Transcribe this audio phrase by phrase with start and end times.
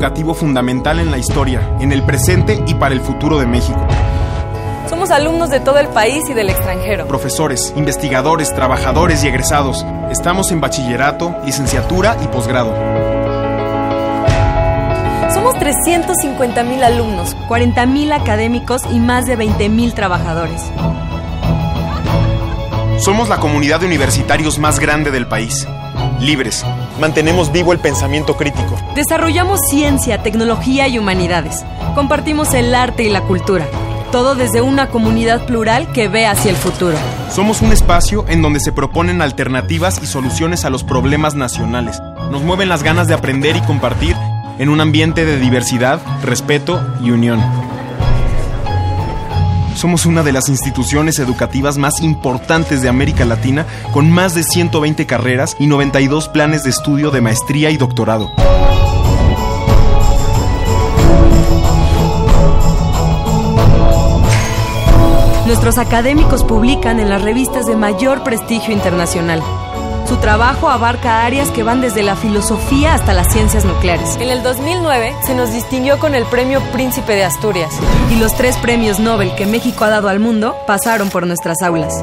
[0.00, 3.86] Educativo fundamental en la historia, en el presente y para el futuro de México.
[4.88, 7.06] Somos alumnos de todo el país y del extranjero.
[7.06, 9.84] Profesores, investigadores, trabajadores y egresados.
[10.10, 12.74] Estamos en bachillerato, licenciatura y posgrado.
[15.34, 20.62] Somos 350 mil alumnos, 40 mil académicos y más de 20 mil trabajadores.
[23.00, 25.68] Somos la comunidad de universitarios más grande del país.
[26.20, 26.64] Libres.
[27.00, 28.76] Mantenemos vivo el pensamiento crítico.
[28.94, 31.64] Desarrollamos ciencia, tecnología y humanidades.
[31.94, 33.66] Compartimos el arte y la cultura.
[34.12, 36.98] Todo desde una comunidad plural que ve hacia el futuro.
[37.30, 42.02] Somos un espacio en donde se proponen alternativas y soluciones a los problemas nacionales.
[42.30, 44.14] Nos mueven las ganas de aprender y compartir
[44.58, 47.40] en un ambiente de diversidad, respeto y unión.
[49.80, 53.64] Somos una de las instituciones educativas más importantes de América Latina,
[53.94, 58.30] con más de 120 carreras y 92 planes de estudio de maestría y doctorado.
[65.46, 69.42] Nuestros académicos publican en las revistas de mayor prestigio internacional.
[70.10, 74.16] Su trabajo abarca áreas que van desde la filosofía hasta las ciencias nucleares.
[74.16, 77.72] En el 2009 se nos distinguió con el Premio Príncipe de Asturias.
[78.10, 81.94] Y los tres premios Nobel que México ha dado al mundo pasaron por nuestras aulas.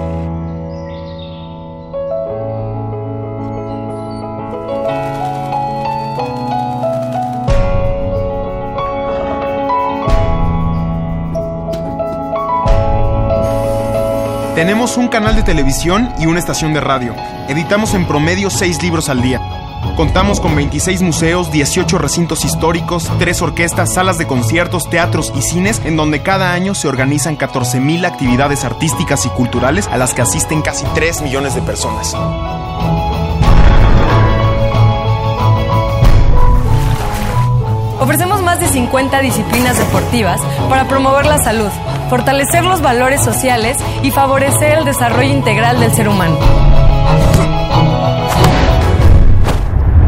[14.57, 17.13] Tenemos un canal de televisión y una estación de radio.
[17.47, 19.39] Editamos en promedio 6 libros al día.
[19.95, 25.79] Contamos con 26 museos, 18 recintos históricos, 3 orquestas, salas de conciertos, teatros y cines,
[25.85, 30.63] en donde cada año se organizan 14.000 actividades artísticas y culturales a las que asisten
[30.63, 32.15] casi 3 millones de personas.
[37.99, 41.69] Ofrecemos más de 50 disciplinas deportivas para promover la salud,
[42.09, 46.37] fortalecer los valores sociales y favorecer el desarrollo integral del ser humano.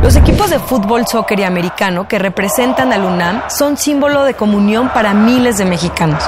[0.01, 4.89] Los equipos de fútbol, soccer y americano que representan al UNAM son símbolo de comunión
[4.89, 6.23] para miles de mexicanos.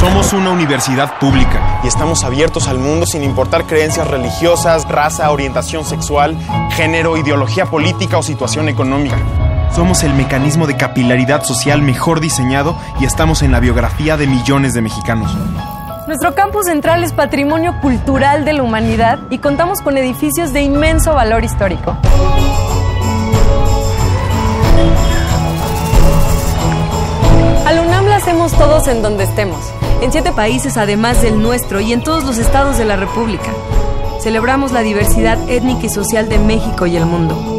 [0.00, 5.84] Somos una universidad pública y estamos abiertos al mundo sin importar creencias religiosas, raza, orientación
[5.84, 6.36] sexual,
[6.70, 9.16] género, ideología política o situación económica.
[9.74, 14.74] Somos el mecanismo de capilaridad social mejor diseñado y estamos en la biografía de millones
[14.74, 15.30] de mexicanos.
[16.08, 21.14] Nuestro campus central es patrimonio cultural de la humanidad y contamos con edificios de inmenso
[21.14, 21.96] valor histórico.
[27.66, 29.60] Al UNAM le hacemos todos en donde estemos,
[30.00, 33.52] en siete países además del nuestro y en todos los estados de la República.
[34.20, 37.57] Celebramos la diversidad étnica y social de México y el mundo.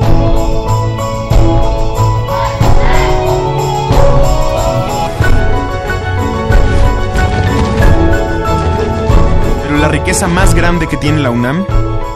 [9.80, 11.66] La riqueza más grande que tiene la UNAM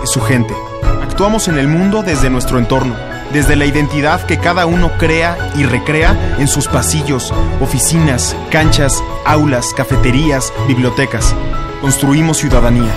[0.03, 0.53] es su gente.
[1.01, 2.93] Actuamos en el mundo desde nuestro entorno,
[3.31, 9.73] desde la identidad que cada uno crea y recrea en sus pasillos, oficinas, canchas, aulas,
[9.73, 11.33] cafeterías, bibliotecas.
[11.79, 12.91] Construimos ciudadanía.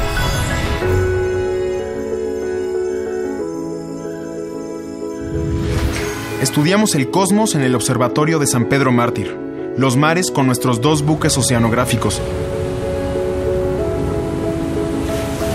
[6.42, 9.36] Estudiamos el cosmos en el Observatorio de San Pedro Mártir,
[9.76, 12.20] los mares con nuestros dos buques oceanográficos,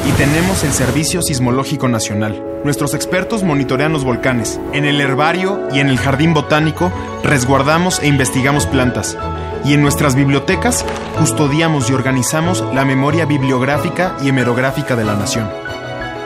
[0.07, 2.44] y tenemos el Servicio Sismológico Nacional.
[2.63, 4.59] Nuestros expertos monitorean los volcanes.
[4.74, 6.92] En el herbario y en el jardín botánico
[7.24, 9.18] resguardamos e investigamos plantas.
[9.63, 10.86] Y en nuestras bibliotecas
[11.18, 15.50] custodiamos y organizamos la memoria bibliográfica y hemerográfica de la nación.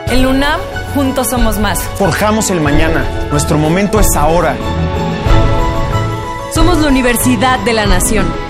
[0.08, 0.60] En UNAM,
[0.94, 1.80] juntos somos más.
[1.96, 3.04] Forjamos el mañana.
[3.30, 4.56] Nuestro momento es ahora.
[6.54, 8.45] Somos la Universidad de la Nación.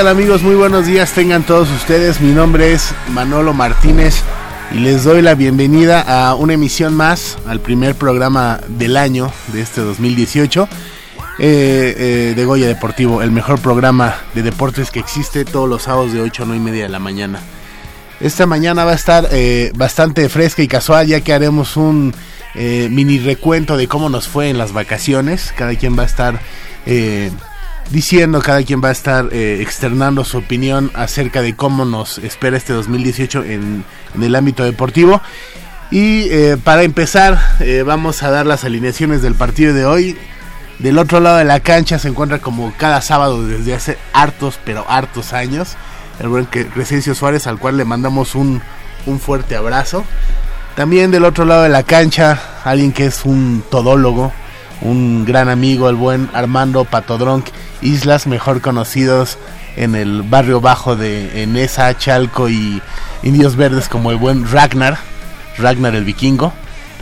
[0.00, 0.42] Tal amigos?
[0.42, 2.22] Muy buenos días tengan todos ustedes.
[2.22, 4.22] Mi nombre es Manolo Martínez
[4.72, 9.60] y les doy la bienvenida a una emisión más, al primer programa del año de
[9.60, 10.68] este 2018
[11.38, 16.14] eh, eh, de Goya Deportivo, el mejor programa de deportes que existe todos los sábados
[16.14, 17.42] de 8 a 9 y media de la mañana.
[18.20, 22.14] Esta mañana va a estar eh, bastante fresca y casual ya que haremos un
[22.54, 25.52] mini recuento de cómo nos fue en las vacaciones.
[25.54, 26.40] Cada quien va a estar
[27.90, 32.56] diciendo, cada quien va a estar eh, externando su opinión acerca de cómo nos espera
[32.56, 33.84] este 2018 en,
[34.20, 35.20] el ámbito deportivo.
[35.90, 40.16] Y eh, para empezar, eh, vamos a dar las alineaciones del partido de hoy.
[40.78, 44.86] Del otro lado de la cancha se encuentra como cada sábado desde hace hartos, pero
[44.88, 45.76] hartos años,
[46.20, 48.62] el buen Crescencio Suárez, al cual le mandamos un,
[49.04, 50.04] un fuerte abrazo.
[50.76, 54.32] También del otro lado de la cancha, alguien que es un todólogo,
[54.80, 57.46] un gran amigo, el buen Armando Patodronc
[57.82, 59.38] Islas, mejor conocidos
[59.76, 62.82] en el barrio bajo de Enesa, Chalco y
[63.22, 64.98] Indios Verdes como el buen Ragnar,
[65.58, 66.52] Ragnar el vikingo.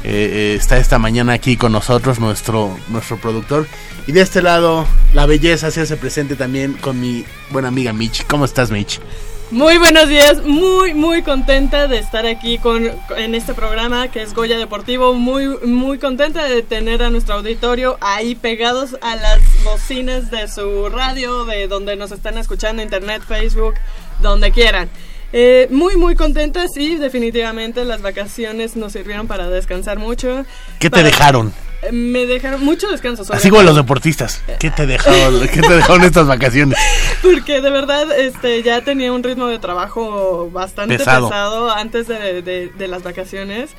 [0.04, 3.66] Eh, eh, está esta mañana aquí con nosotros nuestro, nuestro productor.
[4.06, 8.24] Y de este lado, la belleza se hace presente también con mi buena amiga Mitch.
[8.26, 9.00] ¿Cómo estás, Mitch?
[9.50, 14.34] Muy buenos días, muy muy contenta de estar aquí con en este programa que es
[14.34, 20.30] Goya Deportivo, muy muy contenta de tener a nuestro auditorio ahí pegados a las bocinas
[20.30, 23.76] de su radio, de donde nos están escuchando, internet, Facebook,
[24.20, 24.90] donde quieran.
[25.32, 30.46] Eh, muy muy contentas y definitivamente las vacaciones nos sirvieron para descansar mucho.
[30.78, 31.52] ¿Qué te dejaron?
[31.82, 33.24] Eh, Me dejaron mucho descanso.
[33.32, 34.42] Así como los deportistas.
[34.58, 36.78] ¿Qué te dejaron, ¿qué te dejaron estas vacaciones?
[37.22, 41.28] Porque de verdad este, ya tenía un ritmo de trabajo bastante Pesado.
[41.28, 43.70] pesado, antes de, de- de las vacaciones.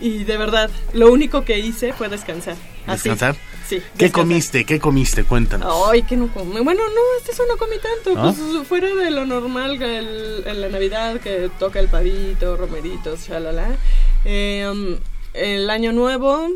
[0.00, 2.56] Y de verdad, lo único que hice fue descansar.
[2.86, 3.08] Así.
[3.08, 3.36] ¿Descansar?
[3.68, 3.76] Sí.
[3.96, 4.12] ¿Qué descansar.
[4.12, 4.64] comiste?
[4.64, 5.24] ¿Qué comiste?
[5.24, 5.72] Cuéntanos.
[5.90, 6.60] Ay, que no comí.
[6.60, 8.18] Bueno, no, este eso no comí tanto.
[8.20, 8.34] ¿Ah?
[8.36, 13.76] Pues fuera de lo normal el- en la Navidad que toca el pavito, romeritos, shalala.
[14.24, 14.98] Eh,
[15.34, 16.48] el año nuevo,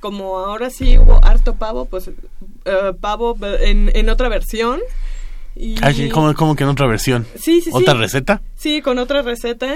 [0.00, 2.08] como ahora sí hubo harto pavo, pues
[2.64, 4.80] eh, pavo en, en otra versión.
[5.54, 5.76] Y...
[5.82, 7.26] Ay, ¿cómo, cómo que en otra versión?
[7.34, 7.70] Sí, sí, sí.
[7.72, 8.42] ¿Otra receta?
[8.56, 9.74] Sí, con otra receta.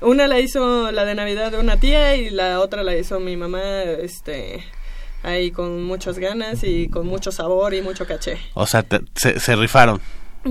[0.00, 3.36] Una la hizo la de Navidad de una tía y la otra la hizo mi
[3.36, 4.62] mamá, este,
[5.22, 8.38] ahí con muchas ganas y con mucho sabor y mucho caché.
[8.54, 10.00] O sea, te- se, se rifaron.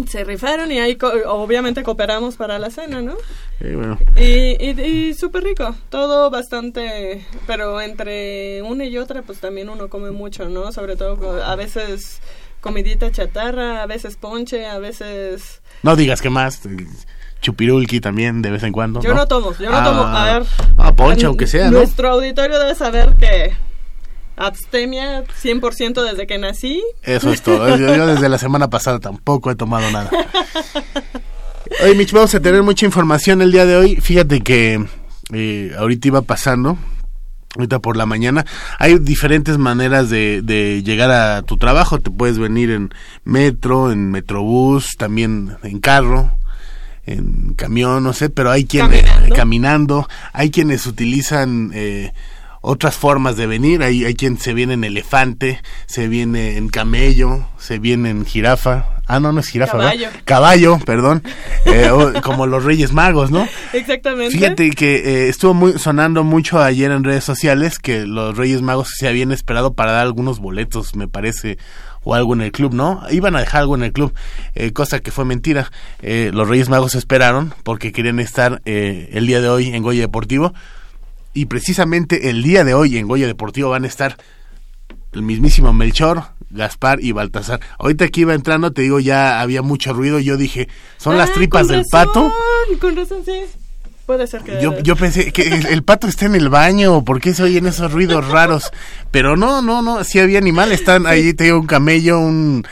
[0.10, 3.16] Se rifaron y ahí co- obviamente cooperamos para la cena, ¿no?
[3.62, 4.00] Sí, bueno.
[4.16, 9.90] Y, y, y súper rico, todo bastante, pero entre una y otra pues también uno
[9.90, 10.72] come mucho, ¿no?
[10.72, 12.22] Sobre todo a veces
[12.60, 15.62] comidita chatarra, a veces ponche, a veces...
[15.84, 16.62] No digas que más.
[17.44, 19.02] El Chupirulki también, de vez en cuando.
[19.02, 20.04] Yo no, tomo, yo no Ah, tomo.
[20.04, 20.44] A ver.
[20.78, 21.78] Ah, ponche, aunque sea, ¿no?
[21.80, 23.52] Nuestro auditorio debe saber que
[24.38, 26.82] abstemia 100% desde que nací.
[27.04, 27.78] Eso es todo.
[27.78, 30.10] Yo, yo desde la semana pasada tampoco he tomado nada.
[31.84, 33.96] Oye, Mitch, vamos a tener mucha información el día de hoy.
[33.98, 34.86] Fíjate que
[35.34, 36.78] eh, ahorita iba pasando,
[37.56, 38.46] ahorita por la mañana,
[38.80, 42.00] hay diferentes maneras de, de llegar a tu trabajo.
[42.00, 42.94] Te puedes venir en
[43.26, 46.32] metro, en metrobús, también en carro,
[47.06, 49.36] en camión, no sé, pero hay quienes Caminando.
[49.36, 51.72] caminando hay quienes utilizan...
[51.74, 52.12] Eh,
[52.66, 53.84] otras formas de venir.
[53.84, 58.86] Hay, hay quien se viene en elefante, se viene en camello, se viene en jirafa.
[59.06, 60.06] Ah, no, no es jirafa, Caballo.
[60.06, 60.22] ¿verdad?
[60.24, 61.24] Caballo, perdón.
[61.66, 63.48] Eh, o- como los Reyes Magos, ¿no?
[63.74, 64.32] Exactamente.
[64.38, 68.92] Fíjate que eh, estuvo muy sonando mucho ayer en redes sociales que los Reyes Magos
[68.98, 71.58] se habían esperado para dar algunos boletos, me parece,
[72.04, 73.02] o algo en el club, ¿no?
[73.12, 74.14] Iban a dejar algo en el club,
[74.56, 75.72] eh, cosa que fue mentira.
[76.02, 80.02] Eh, los Reyes Magos esperaron porque querían estar eh, el día de hoy en Goya
[80.02, 80.54] Deportivo
[81.34, 84.18] y precisamente el día de hoy en Goya Deportivo van a estar
[85.14, 87.60] el mismísimo Melchor, Gaspar y Baltasar.
[87.80, 90.20] Ahorita que iba entrando, te digo, ya había mucho ruido.
[90.20, 90.68] Yo dije,
[90.98, 92.34] ¿son las Ah, tripas con del razón, pato?
[92.82, 93.42] Con razón, sí.
[94.06, 94.62] Puede ser que.
[94.62, 97.66] Yo, yo pensé que el, el pato está en el baño, ¿por qué se oyen
[97.68, 98.72] esos ruidos raros?
[99.12, 102.66] Pero no, no, no, sí había animales, están ahí, te digo, un camello, un...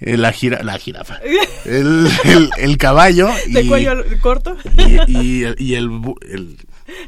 [0.00, 1.18] eh, la, gira, la jirafa,
[1.64, 4.56] el, el, el caballo y, De cuello corto.
[5.08, 5.90] y, y el, y el,
[6.30, 6.56] el-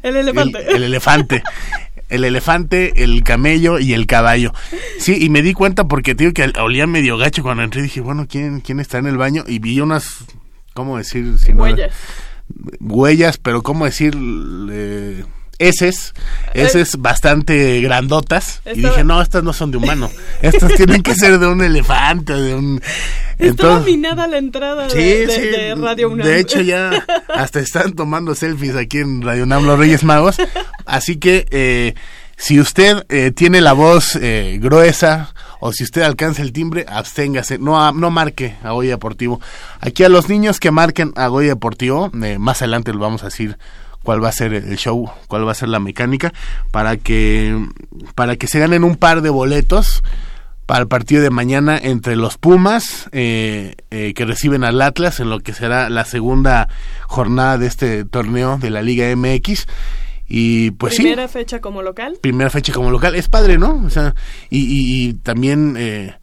[0.03, 0.59] El elefante.
[0.67, 1.43] el- el elefante.
[2.09, 4.51] El elefante, el camello y el caballo.
[4.97, 7.83] Sí, y me di cuenta porque te digo que olía medio gacho cuando entré.
[7.83, 9.43] Dije, bueno, ¿quién, quién está en el baño?
[9.47, 10.25] Y vi unas,
[10.73, 11.37] ¿cómo decir?
[11.37, 11.93] Si no- Huellas.
[12.79, 14.15] Huellas, pero ¿cómo decir?
[14.71, 15.23] Eh,
[15.59, 16.13] heces,
[16.53, 18.61] heces bastante grandotas.
[18.73, 20.09] Y dije, no, estas no son de humano.
[20.41, 22.81] Estas tienen que ser de un elefante, de un...
[23.37, 25.41] Estaba minada la entrada de, Sí, de- sí.
[25.41, 26.25] de Radio UNAM.
[26.27, 30.37] De hecho, ya hasta están tomando selfies aquí en Radio UNAM los Reyes Magos.
[30.85, 31.93] Así que, eh,
[32.37, 37.57] si usted eh, tiene la voz eh, gruesa o si usted alcanza el timbre, absténgase.
[37.57, 39.41] No, no marque a Goya Deportivo.
[39.79, 43.25] Aquí a los niños que marquen a Goya Deportivo, eh, más adelante lo vamos a
[43.25, 43.57] decir
[44.03, 46.33] cuál va a ser el show, cuál va a ser la mecánica,
[46.71, 47.67] para que,
[48.15, 50.01] para que se ganen un par de boletos
[50.65, 55.31] para el partido de mañana entre los Pumas eh, eh, que reciben al Atlas en
[55.31, 56.69] lo que será la segunda
[57.07, 59.65] jornada de este torneo de la Liga MX
[60.29, 62.17] y pues Primera sí fecha como local.
[62.21, 63.15] primera fecha como local.
[63.15, 64.13] Es padre no o sea
[64.49, 66.15] y, y- y también eh,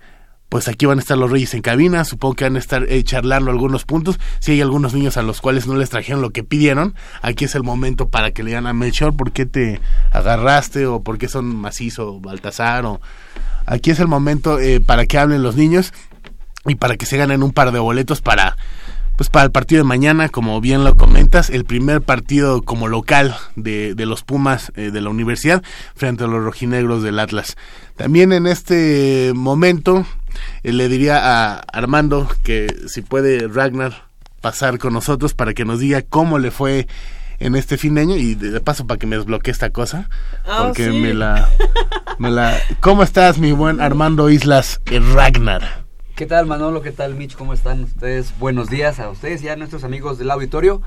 [0.49, 2.05] pues aquí van a estar los Reyes en cabina.
[2.05, 4.21] Supongo que van a estar eh, charlando algunos puntos.
[4.39, 7.57] Si hay algunos niños a los cuales no les trajeron lo que pidieron aquí es
[7.57, 9.81] el momento para que le digan a Melchor por qué te
[10.13, 13.01] agarraste o por qué son macizo o Baltasar o
[13.67, 15.93] aquí es el momento eh, para que hablen los niños
[16.65, 18.57] y para que se ganen un par de boletos para
[19.17, 23.35] pues para el partido de mañana, como bien lo comentas, el primer partido como local
[23.57, 25.63] de, de los Pumas eh, de la universidad
[25.95, 27.57] frente a los rojinegros del Atlas.
[27.97, 30.07] También en este momento
[30.63, 34.05] eh, le diría a Armando que si puede Ragnar
[34.43, 36.87] pasar con nosotros para que nos diga cómo le fue
[37.39, 40.09] en este fin de año y de paso para que me desbloquee esta cosa
[40.47, 40.99] Ah, porque sí.
[40.99, 41.49] me la
[42.19, 45.86] me la ¿Cómo estás mi buen Armando Islas eh, Ragnar?
[46.17, 46.81] ¿Qué tal Manolo?
[46.81, 47.37] ¿Qué tal Mitch?
[47.37, 48.33] ¿Cómo están ustedes?
[48.39, 50.81] Buenos días a ustedes y a nuestros amigos del auditorio.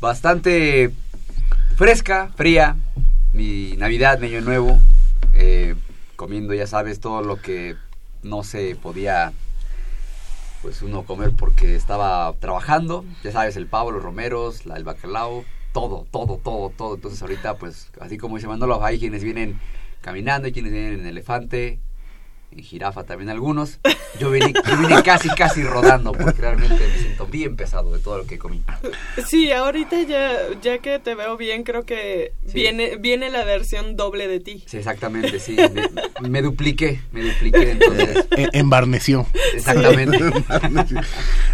[0.00, 0.92] Bastante
[1.74, 2.76] fresca, fría,
[3.32, 4.78] mi Navidad, mi Año Nuevo,
[5.34, 5.74] eh,
[6.14, 7.74] comiendo ya sabes todo lo que
[8.22, 9.32] no se podía
[10.62, 15.44] pues uno comer porque estaba trabajando, ya sabes el pavo, los romeros, la, el bacalao,
[15.72, 16.94] todo, todo, todo, todo.
[16.94, 19.58] Entonces ahorita pues así como dice Manolo, hay quienes vienen
[20.00, 21.80] caminando, hay quienes vienen en elefante,
[22.56, 23.78] en jirafa también algunos.
[24.18, 28.18] Yo vine, yo vine casi, casi rodando porque realmente me siento bien pesado de todo
[28.18, 28.62] lo que comí.
[29.28, 30.32] Sí, ahorita ya,
[30.62, 32.54] ya que te veo bien, creo que Sí.
[32.54, 34.62] viene, viene la versión doble de ti.
[34.66, 35.56] Sí, exactamente, sí.
[36.20, 38.26] Me, me dupliqué, me dupliqué, entonces.
[38.36, 39.26] Eh, embarneció.
[39.54, 40.18] Exactamente.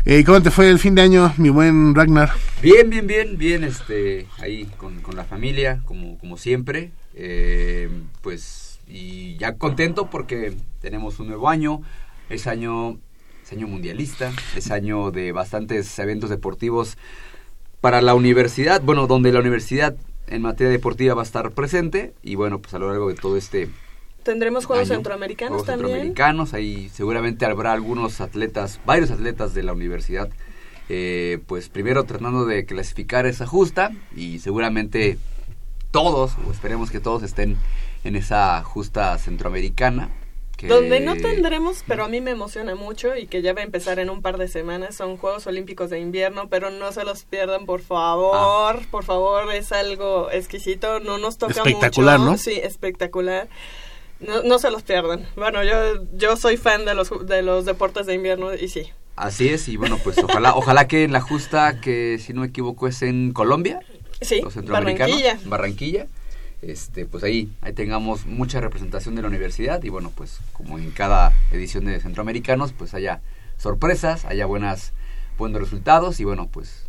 [0.06, 2.30] Eh, ¿Cómo te fue el fin de año, mi buen Ragnar?
[2.62, 6.90] Bien, bien, bien, bien, este, ahí con, con la familia, como, como siempre.
[7.14, 7.88] Eh,
[8.22, 11.80] pues, y ya contento porque tenemos un nuevo año.
[12.28, 12.98] Es año,
[13.42, 16.96] es año mundialista, es año de bastantes eventos deportivos
[17.80, 22.14] para la universidad, bueno, donde la universidad en materia deportiva va a estar presente.
[22.22, 23.68] Y bueno, pues a lo largo de todo este
[24.22, 25.88] Tendremos Juegos año, Centroamericanos Juegos también.
[25.88, 30.28] Centroamericanos, ahí seguramente habrá algunos atletas, varios atletas de la universidad,
[30.88, 35.16] eh, pues primero tratando de clasificar esa justa y seguramente
[35.90, 37.56] todos, o esperemos que todos estén
[38.04, 40.10] en esa justa centroamericana.
[40.56, 43.64] Que, Donde no tendremos, pero a mí me emociona mucho y que ya va a
[43.64, 47.22] empezar en un par de semanas, son Juegos Olímpicos de Invierno, pero no se los
[47.24, 48.86] pierdan, por favor, Ah.
[48.90, 52.30] por favor, es algo exquisito, no nos toca Espectacular, mucho.
[52.32, 52.36] ¿no?
[52.36, 53.48] Sí, espectacular.
[54.20, 55.26] No, no se los pierdan.
[55.34, 58.90] Bueno, yo, yo soy fan de los, de los deportes de invierno y sí.
[59.16, 62.48] Así es, y bueno, pues ojalá, ojalá que en la justa, que si no me
[62.48, 63.80] equivoco es en Colombia,
[64.20, 65.48] Sí, los centroamericanos, Barranquilla.
[65.48, 66.06] Barranquilla,
[66.62, 70.90] este, pues ahí, ahí tengamos mucha representación de la universidad y bueno, pues como en
[70.90, 73.20] cada edición de centroamericanos, pues haya
[73.56, 74.92] sorpresas, haya buenas,
[75.38, 76.86] buenos resultados y bueno, pues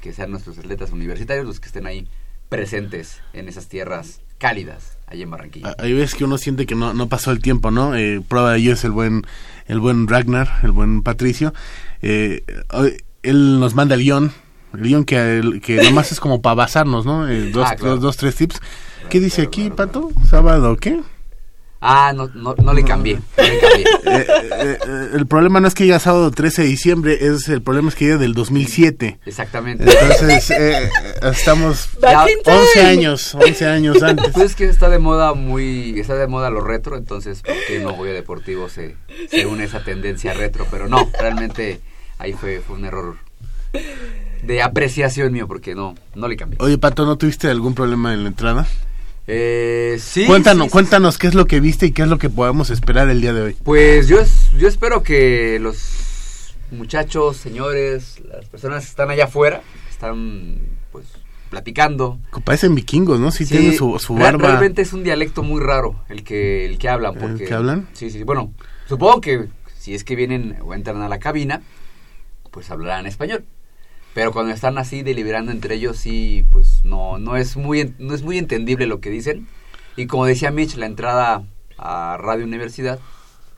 [0.00, 2.06] que sean nuestros atletas universitarios los que estén ahí
[2.48, 5.74] presentes en esas tierras cálidas allá en Barranquilla.
[5.78, 7.96] Hay veces que uno siente que no, no pasó el tiempo, ¿no?
[7.96, 9.22] Eh, prueba de ello es el buen,
[9.66, 11.54] el buen Ragnar, el buen Patricio.
[12.02, 14.32] Eh, hoy- él nos manda el guion,
[14.74, 17.28] el guion que, que nomás es como para basarnos, ¿no?
[17.28, 17.92] Eh, dos, Ah, claro.
[17.94, 18.60] dos, dos, tres tips.
[19.12, 20.10] ¿Qué dice aquí, Pato?
[20.26, 20.98] ¿Sábado qué?
[21.82, 23.16] Ah, no, no, no le cambié.
[23.36, 23.84] no le cambié.
[24.12, 27.60] Eh, eh, eh, el problema no es que diga sábado 13 de diciembre, es el
[27.60, 29.20] problema es que diga del 2007.
[29.26, 29.84] Exactamente.
[29.84, 30.88] Entonces, eh,
[31.22, 32.36] estamos time.
[32.46, 34.30] 11 años, 11 años antes.
[34.32, 37.80] Pues es que está de moda muy, está de moda lo retro, entonces ¿por qué
[37.80, 38.96] no Goya Deportivo se,
[39.30, 40.66] se une a esa tendencia retro?
[40.70, 41.80] Pero no, realmente
[42.16, 43.16] ahí fue, fue un error
[44.42, 46.58] de apreciación mío porque no, no le cambié.
[46.62, 48.66] Oye, Pato, ¿no tuviste algún problema en la entrada?
[49.26, 50.26] Eh, sí.
[50.26, 52.70] cuéntanos, sí, sí, cuéntanos qué es lo que viste y qué es lo que podemos
[52.70, 53.56] esperar el día de hoy.
[53.62, 54.18] Pues yo,
[54.58, 60.58] yo espero que los muchachos, señores, las personas que están allá afuera, están
[60.90, 61.06] pues
[61.50, 62.18] platicando.
[62.44, 63.30] Parecen vikingos, ¿no?
[63.30, 64.48] Sí, tienen su, su barba.
[64.48, 67.14] Realmente es un dialecto muy raro el que, el que hablan.
[67.14, 67.88] ¿El Porque, que hablan?
[67.92, 68.22] Sí, sí.
[68.24, 68.52] Bueno,
[68.88, 69.48] supongo que
[69.78, 71.60] si es que vienen o entran a la cabina,
[72.50, 73.44] pues hablarán español.
[74.14, 78.22] Pero cuando están así deliberando entre ellos, sí, pues no, no es muy, no es
[78.22, 79.46] muy entendible lo que dicen.
[79.96, 81.44] Y como decía Mitch, la entrada
[81.78, 82.98] a Radio Universidad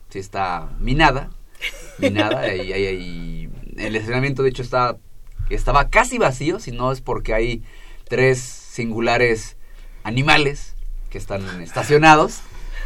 [0.09, 1.29] sí está minada,
[1.99, 4.97] minada y, y- y el estacionamiento de hecho está
[5.49, 7.61] estaba casi vacío, si no es porque hay
[8.07, 9.57] tres singulares
[10.03, 10.73] animales
[11.09, 12.39] que están estacionados.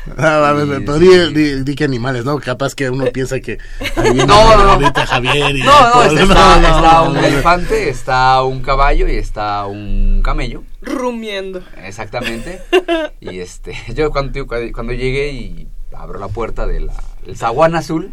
[0.18, 1.34] Ah, ver, pero sí, di, sí.
[1.34, 2.38] di- di que animales, ¿no?
[2.39, 3.58] Capaz que uno piensa que
[3.98, 4.13] No,
[4.58, 4.94] no, no.
[4.94, 7.20] Javier y No, está, No, está- no, está no, un no.
[7.25, 10.63] elefante, está un caballo y está un camello.
[10.82, 11.63] Rumiendo.
[11.84, 12.62] Exactamente.
[13.22, 16.88] Y este, yo cuando, cuando llegué y abro la puerta de
[17.25, 18.12] del zaguán azul,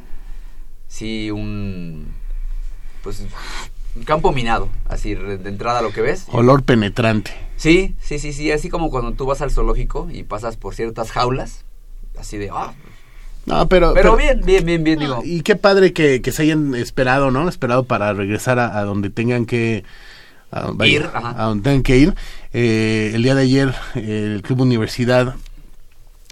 [0.89, 2.13] sí, un,
[3.03, 3.23] pues,
[3.95, 6.25] un campo minado, así de de entrada lo que ves.
[6.33, 7.33] Olor penetrante.
[7.57, 11.13] Sí, sí, sí, sí, así como cuando tú vas al zoológico y pasas por ciertas
[11.13, 11.65] jaulas,
[12.19, 12.73] así de, ah,
[13.47, 13.95] No, pero...
[13.95, 15.23] pero bien, bien, bien, bien, digo.
[15.25, 17.49] Y qué padre que, que se hayan esperado, ¿no?
[17.49, 19.85] Esperado para regresar a, a donde tengan que...
[20.51, 21.35] A, vaya, Ir, ajá.
[21.43, 22.15] a donde tengan que ir.
[22.53, 25.35] Eh, el día de ayer eh, el Club Universidad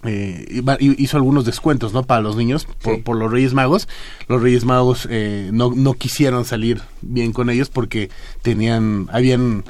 [0.05, 2.03] eh, hizo algunos descuentos, ¿no?
[2.05, 3.03] Para los niños por, Sí.
[3.03, 3.89] por los Reyes Magos.
[4.29, 5.09] Los Reyes Magos
[5.53, 8.11] no, no quisieron salir bien con ellos porque
[8.43, 9.65] tenían, habían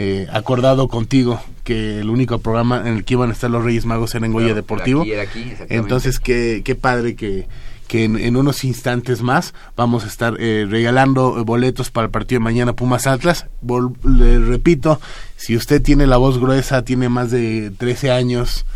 [0.00, 3.84] eh, acordado contigo que el único programa en el que iban a estar los Reyes
[3.84, 5.02] Magos era en Goya Claro, Deportivo.
[5.02, 5.74] Era aquí, era aquí, exactamente.
[5.74, 7.48] Entonces, qué, qué padre que,
[7.88, 12.38] que en, en unos instantes más vamos a estar eh, regalando boletos para el partido
[12.38, 13.46] de mañana Pumas Atlas.
[13.64, 15.00] Vol- le repito,
[15.36, 18.66] si usted tiene la voz gruesa, tiene más de 13 años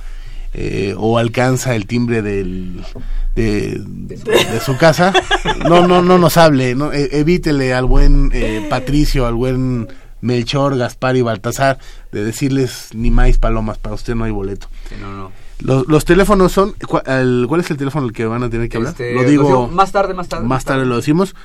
[0.55, 2.83] eh, o alcanza el timbre del,
[3.37, 5.13] de, de su casa,
[5.69, 9.89] no, no, no nos hable, no, E- evítele al buen eh, Patricio, al buen
[10.23, 11.79] Melchor, Gaspar y Baltasar
[12.11, 14.69] de decirles ni más palomas, para usted no hay boleto.
[14.89, 15.31] Sí, no, no.
[15.61, 16.75] Los, los teléfonos son.
[16.89, 18.93] ¿cuál, el- cuál es el teléfono al que van a tener que hablar?
[18.93, 19.69] Este, lo digo.
[19.69, 20.47] más tarde, más tarde.
[20.47, 21.37] Más tarde lo decimos.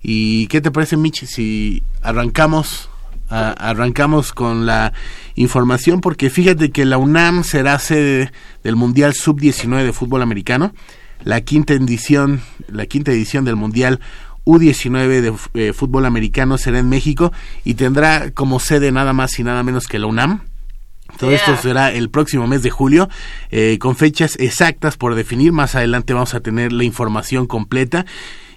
[0.00, 2.88] ¿Y qué te parece, Mitch, si arrancamos
[3.28, 4.92] a- arrancamos con la
[5.34, 6.00] información?
[6.00, 10.72] Porque fíjate que la UNAM será sede del Mundial Sub-19 de fútbol americano,
[11.24, 14.00] la quinta edición, la quinta edición del Mundial
[14.48, 17.32] U19 de eh, fútbol americano será en México
[17.64, 20.40] y tendrá como sede nada más y nada menos que la UNAM.
[21.18, 23.08] Todo esto será el próximo mes de julio,
[23.50, 25.52] eh, con fechas exactas por definir.
[25.52, 28.06] Más adelante vamos a tener la información completa.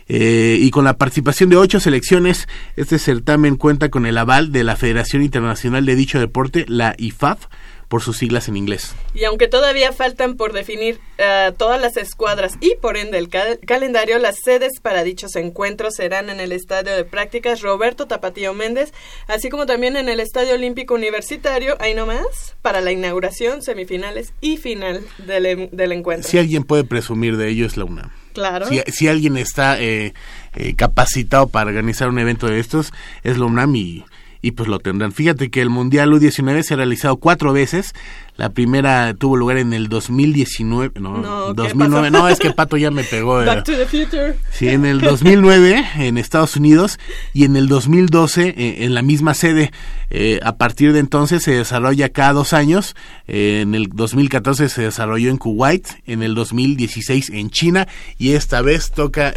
[0.07, 4.63] Eh, y con la participación de ocho selecciones, este certamen cuenta con el aval de
[4.63, 7.47] la Federación Internacional de dicho deporte, la IFAF,
[7.91, 8.95] por sus siglas en inglés.
[9.13, 13.59] Y aunque todavía faltan por definir eh, todas las escuadras y por ende el cal-
[13.67, 18.93] calendario, las sedes para dichos encuentros serán en el Estadio de Prácticas Roberto Tapatío Méndez,
[19.27, 24.55] así como también en el Estadio Olímpico Universitario, ahí nomás, para la inauguración, semifinales y
[24.55, 26.29] final del, del encuentro.
[26.29, 28.09] Si alguien puede presumir de ello es la UNAM.
[28.33, 28.67] claro.
[28.67, 30.13] Si, si alguien está eh,
[30.55, 34.05] eh, capacitado para organizar un evento de estos, es la UNAM y,
[34.41, 35.11] y pues lo tendrán.
[35.11, 37.93] Fíjate que el Mundial U19 se ha realizado cuatro veces.
[38.37, 40.99] La primera tuvo lugar en el 2019.
[40.99, 42.11] No, No, ¿qué 2009.
[42.11, 42.23] pasó?
[42.23, 43.41] No, es que Pato ya me pegó.
[43.43, 43.45] eh.
[43.45, 44.35] Back to the Future.
[44.51, 46.97] Sí, en el 2009 en Estados Unidos
[47.33, 49.71] y en el 2012 eh, en la misma sede.
[50.09, 52.95] Eh, a partir de entonces se desarrolla cada dos años.
[53.27, 58.61] Eh, en el 2014 se desarrolló en Kuwait, en el 2016 en China y esta
[58.61, 59.33] vez toca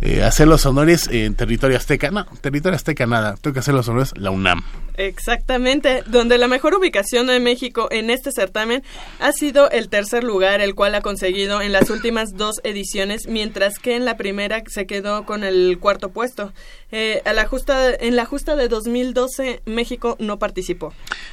[0.00, 2.10] eh, eh, hacer los honores en territorio azteca.
[2.10, 4.62] No, territorio azteca nada, toca hacer los honores la UNAM.
[4.96, 8.84] Exactamente, donde la mejor ubicación de México en este certamen
[9.18, 13.78] ha sido el tercer lugar, el cual ha conseguido en las últimas dos ediciones, mientras
[13.78, 16.52] que en la primera se quedó con el cuarto puesto.
[16.92, 20.92] Eh, a la justa, en la justa de 2012 México no participó.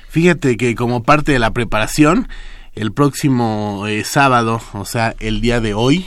[0.10, 2.30] Fíjate que como parte de la preparación,
[2.74, 6.06] el próximo eh, sábado, o sea, el día de hoy,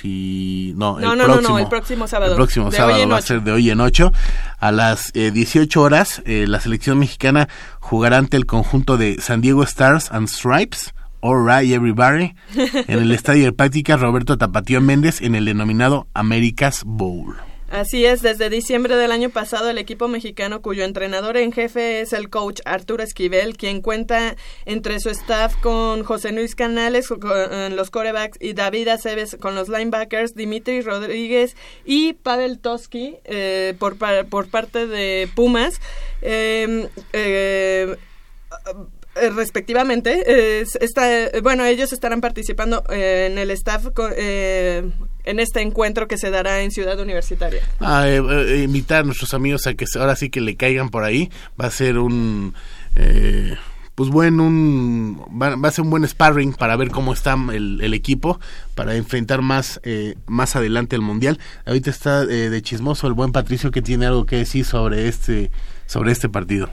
[0.00, 2.32] si no, No, el no, próximo, no, el próximo sábado.
[2.32, 4.12] el próximo sábado va a ser de hoy en 8
[4.58, 7.48] a las eh, 18 horas eh, la selección mexicana
[7.80, 12.36] jugará ante el conjunto de San Diego Stars and Stripes All right, everybody.
[12.54, 17.34] En el estadio de prácticas Roberto Tapatío Méndez en el denominado America's Bowl.
[17.70, 22.14] Así es, desde diciembre del año pasado el equipo mexicano cuyo entrenador en jefe es
[22.14, 27.68] el coach Arturo Esquivel, quien cuenta entre su staff con José Luis Canales con eh,
[27.68, 33.96] los corebacks y David Aceves con los linebackers, Dimitri Rodríguez y Pavel Toski eh, por,
[34.30, 35.78] por parte de Pumas.
[36.22, 37.96] Eh, eh,
[39.16, 44.90] eh, respectivamente es- está eh, bueno ellos estarán participando eh, en el staff eh,
[45.30, 49.34] en este encuentro que se dará en Ciudad Universitaria Ah, eh, eh, invitar a nuestros
[49.34, 51.30] amigos a que ahora sí que le caigan por ahí.
[51.60, 52.54] Va a ser un...
[52.96, 53.54] eh,
[53.94, 57.80] pues bueno, un, va, va a ser un buen sparring para ver cómo está el,
[57.82, 58.38] el equipo,
[58.76, 61.40] para enfrentar más, eh, más adelante el Mundial.
[61.66, 65.50] Ahorita está eh, de chismoso el buen Patricio que tiene algo que decir sobre este,
[65.86, 66.70] sobre este partido.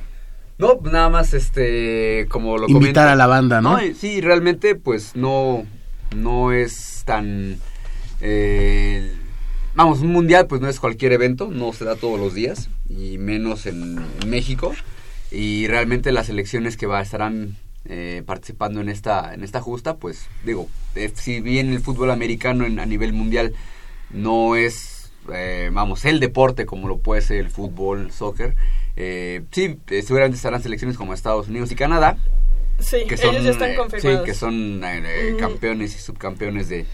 [0.59, 3.79] No, nada más, este, como lo Invitar a la banda, ¿no?
[3.99, 5.65] sí, realmente, pues no,
[6.15, 7.57] no es tan,
[8.27, 9.11] eh,
[9.75, 13.17] vamos, un mundial, pues no es cualquier evento, no se da todos los días y
[13.19, 14.73] menos en, en México
[15.31, 17.55] y realmente las elecciones que va, estarán
[17.88, 22.65] eh, participando en esta, en esta justa, pues digo, eh, si bien el fútbol americano
[22.65, 23.53] en- a nivel mundial
[24.09, 28.55] no es, eh, vamos, el deporte como lo puede ser el fútbol, soccer.
[28.97, 32.17] Eh, sí, seguramente estarán selecciones como Estados Unidos y Canadá,
[32.79, 34.81] sí que son, ellos ya están confirmados sí, que son
[35.38, 36.85] campeones y subcampeones de,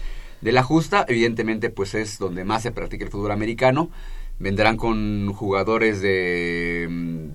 [0.42, 1.04] de la justa.
[1.08, 3.90] Evidentemente, pues es donde más se practica el fútbol americano.
[4.38, 7.28] Vendrán con jugadores de mm,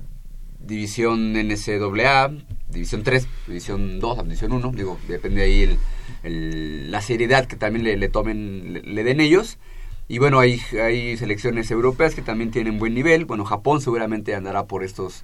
[0.68, 2.32] división NCAA,
[2.70, 5.78] división 3, división 2, división 1, digo, depende ahí el,
[6.24, 9.58] el- la seriedad que también le, le tomen, le, le den ellos.
[10.10, 13.26] Y bueno, hay, hay selecciones europeas que también tienen buen nivel.
[13.26, 15.24] Bueno, Japón seguramente andará por estos,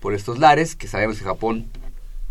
[0.00, 1.66] por estos lares, que sabemos que Japón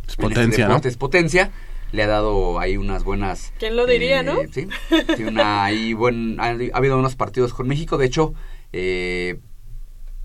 [0.08, 0.82] Es en este potencia, ¿no?
[0.84, 1.52] es potencia.
[1.94, 3.50] Le ha dado ahí unas buenas...
[3.50, 4.36] eh, ¿Quién lo diría, no?
[4.52, 4.68] Sí,
[5.16, 7.98] sí, una, ahí buen, ha, ha habido unos partidos con México.
[7.98, 8.34] De hecho,
[8.74, 9.40] eh,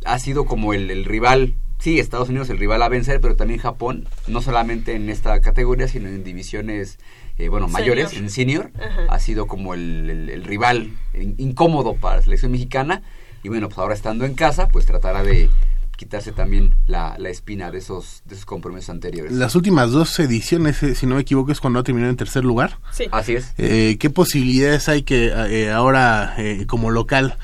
[0.05, 1.55] ha sido como el, el rival...
[1.79, 5.87] Sí, Estados Unidos el rival a vencer, pero también Japón, no solamente en esta categoría,
[5.87, 6.99] sino en divisiones,
[7.39, 8.25] eh, bueno, mayores, Senior.
[8.25, 9.07] en senior, Ajá.
[9.09, 13.03] ha sido como el, el- el rival in- incómodo para la selección mexicana.
[13.45, 15.51] Y bueno, pues ahora estando en casa, pues tratará de
[15.99, 19.33] quitarse también la, la espina de esos, de esos compromisos anteriores.
[19.33, 22.45] Las últimas dos ediciones, eh, si no me equivoco, es cuando ha terminado en tercer
[22.45, 22.79] lugar.
[22.93, 23.53] sí Así es.
[23.59, 27.37] Eh, ¿Qué posibilidades hay que eh, ahora, eh, como local,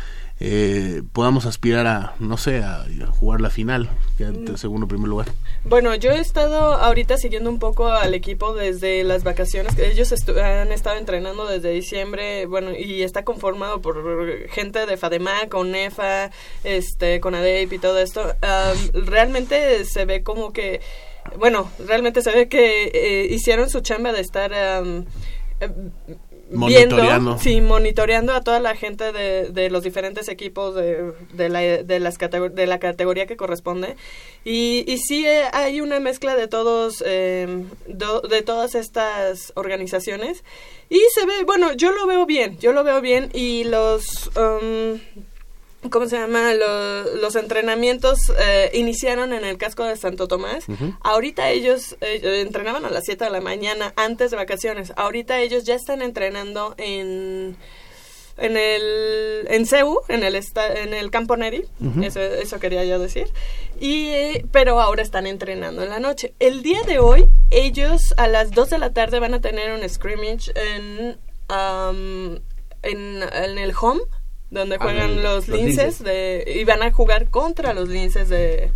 [0.47, 2.85] eh, podamos aspirar a, no sé, a,
[3.19, 4.49] jugar la final, que Mm.
[4.49, 5.29] en segundo o primer lugar?
[5.65, 9.79] Bueno, yo he estado ahorita siguiendo un poco al equipo desde las vacaciones.
[9.79, 13.97] Ellos estu- han estado entrenando desde diciembre, bueno, y está conformado por
[14.51, 16.31] gente de FADEMA, con NEFA,
[16.63, 18.35] este, con ADEIP y todo esto.
[18.93, 20.81] Realmente se ve como que,
[21.39, 24.53] bueno, realmente se ve que eh, hicieron su chamba de estar...
[24.53, 25.05] eh,
[26.51, 27.33] Monitoreando.
[27.33, 31.61] Viendo, sí, monitoreando a toda la gente de, de los diferentes equipos de, de, la,
[31.61, 33.97] de, las de la categoría que corresponde.
[34.45, 40.45] Y, y sí eh, hay una mezcla de todos, eh, do- de todas estas organizaciones.
[40.91, 43.31] Y se ve, bueno, yo lo veo bien, yo lo veo bien.
[43.33, 44.31] Y los...
[44.37, 45.01] um,
[45.91, 46.55] ¿Cómo se llama?
[46.55, 50.65] Lo- los entrenamientos eh, iniciaron en el casco de Santo Tomás.
[51.03, 54.93] Ahorita ellos eh, entrenaban a las 7 de la mañana antes de vacaciones.
[54.97, 57.57] Ahorita ellos ya están entrenando en
[58.37, 61.67] en el en CEU, en el esta- en el campo Neri,
[62.03, 63.29] eso, eso quería yo decir.
[63.79, 66.35] Y eh, pero ahora están entrenando en la noche.
[66.41, 69.89] El día de hoy ellos a las 2 de la tarde van a tener un
[69.89, 71.17] scrimmage en
[71.47, 72.41] am,
[72.83, 74.01] en, en el home
[74.55, 76.05] donde Ah, juegan los, los linces, linces.
[76.05, 78.71] de y van a jugar contra los linces de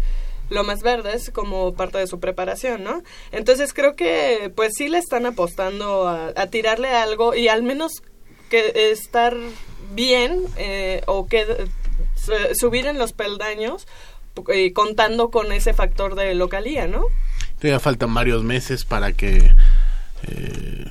[0.50, 3.02] Lomas Verdes como parte de su preparación, ¿no?
[3.32, 8.02] Entonces creo que pues sí le están apostando a, a tirarle algo y al menos
[8.50, 9.36] que estar
[9.94, 11.44] bien eh, o que
[12.16, 13.86] su- subir en los peldaños
[14.52, 17.04] eh, contando con ese factor de localía, ¿no?
[17.60, 19.50] Todavía faltan varios meses para que
[20.28, 20.84] eh,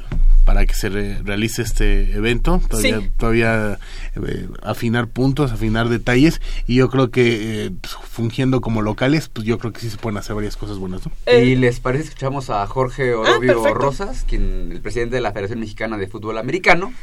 [0.47, 2.61] para que se re- realice este evento.
[2.69, 3.09] Todavía, Sí.
[3.17, 3.79] todavía
[4.15, 6.41] eh, afinar puntos, afinar detalles.
[6.67, 9.97] Y yo creo que eh, pues, fungiendo como locales, pues yo creo que sí se
[9.97, 11.05] pueden hacer varias cosas buenas.
[11.05, 11.11] ¿no?
[11.25, 13.73] Eh, ¿Y les parece que escuchamos a Jorge Orobio perfecto.
[13.73, 16.93] Rosas, quien, el presidente de la Federación Mexicana de Fútbol Americano,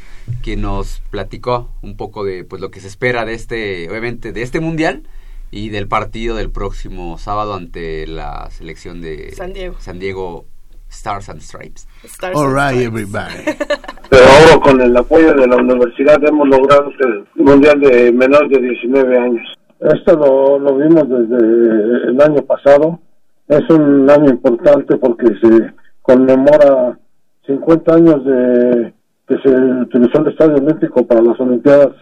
[0.41, 4.41] quien nos platicó un poco de pues lo que se espera de este, obviamente, de
[4.41, 5.03] este mundial
[5.51, 9.75] y del partido del próximo sábado ante la selección de San Diego.
[9.79, 10.47] San Diego
[10.95, 11.85] Stars and Stripes.
[12.05, 12.87] Stars All and right, Stripes.
[12.87, 13.43] everybody.
[14.09, 18.59] Pero ahora con el apoyo de la universidad hemos logrado el Mundial de menores de
[18.59, 19.47] 19 años.
[19.79, 22.99] Esto lo, lo vimos desde el año pasado.
[23.47, 26.97] Es un año importante porque se conmemora
[27.45, 28.93] 50 años de
[29.27, 31.93] que se utilizó el Estadio Olímpico para las Olimpiadas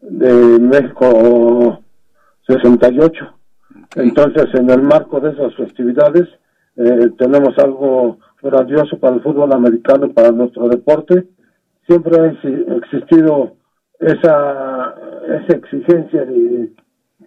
[0.00, 1.80] de México
[2.46, 3.24] 68.
[3.96, 6.28] Entonces, en el marco de esas festividades,
[6.78, 11.14] eh, tenemos algo grandioso para el fútbol americano para nuestro deporte.
[11.86, 13.56] Siempre ha exi- existido
[13.98, 14.94] esa,
[15.38, 16.70] esa exigencia de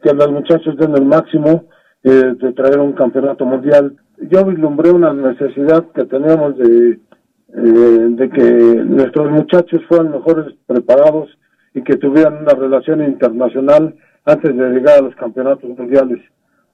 [0.02, 1.66] que los muchachos den el máximo
[2.04, 3.96] eh, de traer un campeonato mundial.
[4.32, 7.00] Yo vislumbré una necesidad que teníamos de,
[7.54, 8.48] eh, de que
[8.86, 11.30] nuestros muchachos fueran mejores preparados
[11.74, 16.20] y que tuvieran una relación internacional antes de llegar a los campeonatos mundiales.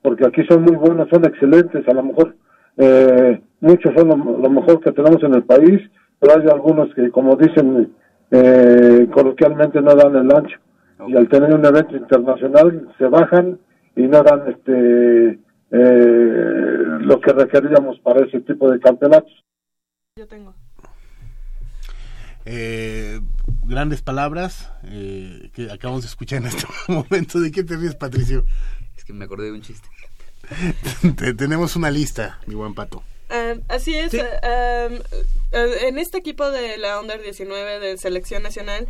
[0.01, 2.35] Porque aquí son muy buenos, son excelentes, a lo mejor
[2.77, 5.81] eh, muchos son lo, lo mejor que tenemos en el país,
[6.19, 7.93] pero hay algunos que, como dicen
[8.31, 10.57] eh, coloquialmente, no dan el ancho.
[11.07, 13.59] Y al tener un evento internacional se bajan
[13.95, 15.39] y no dan este
[15.71, 19.31] eh, lo que requeríamos para ese tipo de campeonatos.
[20.15, 20.53] Yo tengo.
[22.45, 23.19] Eh,
[23.63, 27.39] grandes palabras eh, que acabamos de escuchar en este momento.
[27.39, 28.45] ¿De qué te ríes, Patricio?
[28.95, 29.87] Es que me acordé de un chiste.
[31.17, 33.03] Te- tenemos una lista, mi buen pato.
[33.29, 34.11] Ah, así es.
[34.11, 34.19] Sí.
[34.19, 34.25] um,
[35.51, 38.87] eh, en este equipo de la Under 19 de selección nacional,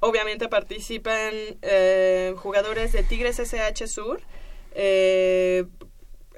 [0.00, 4.20] obviamente participan eh, jugadores de Tigres SH Sur.
[4.74, 5.64] eh,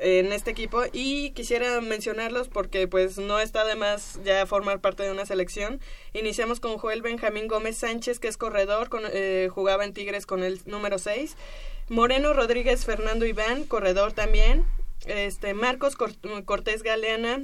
[0.02, 5.02] en este equipo y quisiera mencionarlos porque pues no está de más ya formar parte
[5.04, 5.80] de una selección.
[6.12, 10.42] Iniciamos con Joel Benjamín Gómez Sánchez que es corredor, con, eh, jugaba en Tigres con
[10.42, 11.36] el número 6.
[11.88, 14.64] Moreno Rodríguez Fernando Iván, corredor también.
[15.06, 17.40] Este Marcos Cor- Cortés Galeana,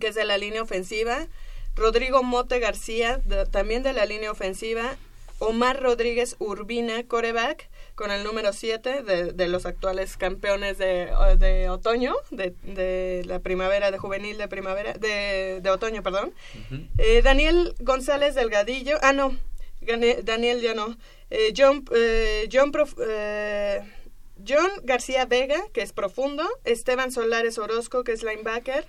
[0.00, 1.26] que es de la línea ofensiva.
[1.74, 3.20] Rodrigo Mote García,
[3.50, 4.96] también de la línea ofensiva.
[5.38, 11.68] Omar Rodríguez Urbina, coreback, con el número 7 de, de los actuales campeones de, de
[11.70, 16.32] otoño, de, de la primavera, de juvenil de primavera, de, de otoño, perdón.
[16.98, 19.36] Eh, Daniel González Delgadillo, ah, no,
[20.22, 20.96] Daniel ya no.
[21.30, 23.80] Eh, John, eh, John, Prof- eh,
[24.46, 26.44] John García Vega, que es profundo.
[26.64, 28.84] Esteban Solares Orozco, que es linebacker.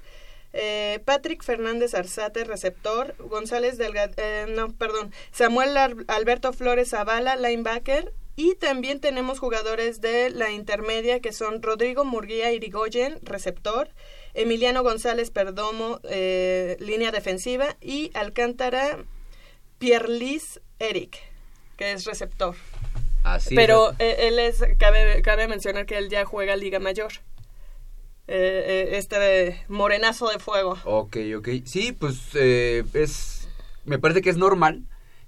[0.54, 3.16] Eh, Patrick Fernández Arzate, receptor.
[3.20, 4.14] González Delgado,
[4.50, 5.12] no, perdón.
[5.32, 8.12] Samuel Ar- Alberto Flores Zavala, linebacker.
[8.40, 13.90] Y también tenemos jugadores de la intermedia que son Rodrigo Murguía Irigoyen, receptor.
[14.36, 17.76] Emiliano González Perdomo, eh, línea defensiva.
[17.82, 19.00] Y Alcántara
[19.80, 21.18] Pierlis Eric,
[21.78, 22.56] que es receptor.
[23.24, 23.96] Así Pero es.
[24.00, 27.14] eh, él es, cabe, cabe mencionar que él ya juega Liga Mayor.
[28.28, 30.78] Eh, eh, este morenazo de fuego.
[30.86, 31.50] Ok, ok.
[31.66, 33.48] Sí, pues eh, es.
[33.86, 34.84] Me parece que es normal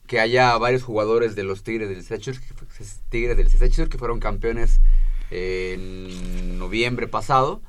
[0.09, 4.81] que haya varios jugadores de los Tigres del fu- Tigres del CSH que fueron campeones
[5.29, 7.61] en noviembre pasado.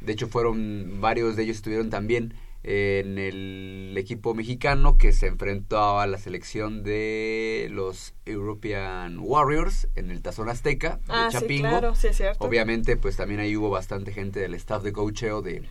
[0.00, 6.00] De hecho, fueron varios de ellos estuvieron también en el equipo mexicano que se enfrentó
[6.00, 11.68] a la selección de los European Warriors en el Tazón Azteca de Ah, sí, Chapingo.
[11.68, 12.46] claro, sí es cierto.
[12.46, 15.62] Obviamente, pues también ahí hubo bastante gente del staff de coacheo de,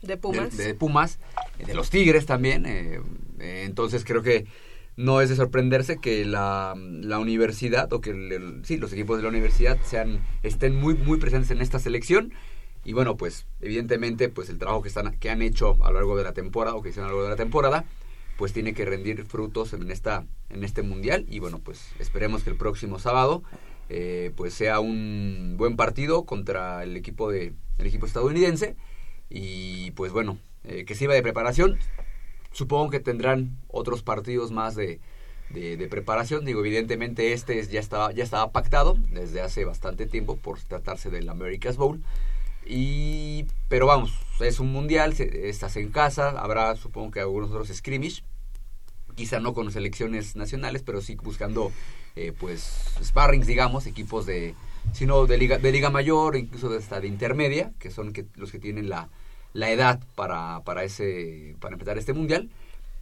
[0.00, 0.56] De Pumas.
[0.56, 1.18] de, de Pumas,
[1.58, 2.64] eh, de los Tigres también.
[2.64, 3.00] eh,
[3.40, 4.46] eh, entonces creo que
[4.98, 9.22] no es de sorprenderse que la, la universidad o que el- sí, los equipos de
[9.22, 12.32] la universidad sean estén muy muy presentes en esta selección.
[12.84, 16.16] Y bueno, pues evidentemente pues el trabajo que están que han hecho a lo largo
[16.16, 17.84] de la temporada o que hicieron a lo largo de la temporada,
[18.36, 22.50] pues tiene que rendir frutos en esta en este mundial y bueno, pues esperemos que
[22.50, 23.42] el próximo sábado
[23.90, 28.76] eh, pues sea un buen partido contra el equipo de el equipo estadounidense
[29.30, 31.78] y pues bueno, eh, que sirva de preparación.
[32.58, 34.98] Supongo que tendrán otros partidos más de,
[35.88, 36.44] preparación.
[36.44, 41.08] Digo, evidentemente este es- ya estaba, ya estaba pactado desde hace bastante tiempo por tratarse
[41.08, 42.02] del America's Bowl.
[42.66, 47.68] Y, pero vamos, es un mundial, se- estás en casa, habrá supongo que algunos otros
[47.68, 48.24] scrimmage,
[49.14, 51.70] quizá no con selecciones nacionales, pero sí buscando
[52.16, 52.60] eh, pues
[53.00, 54.56] sparrings, digamos, equipos de,
[54.92, 58.50] sino de liga, de liga mayor, incluso de hasta de intermedia, que son que, los
[58.50, 59.08] que tienen la,
[59.52, 62.48] la edad para, para ese, para empezar este mundial.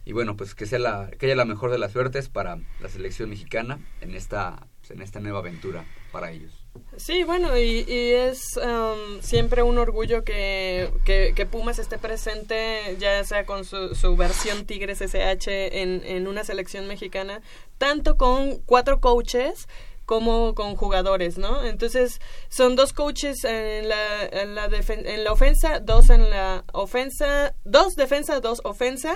[0.05, 2.87] Y bueno, pues que sea la, que haya la mejor de las suertes para la
[2.87, 5.83] selección mexicana en esta, en esta nueva aventura
[6.13, 6.53] para ellos.
[6.95, 12.95] Sí, bueno, y, y es um, siempre un orgullo que, que, que Pumas esté presente,
[12.99, 17.41] ya sea con su, su versión Tigres SH en, en una selección mexicana,
[17.77, 19.67] tanto con cuatro coaches
[20.07, 21.65] como con jugadores, ¿no?
[21.65, 27.53] Entonces son dos coaches en la, en la, en la ofensa, dos en la ofensa,
[27.65, 29.13] dos defensa, dos ofensa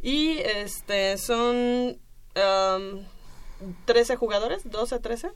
[0.00, 1.98] y este son
[2.34, 3.04] um,
[3.84, 5.28] 13 jugadores, 12 13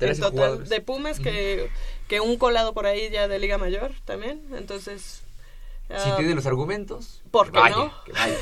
[0.00, 1.70] en total de Pumas que,
[2.06, 5.22] que un colado por ahí ya de Liga Mayor también, entonces
[5.88, 7.90] si uh, tienen los argumentos, ¿por qué no?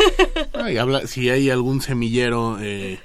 [0.54, 2.98] Ay, habla, si hay algún semillero eh,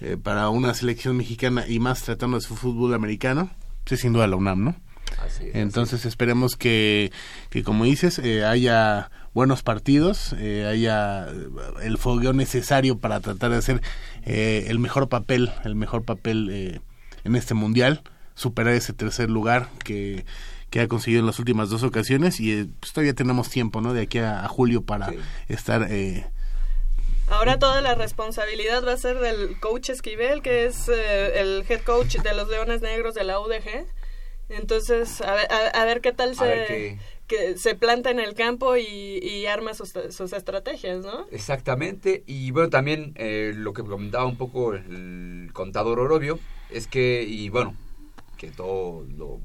[0.00, 3.50] eh, para una selección mexicana y más tratando de su fútbol americano,
[3.84, 4.76] pues sin duda la UNAM, ¿no?
[5.24, 7.12] Así es, Entonces esperemos que,
[7.50, 11.26] que, como dices, eh, haya buenos partidos, eh, haya
[11.82, 13.82] el fogueo necesario para tratar de hacer
[14.24, 16.80] eh, el mejor papel, el mejor papel eh,
[17.24, 18.02] en este mundial,
[18.34, 20.24] superar ese tercer lugar que,
[20.70, 23.92] que ha conseguido en las últimas dos ocasiones y eh, pues, todavía tenemos tiempo, ¿no?
[23.94, 25.16] De aquí a, a julio para Sí.
[25.48, 26.26] estar eh,
[27.28, 31.80] Ahora toda la responsabilidad va a ser del coach Esquivel, que es eh, el head
[31.82, 33.86] coach de los Leones Negros de la UDG.
[34.50, 38.76] Entonces, a ver, a, a ver qué tal se, que se planta en el campo
[38.76, 38.84] y,
[39.22, 41.26] y arma sus, sus estrategias, ¿no?
[41.30, 47.22] Exactamente, y bueno, también eh, lo que comentaba un poco el contador Orobio, es que,
[47.22, 47.74] y bueno,
[48.36, 49.40] que todos lo-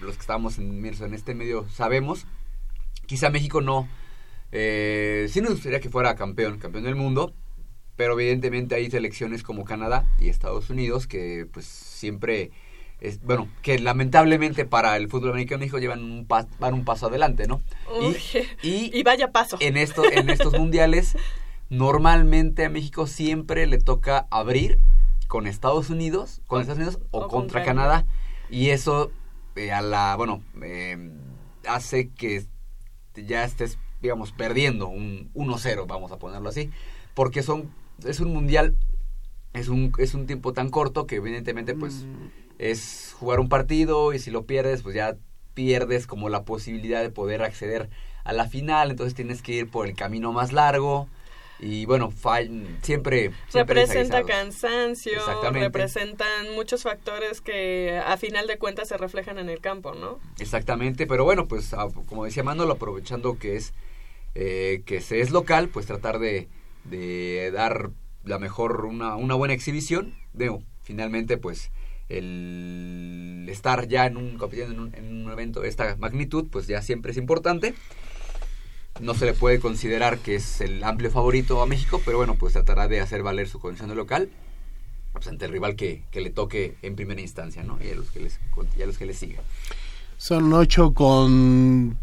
[0.00, 2.24] los que estamos en este medio sabemos,
[3.04, 3.86] quizá México no,
[4.52, 7.34] eh, sí nos gustaría que fuera campeón, campeón del mundo,
[7.96, 12.50] pero evidentemente hay selecciones como Canadá y Estados Unidos que pues siempre,
[13.00, 17.06] es, bueno, que lamentablemente para el fútbol americano México llevan un, pas- van un paso
[17.08, 17.60] adelante, ¿no?
[18.00, 18.16] Uy,
[18.62, 19.56] y, y vaya paso.
[19.60, 21.16] en, esto, en estos mundiales,
[21.70, 24.78] normalmente a México siempre le toca abrir
[25.26, 28.02] con Estados Unidos, con Estados Unidos o, o con contra Canadá.
[28.02, 28.12] Canadá.
[28.50, 29.10] Y eso,
[29.56, 31.10] eh, a la, bueno, eh,
[31.66, 32.44] hace que
[33.14, 36.70] ya estés, digamos, perdiendo un 1-0, vamos a ponerlo así.
[37.14, 37.70] Porque son,
[38.04, 38.76] es un mundial,
[39.52, 42.06] es un, es un tiempo tan corto que evidentemente, pues,
[42.58, 45.16] es jugar un partido y si lo pierdes, pues ya
[45.54, 47.90] pierdes como la posibilidad de poder acceder
[48.24, 51.08] a la final, entonces tienes que ir por el camino más largo
[51.60, 55.18] y bueno, fall- siempre, siempre representa cansancio,
[55.64, 60.20] representan muchos factores que a final de cuentas se reflejan en el campo, ¿no?
[60.38, 61.74] Exactamente, pero bueno, pues
[62.06, 63.74] como decía Manolo, aprovechando que es
[64.34, 66.48] eh, que se es local, pues tratar de,
[66.84, 67.90] de dar
[68.24, 70.14] la mejor, una, una buena exhibición.
[70.34, 71.70] Digo, finalmente, pues
[72.08, 76.66] el estar ya en un, compitiendo en un, en un evento de esta magnitud, pues
[76.66, 77.74] ya siempre es importante.
[79.00, 82.52] No se le puede considerar que es el amplio favorito a México, pero bueno, pues
[82.52, 84.28] tratará de hacer valer su condición de local
[85.12, 87.78] pues, ante el rival que, que le toque en primera instancia, ¿no?
[87.82, 89.42] Y a los que les, a los que les sigan.
[90.16, 91.96] Son 8 con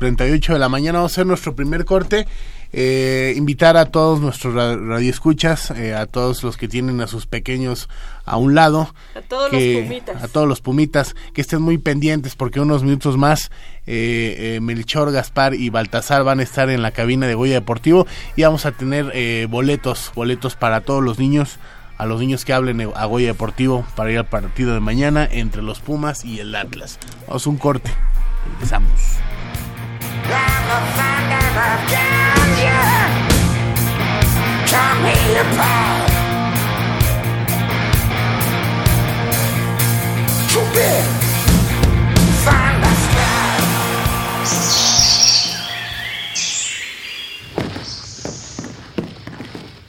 [0.00, 0.98] 38 de la mañana.
[0.98, 2.26] Vamos a hacer nuestro primer corte.
[2.72, 7.26] Eh, invitar a todos nuestros ra- radioescuchas, eh, a todos los que tienen a sus
[7.26, 7.88] pequeños
[8.24, 8.94] a un lado.
[9.16, 10.22] A todos que- los pumitas.
[10.22, 13.50] A todos los pumitas, que estén muy pendientes porque unos minutos más
[13.88, 18.06] eh, eh, Melchor, Gaspar y Baltasar van a estar en la cabina de Goya Deportivo
[18.36, 21.58] y vamos a tener eh, boletos, boletos para todos los niños,
[21.98, 25.60] a los niños que hablen a Goya Deportivo para ir al partido de mañana entre
[25.62, 27.00] los Pumas y el Atlas.
[27.26, 27.90] Vamos a un corte,
[28.52, 28.92] regresamos.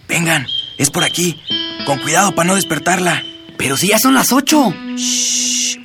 [0.07, 0.45] Vengan,
[0.77, 1.41] es por aquí.
[1.85, 3.23] Con cuidado para no despertarla.
[3.57, 4.73] Pero si ya son las ocho.
[4.95, 5.77] Shh.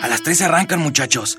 [0.00, 1.38] A las tres arrancan, muchachos.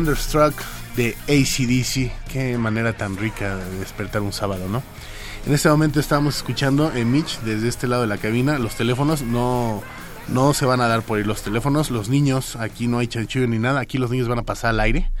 [0.00, 0.54] Thunderstruck
[0.96, 2.10] de ACDC.
[2.32, 4.82] Qué manera tan rica de despertar un sábado, ¿no?
[5.44, 8.58] En este momento estamos escuchando en Mitch desde este lado de la cabina.
[8.58, 9.82] Los teléfonos no,
[10.28, 11.90] no se van a dar por ir los teléfonos.
[11.90, 13.80] Los niños, aquí no hay chanchullo ni nada.
[13.80, 15.12] Aquí los niños van a pasar al aire.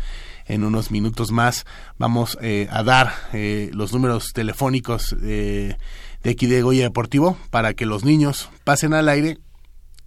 [0.46, 1.66] En unos minutos más
[1.98, 5.76] vamos eh, a dar eh, los números telefónicos eh,
[6.22, 9.36] de aquí de Goya Deportivo para que los niños pasen al aire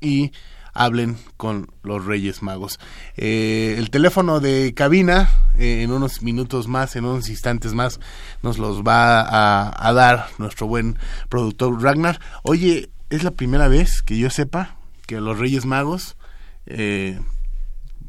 [0.01, 0.31] y
[0.73, 2.79] hablen con los Reyes Magos.
[3.15, 7.99] Eh, el teléfono de cabina, eh, en unos minutos más, en unos instantes más,
[8.41, 10.97] nos los va a, a, dar nuestro buen
[11.29, 12.19] productor Ragnar.
[12.43, 16.17] Oye, es la primera vez que yo sepa que los Reyes Magos
[16.65, 17.19] eh,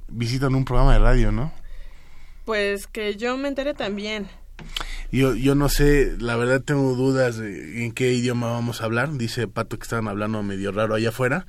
[0.08, 1.52] visitan un programa de radio, ¿no?
[2.44, 4.28] Pues que yo me enteré también.
[5.10, 9.12] Yo, yo no sé, la verdad tengo dudas de en qué idioma vamos a hablar.
[9.12, 11.46] Dice Pato que estaban hablando medio raro allá afuera.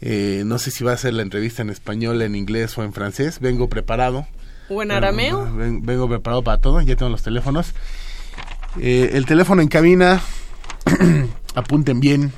[0.00, 2.92] Eh, no sé si va a ser la entrevista en español, en inglés o en
[2.92, 3.40] francés.
[3.40, 4.26] Vengo preparado.
[4.68, 5.52] ¿O en arameo?
[5.54, 6.80] Vengo, vengo preparado para todo.
[6.80, 7.74] Ya tengo los teléfonos.
[8.78, 10.22] Eh, el teléfono en cabina,
[11.54, 12.32] apunten bien,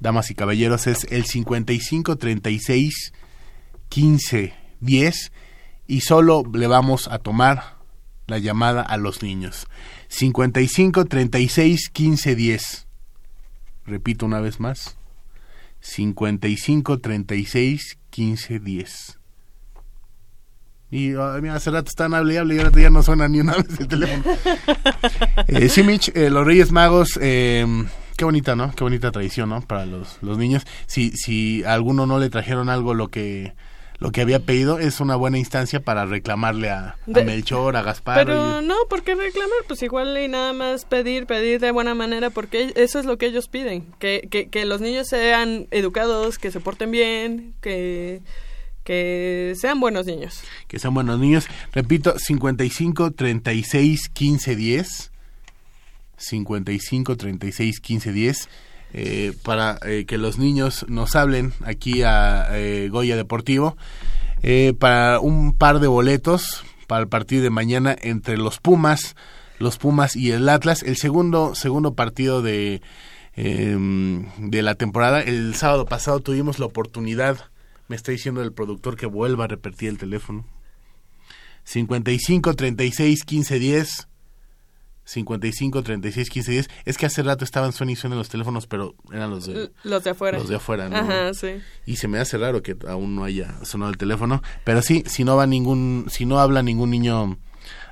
[0.00, 3.12] damas y caballeros, es el 55 36
[3.88, 5.32] 15 10
[5.86, 7.76] y solo le vamos a tomar
[8.26, 9.66] la llamada a los niños.
[10.08, 12.86] 55 36 15 10.
[13.86, 14.96] Repito una vez más.
[15.84, 19.18] 55 36 15 10.
[20.90, 23.40] Y oh, mira, hace rato están hable y hable y ahora ya no suena ni
[23.40, 24.24] una vez el teléfono.
[25.48, 27.66] eh, sí, Mitch, eh, los Reyes Magos, eh,
[28.16, 28.72] qué bonita, ¿no?
[28.74, 29.60] Qué bonita tradición, ¿no?
[29.60, 30.64] Para los, los niños.
[30.86, 33.52] Si, si a alguno no le trajeron algo lo que
[34.04, 38.26] lo que había pedido es una buena instancia para reclamarle a, a Melchor, a Gaspar.
[38.26, 38.66] Pero y...
[38.66, 39.56] no, ¿por qué reclamar?
[39.66, 43.24] Pues igual y nada más pedir, pedir de buena manera, porque eso es lo que
[43.24, 48.20] ellos piden, que, que, que los niños sean educados, que se porten bien, que,
[48.84, 50.42] que sean buenos niños.
[50.68, 51.46] Que sean buenos niños.
[51.72, 55.12] Repito, 55 36 15 10.
[56.18, 58.48] 55 36 15 10.
[58.96, 63.76] Eh, para eh, que los niños nos hablen aquí a eh, Goya Deportivo
[64.44, 69.16] eh, para un par de boletos para el partido de mañana entre los Pumas,
[69.58, 72.82] los Pumas y el Atlas, el segundo segundo partido de
[73.34, 75.20] de la temporada.
[75.20, 77.50] El sábado pasado tuvimos la oportunidad,
[77.88, 80.44] me está diciendo el productor que vuelva a repetir el teléfono.
[81.64, 84.08] 55 36 15 10
[85.04, 88.94] 55 36 15 10 es que hace rato estaban suena y suena los teléfonos pero
[89.12, 90.96] eran los de los de afuera los de afuera ¿no?
[90.96, 91.60] Ajá, sí.
[91.84, 95.24] y se me hace raro que aún no haya sonado el teléfono pero sí si
[95.24, 97.38] no va ningún si no habla ningún niño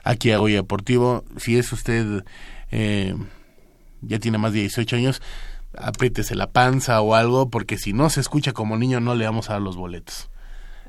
[0.04, 2.24] aquí a Goya Deportivo si es usted
[2.70, 3.14] eh,
[4.00, 5.22] ya tiene más de 18 años
[5.76, 9.50] apriétese la panza o algo porque si no se escucha como niño no le vamos
[9.50, 10.30] a dar los boletos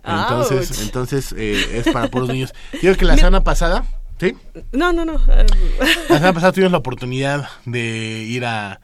[0.05, 0.81] entonces Ouch.
[0.83, 3.85] entonces eh, es para puros niños digo que la semana pasada
[4.19, 4.35] ¿Sí?
[4.71, 5.19] No, no, no.
[5.27, 8.79] La semana pasada tuvimos la oportunidad de ir a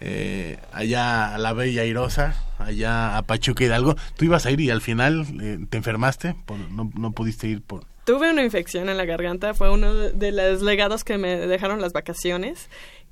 [0.00, 3.96] eh, allá a la Bella Airosa, allá a Pachuca Hidalgo.
[4.16, 7.62] Tú ibas a ir y al final eh, te enfermaste, por, no, no pudiste ir
[7.62, 7.84] por...
[8.04, 11.92] Tuve una infección en la garganta, fue uno de los legados que me dejaron las
[11.92, 12.68] vacaciones.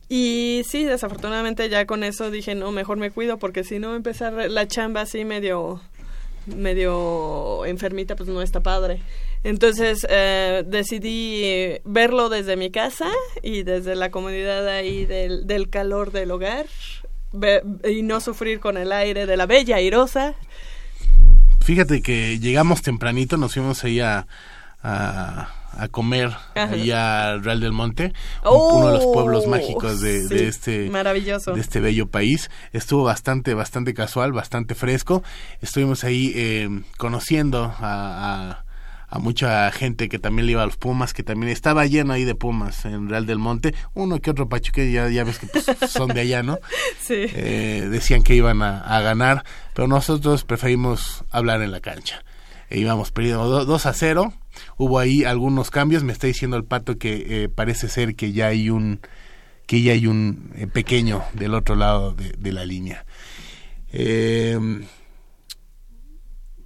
[0.08, 4.34] Y sí, desafortunadamente ya con eso dije, no, mejor me cuido porque si no empezar
[4.50, 5.80] la chamba así medio
[6.46, 9.00] medio enfermita, pues no está padre.
[9.44, 13.08] Entonces eh, decidí verlo desde mi casa
[13.42, 16.66] y desde la comodidad ahí del, del calor del hogar
[17.88, 20.34] y no sufrir con el aire de la bella airosa.
[21.60, 24.26] Fíjate que llegamos tempranito, nos fuimos ahí a,
[24.82, 28.12] a, a comer ahí a Real del Monte,
[28.44, 31.52] Oh, uno de los pueblos mágicos de, sí, de este maravilloso.
[31.52, 32.50] de este bello país.
[32.72, 35.22] Estuvo bastante, bastante casual, bastante fresco.
[35.62, 36.68] Estuvimos ahí eh,
[36.98, 38.64] conociendo a, a,
[39.14, 42.24] a, mucha gente que también le iba a los Pumas, que también estaba lleno ahí
[42.24, 43.74] de Pumas en Real del Monte.
[43.94, 46.58] Uno que otro pachuque, ya, ya ves que pues, son de allá, ¿no?
[47.00, 47.14] Sí.
[47.16, 49.44] Eh, decían que iban a, a, ganar,
[49.74, 52.24] pero nosotros preferimos hablar en la cancha.
[52.70, 54.32] E íbamos perdiendo 2 a 0.
[54.76, 56.02] Hubo ahí algunos cambios.
[56.02, 59.00] Me está diciendo el pato que eh, parece ser que ya hay un
[59.66, 63.06] que ya hay un eh, pequeño del otro lado de, de la línea.
[63.92, 64.58] Eh,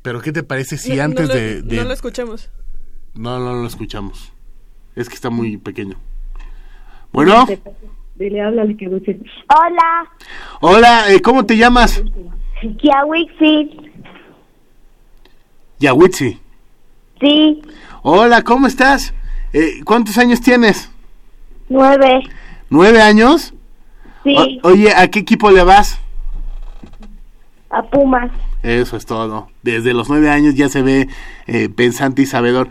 [0.09, 2.51] pero ¿qué te parece si no, antes no lo, de, de, No lo escuchamos.
[3.13, 4.33] No, no lo escuchamos.
[4.97, 5.99] Es que está muy pequeño.
[7.13, 7.47] Bueno.
[8.15, 9.21] Dile, háblale que dice.
[9.55, 10.11] Hola.
[10.63, 12.03] Hola, eh, ¿cómo te llamas?
[12.63, 13.91] Yawixi.
[15.79, 16.41] Yawitsi.
[17.21, 17.61] Sí.
[18.01, 19.13] Hola, ¿cómo estás?
[19.53, 20.91] Eh, ¿Cuántos años tienes?
[21.69, 22.23] Nueve.
[22.71, 23.53] ¿Nueve años?
[24.25, 24.59] Sí.
[24.63, 26.01] O oye, ¿a qué equipo le vas?
[27.69, 28.31] A Pumas.
[28.63, 29.49] Eso es todo.
[29.63, 31.09] Desde los nueve años ya se ve
[31.47, 32.69] eh, pensante y sabedor.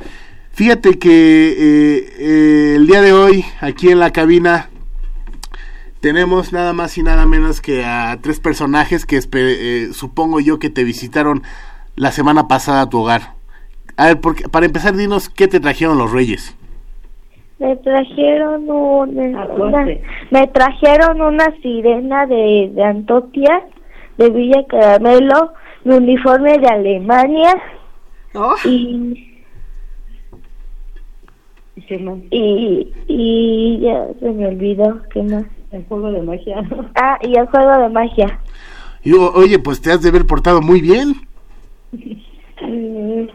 [0.52, 1.10] Fíjate que
[1.50, 4.70] eh, eh, el día de hoy, aquí en la cabina,
[6.02, 10.70] tenemos nada más y nada menos que a tres personajes que eh, supongo yo que
[10.70, 11.44] te visitaron
[11.96, 13.34] la semana pasada a tu hogar.
[13.98, 16.56] A ver, porque, para empezar, dinos qué te trajeron los reyes.
[17.60, 19.88] Me trajeron una, una-
[20.30, 23.62] me trajeron una sirena de, de Antotia,
[24.20, 25.54] de Villa Caramelo,
[25.88, 27.54] mi uniforme de Alemania
[28.34, 29.44] Oh, y
[32.32, 35.46] y y ya se me olvidó qué más.
[35.72, 36.58] El juego de magia.
[36.96, 38.40] Ah, y el juego de magia.
[39.04, 41.16] Y, oye, pues te has de haber portado muy bien.
[42.62, 43.28] Mm,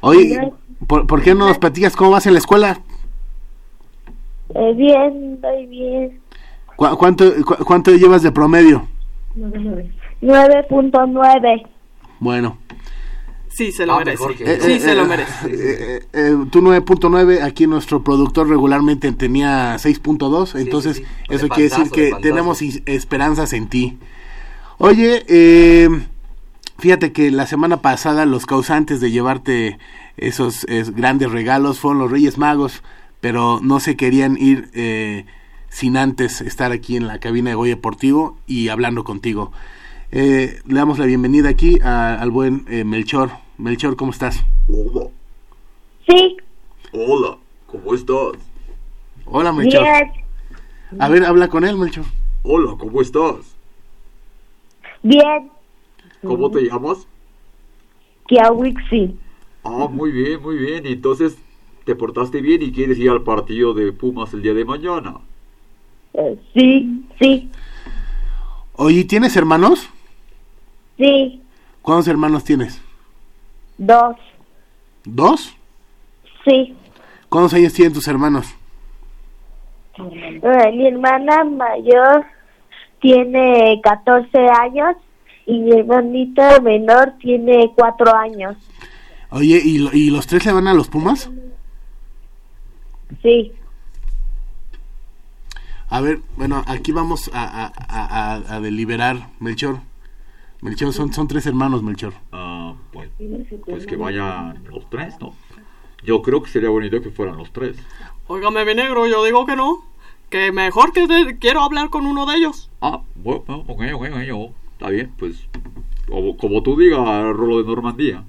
[0.00, 0.52] Oye,
[0.86, 2.80] ¿por, por qué no nos platicas cómo vas en la escuela?
[4.54, 6.20] eh, bien, estoy bien.
[6.76, 8.86] ¿Cu- cuánto, cu- ¿Cuánto llevas de promedio?
[10.26, 11.66] 9.9.
[12.20, 12.58] Bueno,
[13.48, 14.34] sí, se lo Ah, merece.
[14.36, 15.32] que- Eh, sí, eh, se eh, lo merece.
[15.46, 21.08] eh, eh, eh, tú 9.9, aquí nuestro productor regularmente tenía 6.2, entonces sí, sí.
[21.30, 23.98] eso De quiere decir que de tenemos esperanzas en ti.
[24.78, 25.88] Oye, eh,
[26.78, 29.78] fíjate que la semana pasada los causantes de llevarte
[30.18, 32.82] esos grandes regalos fueron los Reyes Magos,
[33.20, 35.24] pero no se querían ir eh,
[35.68, 39.52] sin antes estar aquí en la cabina de Goya Deportivo y hablando contigo.
[40.12, 43.30] Eh, le damos la bienvenida aquí a- al buen eh, Melchor.
[43.58, 44.44] Melchor, ¿cómo estás?
[44.68, 45.08] Hola,
[46.08, 46.36] Sí,
[46.92, 47.36] hola,
[47.66, 48.32] ¿cómo estás?
[49.24, 49.82] Hola, Melchor.
[49.82, 50.12] bien,
[51.00, 52.04] A ver, habla con él, Melchor.
[52.42, 53.56] Hola, ¿cómo estás?
[55.02, 55.50] bien.
[56.22, 57.06] ¿Cómo te llamas?
[58.28, 59.16] Kiawixi.
[59.64, 60.86] Ah, muy bien, muy bien.
[60.86, 61.36] Entonces,
[61.84, 65.16] ¿te portaste bien y quieres ir al partido de Pumas el día de mañana?
[66.14, 67.50] Eh, sí, sí,
[68.74, 69.88] Oye, ¿tienes hermanos?
[70.96, 71.42] Sí.
[71.82, 72.80] ¿Cuántos hermanos tienes?
[73.78, 74.16] Dos.
[75.04, 75.54] ¿Dos?
[76.44, 76.74] Sí.
[77.28, 78.46] ¿Cuántos años tienen tus hermanos?
[79.98, 82.24] Eh, mi hermana mayor
[83.00, 84.28] tiene 14
[84.60, 84.96] años
[85.46, 88.56] y mi hermanita menor tiene 4 años.
[89.30, 91.30] Oye, ¿y, ¿y los tres le van a los Pumas?
[93.22, 93.52] Sí.
[95.88, 99.78] A ver, bueno, aquí vamos a, a- a- a- a deliberar, Melchor.
[100.62, 102.14] Melchor, son, son tres hermanos, Melchor.
[102.32, 103.10] Ah, pues,
[103.64, 105.34] pues que vayan los tres, ¿no?
[106.04, 107.76] Yo creo que sería bonito que fueran los tres.
[108.28, 109.84] Óigame, mi negro, yo digo que no.
[110.30, 112.68] Que mejor que de- quiero hablar con uno de ellos.
[112.80, 114.52] Ah, bueno, ok, ok, ok.
[114.72, 115.36] Está bien, pues,
[116.08, 118.24] como, como tú digas, Rolo de Normandía.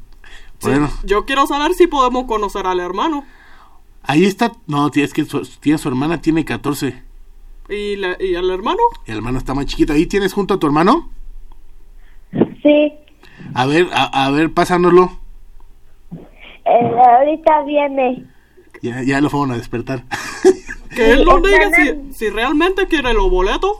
[0.59, 3.25] Sí, Bueno, Yo quiero saber si podemos conocer al hermano.
[4.03, 4.51] ahí está.
[4.67, 7.03] No, es que su, tiene su hermana, tiene 14.
[7.69, 8.79] ¿Y, la- y al hermano?
[9.05, 9.93] El hermano está más chiquito.
[9.93, 11.09] ¿Ahí tienes junto a tu hermano?
[12.67, 12.93] Sí.
[13.53, 15.19] A ver, a, a ver, pásanoslo.
[16.65, 18.25] Eh, ahorita viene.
[18.81, 20.03] Ya, ya lo fueron a despertar.
[20.95, 23.77] Que él nos diga si, si realmente quiere los boletos.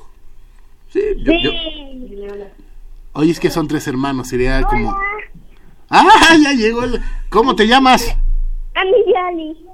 [0.89, 1.51] Sí, yo.
[3.13, 4.95] Oye, es que son tres hermanos, sería como...
[5.89, 7.01] ¡Ah, ya llegó el...
[7.29, 8.15] ¿Cómo te llamas?
[8.75, 9.65] Ami Yali.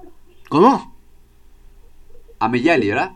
[0.48, 0.96] ¿Cómo?
[2.40, 3.12] A Meyali, ¿verdad?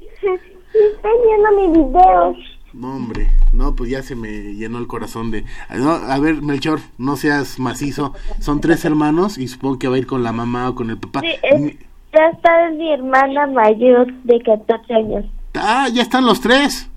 [0.00, 2.55] Estoy viendo mis videos.
[2.76, 5.44] No, hombre, no, pues ya se me llenó el corazón de...
[5.74, 8.12] No, a ver, Melchor, no seas macizo.
[8.38, 10.98] Son tres hermanos y supongo que va a ir con la mamá o con el
[10.98, 11.20] papá.
[11.20, 11.76] Sí, es-
[12.12, 15.24] ya está mi hermana mayor de 14 años.
[15.54, 16.88] Ah, ya están los tres.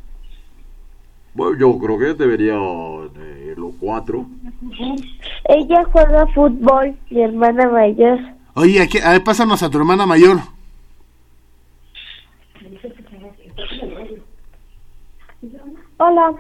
[1.34, 2.60] bueno, yo creo que deberían
[3.18, 4.26] eh, los cuatro.
[5.46, 8.20] Ella juega fútbol, mi hermana mayor.
[8.54, 10.40] Oye, aquí, a ver, pásanos a tu hermana mayor.
[16.02, 16.32] Hola,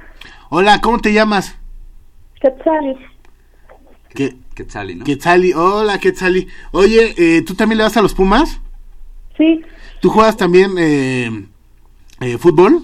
[0.49, 1.57] Hola, ¿cómo te llamas?
[2.41, 2.95] Quetzali.
[4.15, 5.03] Que, Quetzali, ¿no?
[5.03, 6.47] Quetzali, hola Quetzali.
[6.71, 8.61] Oye, eh, ¿tú también le vas a los Pumas?
[9.37, 9.61] Sí,
[10.01, 11.45] ¿Tú juegas también eh,
[12.21, 12.83] eh, fútbol?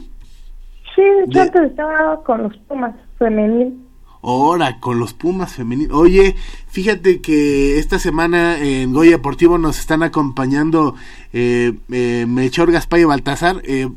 [0.96, 3.82] sí, yo antes estaba con los Pumas femenil.
[4.22, 5.98] Ahora, con los Pumas femeninos.
[5.98, 6.36] Oye,
[6.68, 10.96] fíjate que esta semana en Goya Deportivo nos están acompañando
[11.32, 13.62] eh, eh, Melchor, Gaspar y Baltasar.
[13.64, 13.88] Eh,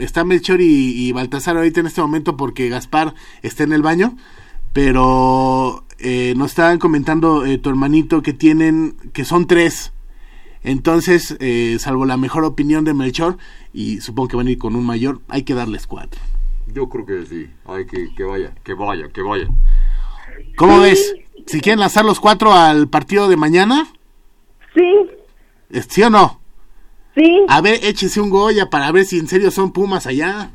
[0.00, 4.16] está Melchor y, y Baltasar ahorita en este momento porque Gaspar está en el baño.
[4.72, 9.92] Pero eh, nos estaban comentando eh, tu hermanito que tienen, que son tres.
[10.64, 13.36] Entonces, eh, salvo la mejor opinión de Melchor,
[13.72, 16.20] y supongo que van a ir con un mayor, hay que darles cuatro.
[16.72, 17.48] Yo creo que sí.
[17.66, 19.48] Hay que, que vaya, que vaya, que vaya.
[20.56, 21.14] ¿Cómo ves?
[21.46, 23.88] Si quieren lanzar los cuatro al partido de mañana,
[24.74, 24.94] Sí,
[25.70, 26.40] ¿eh, ¿sí o no?
[27.14, 27.46] Sí.
[27.48, 30.50] A ver, échense un Goya para ver si en serio son Pumas allá.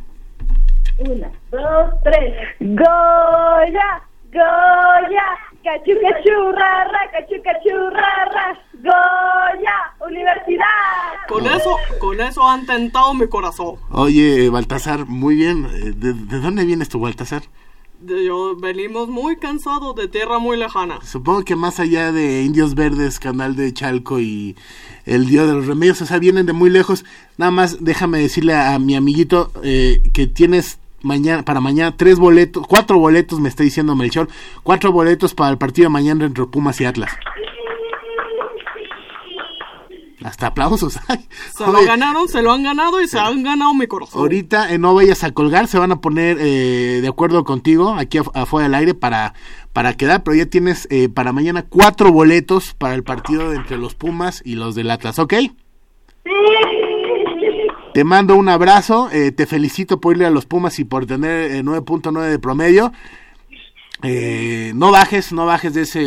[1.00, 2.34] Una, dos, tres.
[2.60, 4.02] Goya,
[4.34, 5.26] Goya,
[5.64, 10.66] cachu, cachu, rara, cachu, cachu, rara, Goya, universidad.
[11.28, 13.76] Con eso, con eso han tentado mi corazón.
[13.92, 15.66] Oye, Baltasar, muy bien.
[15.66, 17.44] Eh, ¿De, de dónde vienes tú, Baltasar?
[18.06, 21.00] Yo venimos muy cansados de tierra muy lejana.
[21.04, 24.56] Supongo que más allá de Indios Verdes, Canal de Chalco y
[25.06, 27.06] el Dios de los Remedios, o sea, vienen de muy lejos.
[27.38, 32.68] Nada más déjame decirle a mi amiguito eh, que tienes mañana para mañana tres boletos,
[32.68, 34.28] cuatro boletos, me está diciendo Melchor,
[34.64, 37.12] cuatro boletos para el partido de mañana entre Pumas y Atlas.
[40.24, 40.94] Hasta aplausos.
[41.58, 44.20] Se lo ganaron, se lo han ganado y se han ganado mi corazón.
[44.20, 48.18] Ahorita eh, no vayas a colgar, se van a poner eh, de acuerdo contigo aquí
[48.18, 49.36] af- afuera del aire para,
[49.74, 53.94] para quedar, pero ya tienes eh, para mañana cuatro boletos para el partido entre los
[53.94, 55.34] Pumas y los del Atlas, ¿ok?
[57.94, 61.52] Te mando un abrazo, eh, te felicito por irle a los Pumas y por tener
[61.52, 62.92] eh, 9.9 de promedio.
[64.76, 66.00] No bajes, no bajes de ese,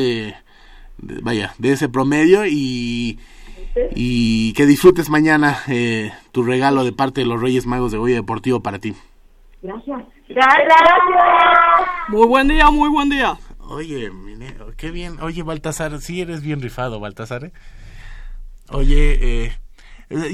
[0.98, 3.18] de- vaya, de ese promedio y,
[3.94, 8.16] y que disfrutes mañana eh, tu regalo de parte de los Reyes Magos de Goya
[8.16, 8.94] Deportivo para ti.
[9.62, 10.00] Gracias.
[10.28, 10.80] Gracias.
[12.08, 13.36] Muy buen día, muy buen día.
[13.68, 15.20] Oye, mire, qué bien.
[15.20, 17.44] Oye, Baltasar, sí eres bien rifado, Baltasar.
[17.44, 17.52] ¿eh?
[18.70, 19.52] Oye, eh,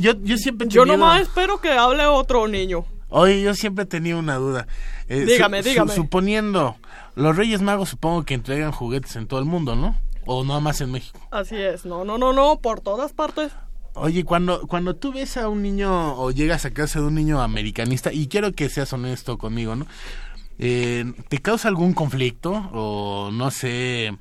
[0.01, 2.85] yo, yo siempre Yo tenido- nomás espero que hable otro niño.
[3.09, 4.67] Oye, yo siempre he tenido una duda.
[5.09, 5.93] Eh, Dígame, dígame.
[5.93, 6.77] suponiendo,
[7.15, 9.97] los Reyes Magos supongo que entregan juguetes en todo el mundo, ¿no?
[10.27, 11.19] O nada más en México.
[11.31, 13.53] Así es, no, no, no, no, por todas partes.
[13.95, 17.41] Oye, cuando, cuando tú ves a un niño o llegas a casa de un niño
[17.41, 19.87] americanista, y quiero que seas honesto conmigo, ¿no?
[20.59, 22.53] Eh, ¿Te causa algún conflicto?
[22.73, 24.17] O no sé,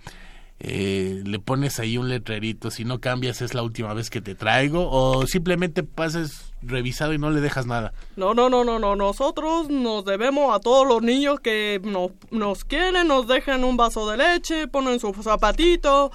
[0.67, 4.33] eh, le pones ahí un letrerito, si no cambias es la última vez que te
[4.33, 7.93] traigo, o simplemente pasas revisado y no le dejas nada.
[8.15, 8.95] No, no, no, no, no.
[8.95, 14.09] Nosotros nos debemos a todos los niños que nos, nos quieren, nos dejan un vaso
[14.09, 16.11] de leche, ponen su zapatito.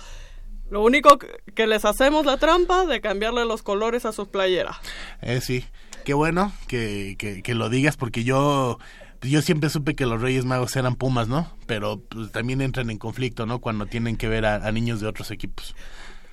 [0.69, 4.79] Lo único que, les hacemos la trampa de cambiarle los colores a sus playeras.
[5.23, 5.65] Eh, sí,
[6.05, 8.79] qué bueno que, que, que lo digas porque yo
[9.23, 11.51] yo siempre supe que los Reyes Magos eran Pumas, ¿no?
[11.67, 13.61] Pero pues, también entran en conflicto, ¿no?
[13.61, 15.75] Cuando tienen que ver a, a niños de otros equipos.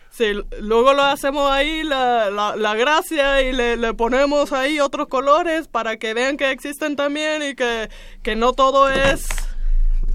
[0.10, 0.26] Sí,
[0.62, 5.68] luego lo hacemos ahí la, la, la gracia y le, le ponemos ahí otros colores
[5.68, 7.90] para que vean que existen también y que,
[8.24, 9.28] que no todo es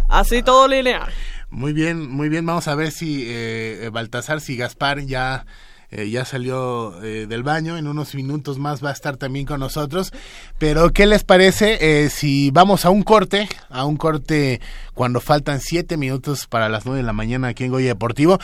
[0.08, 1.12] así todo lineal.
[1.50, 2.44] Muy bien, muy bien.
[2.46, 5.46] Vamos a ver si eh, Baltasar, si Gaspar ya
[5.92, 7.76] eh, ya salió eh, del baño.
[7.76, 10.10] En unos minutos más va a estar también con nosotros.
[10.58, 13.48] Pero, ¿qué les parece eh, si vamos a un corte?
[13.68, 14.60] A un corte
[14.94, 18.38] cuando faltan siete minutos para las nueve de la mañana aquí en Goya Deportivo.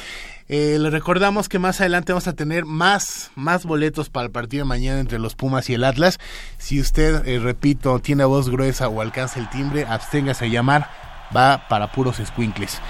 [0.49, 4.65] Eh, les recordamos que más adelante vamos a tener más, más boletos para el partido
[4.65, 6.19] de mañana entre los Pumas y el Atlas.
[6.59, 10.91] Si usted, repito, tiene voz gruesa o alcanza el timbre, absténgase a llamar.
[11.35, 12.81] Va para puros squinkles.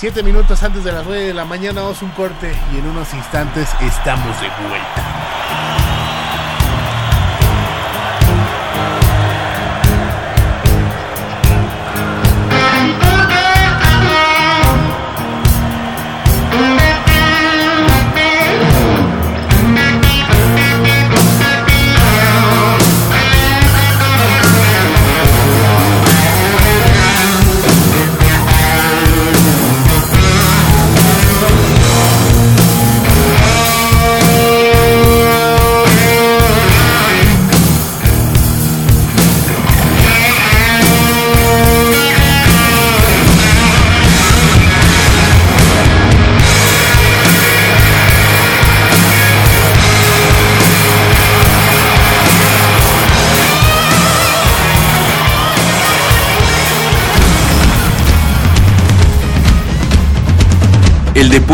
[0.00, 3.12] Siete minutos antes de las nueve de la mañana a un corte y en unos
[3.12, 5.39] instantes estamos de vuelta.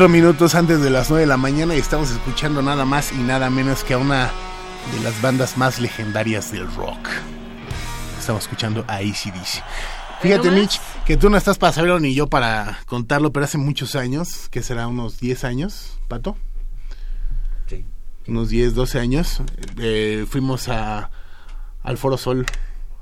[0.00, 3.18] Cuatro minutos antes de las nueve de la mañana y estamos escuchando nada más y
[3.18, 4.30] nada menos que a una
[4.94, 7.06] de las bandas más legendarias del rock.
[8.18, 9.62] Estamos escuchando a ACDC.
[10.22, 13.94] Fíjate, Mitch, que tú no estás para saberlo ni yo para contarlo, pero hace muchos
[13.94, 16.34] años, que será unos 10 años, Pato.
[17.66, 17.84] Sí.
[18.26, 19.42] Unos 10, 12 años,
[19.76, 21.10] eh, fuimos a,
[21.82, 22.46] al Foro Sol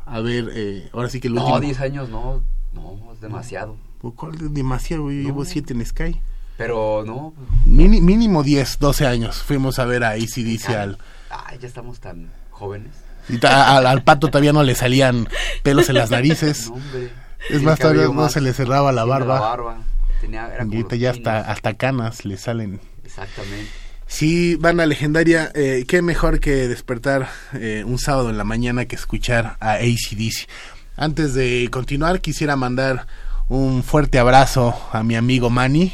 [0.04, 1.54] a ver, eh, ahora sí que el último.
[1.54, 2.42] No, 10 años no,
[2.72, 3.76] no, es demasiado.
[4.16, 5.12] ¿Cuál es demasiado?
[5.12, 6.20] Yo llevo 7 en Sky.
[6.58, 7.32] Pero no.
[7.64, 9.36] Mini- mínimo 10, 12 años.
[9.42, 10.98] Fuimos a ver a ACDC al...
[11.30, 12.92] Ay, ya estamos tan jóvenes.
[13.30, 15.28] y ta- al, al pato todavía no le salían
[15.62, 16.66] pelos en las narices.
[16.68, 17.10] No, hombre.
[17.50, 19.38] Es más, todavía no más- se le cerraba la barba.
[19.40, 19.78] barba.
[20.20, 22.80] Tenía, era Y como ahorita los ya hasta, hasta canas le salen.
[23.04, 23.70] Exactamente.
[24.08, 28.96] Sí, banda legendaria, eh, qué mejor que despertar eh, un sábado en la mañana que
[28.96, 30.48] escuchar a ACDC.
[30.96, 33.06] Antes de continuar, quisiera mandar
[33.48, 35.92] un fuerte abrazo a mi amigo Manny,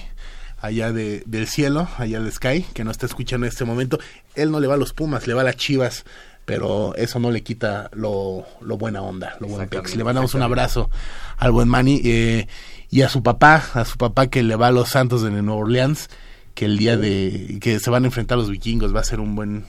[0.65, 3.99] allá de, del cielo, allá del Sky, que no está escuchando en este momento.
[4.35, 6.05] Él no le va a los Pumas, le va a las Chivas,
[6.45, 9.95] pero eso no le quita lo, lo buena onda, lo buen pex.
[9.97, 10.91] Le mandamos un abrazo
[11.37, 12.49] al buen Manny eh,
[12.91, 15.61] y a su papá, a su papá que le va a los Santos de Nueva
[15.61, 16.09] Orleans
[16.55, 19.35] que el día de que se van a enfrentar los vikingos va a ser un
[19.35, 19.65] buen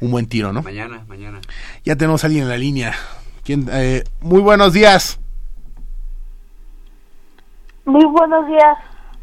[0.00, 0.62] un buen tiro, ¿no?
[0.62, 1.40] Mañana, mañana.
[1.84, 2.94] Ya tenemos a alguien en la línea.
[3.42, 3.66] ¿Quién?
[3.72, 5.18] Eh, muy buenos días.
[7.86, 8.76] Muy buenos días.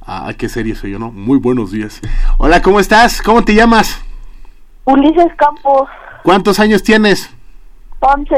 [0.06, 1.12] Ah, qué serio soy yo, ¿no?
[1.12, 2.02] Muy buenos días.
[2.38, 3.22] Hola, ¿cómo estás?
[3.22, 4.02] ¿Cómo te llamas?
[4.86, 5.88] Ulises Campos,
[6.24, 7.30] ¿Cuántos años tienes?
[8.02, 8.36] 11.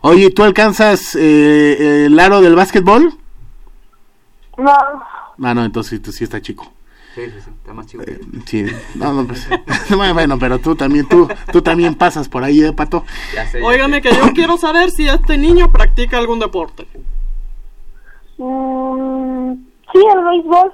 [0.00, 3.14] Oye, ¿tú alcanzas eh, el aro del básquetbol?
[4.58, 4.72] No,
[5.42, 6.72] Ah, no, entonces tú sí está chico.
[7.14, 7.50] Sí, sí, sí.
[7.50, 8.02] Está más chico.
[8.06, 8.64] Eh, Sí,
[8.96, 9.48] no, no, pues,
[9.90, 13.04] bueno, bueno, pero tú también, tú, tú también pasas por ahí, ¿eh, Pato?
[13.34, 13.60] Ya sé.
[13.60, 14.02] ya Óigame sé.
[14.02, 16.86] que yo quiero saber si este niño practica algún deporte.
[18.38, 19.52] mm,
[19.92, 20.72] sí, el béisbol.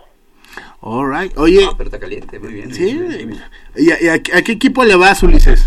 [0.84, 1.32] All right.
[1.38, 2.74] Oye, Ah, pero está caliente, muy bien.
[2.74, 3.40] sí, muy bien.
[3.76, 5.64] ¿y a, y a- a qué equipo le vas, Ulises?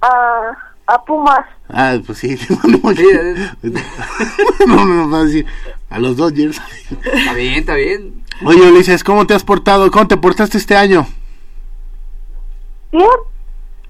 [0.00, 0.52] A,
[0.86, 1.44] a Pumas.
[1.68, 2.38] Ah, pues sí.
[2.64, 3.52] no, Sí, es-
[4.66, 5.44] no, no, no, va a decir,
[5.90, 6.60] a los Dodgers.
[7.12, 8.22] Está bien, está bien.
[8.44, 9.90] Oye, Ulises, ¿cómo te has portado?
[9.90, 11.06] ¿Cómo te portaste este año?
[12.92, 13.08] Bien,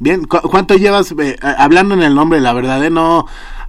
[0.00, 3.26] Bien, ¿cu- ¿cuánto llevas eh, hablando en el nombre, la verdad, eh, no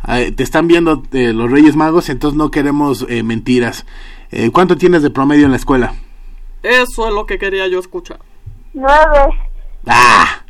[0.07, 3.85] eh, te están viendo eh, los Reyes Magos, entonces no queremos eh, mentiras.
[4.31, 5.93] Eh, ¿Cuánto tienes de promedio en la escuela?
[6.61, 8.19] Eso es lo que quería yo escuchar.
[8.73, 9.33] nueve.
[9.87, 10.43] Ah,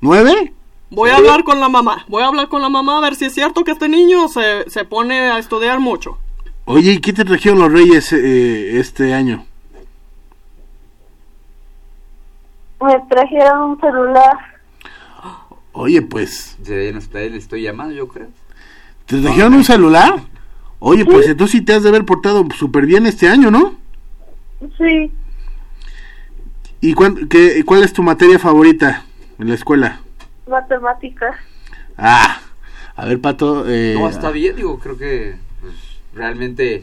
[0.00, 0.54] ¿nueve?
[0.90, 2.04] Voy a hablar con la mamá.
[2.08, 4.68] Voy a hablar con la mamá a ver si es cierto que este niño se,
[4.68, 6.18] se pone a estudiar mucho.
[6.64, 9.44] Oye, ¿y qué te trajeron los Reyes eh, este año?
[12.80, 14.36] Me trajeron un celular.
[15.72, 18.28] Oye, pues, Se nos está, le estoy llamando, yo creo.
[19.06, 20.20] ¿te trajeron un celular?
[20.80, 23.74] Oye, pues entonces sí te has de haber portado súper bien este año, ¿no?
[24.78, 25.12] Sí,
[26.82, 29.04] ¿Y cuán- qué- cuál es tu materia favorita
[29.38, 30.00] en la escuela?
[30.48, 31.36] matemáticas.
[31.96, 32.40] Ah,
[32.96, 33.64] a ver, Pato.
[33.68, 35.74] Eh, No, está bien, digo, creo que pues,
[36.14, 36.82] realmente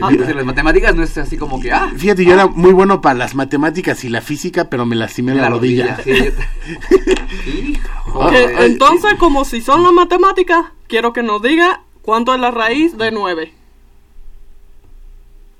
[0.00, 0.08] Ah.
[0.14, 3.14] pues, las matemáticas no es así como que, ah, Fíjate, yo era muy bueno para
[3.18, 5.96] las matemáticas y la física, pero me lastimé la, rodilla.
[6.04, 6.24] sí, yo-
[8.06, 12.40] Hijo, Que, eh, entonces, como si son las matemáticas, quiero que nos diga cuánto es
[12.40, 13.52] la raíz de 9.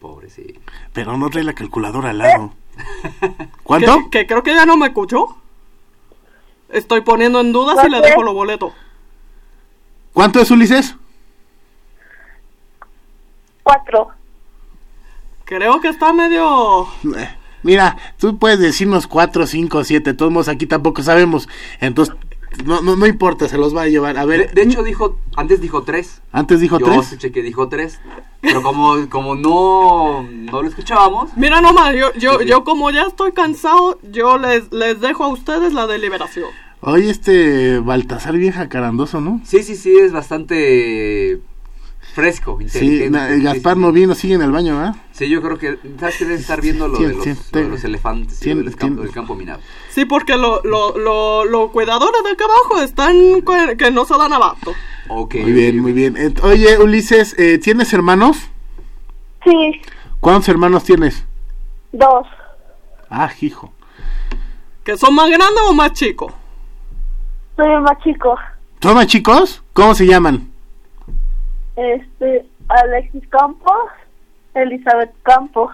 [0.01, 0.59] Pobre, sí.
[0.93, 2.53] Pero no trae la calculadora al lado.
[3.62, 4.11] ¿Cuánto?
[4.11, 5.36] Que, que creo que ya no me escuchó.
[6.68, 8.72] Estoy poniendo en duda si le dejo los boletos.
[10.12, 10.97] ¿Cuánto es, Ulises?
[13.62, 14.11] Cuatro.
[15.45, 16.88] Creo que está medio...
[17.16, 20.14] Eh, Mira, tú puedes decirnos cuatro, cinco, siete.
[20.14, 21.49] Todos modos aquí tampoco sabemos.
[21.80, 22.14] Entonces,
[22.65, 24.17] no, no, no importa, se los va a llevar.
[24.19, 26.23] A De, ver, de hecho, dijo, antes dijo tres.
[26.33, 27.03] antes dijo yo tres.
[27.05, 28.01] escuché que dijo tres.
[28.41, 32.47] Pero como, como no, no lo escuchábamos, Mira nomás, yo, yo, sí.
[32.47, 36.47] yo como ya estoy cansado, yo les, les dejo a ustedes la deliberación.
[36.81, 39.41] Oye, este Baltasar vieja carandoso, ¿no?
[39.45, 41.41] sí, sí, sí, es bastante
[42.15, 43.93] fresco, Sí, na- Sí, Gaspar sí, no sí.
[43.95, 44.95] vino, sigue en el baño, ¿ah?
[45.13, 47.61] Sí, yo creo que, ¿sabes que deben estar viendo lo, Sí, de, los, sí, lo
[47.61, 49.61] de los elefantes lo del campo, tien- del campo minado?
[49.91, 53.17] Sí, porque los lo, lo, los cuidadores de acá abajo están
[53.77, 54.73] que, no se dan abasto.
[55.09, 55.35] Ok.
[55.37, 56.17] Muy bien, muy bien.
[56.43, 58.37] Oye, Ulises, eh, ¿tienes hermanos?
[59.45, 59.81] Sí,
[60.21, 61.25] ¿Cuántos hermanos tienes?
[61.93, 62.27] dos.
[63.11, 63.73] Ah, hijo.
[64.85, 66.33] ¿Que son más grandes o más chicos?
[67.57, 68.37] Soy el más chico.
[68.81, 69.63] ¿Son más chicos?
[69.73, 70.52] ¿Cómo se llaman?
[71.77, 73.91] Este, Alexis Campos,
[74.55, 75.70] Elizabeth Campos.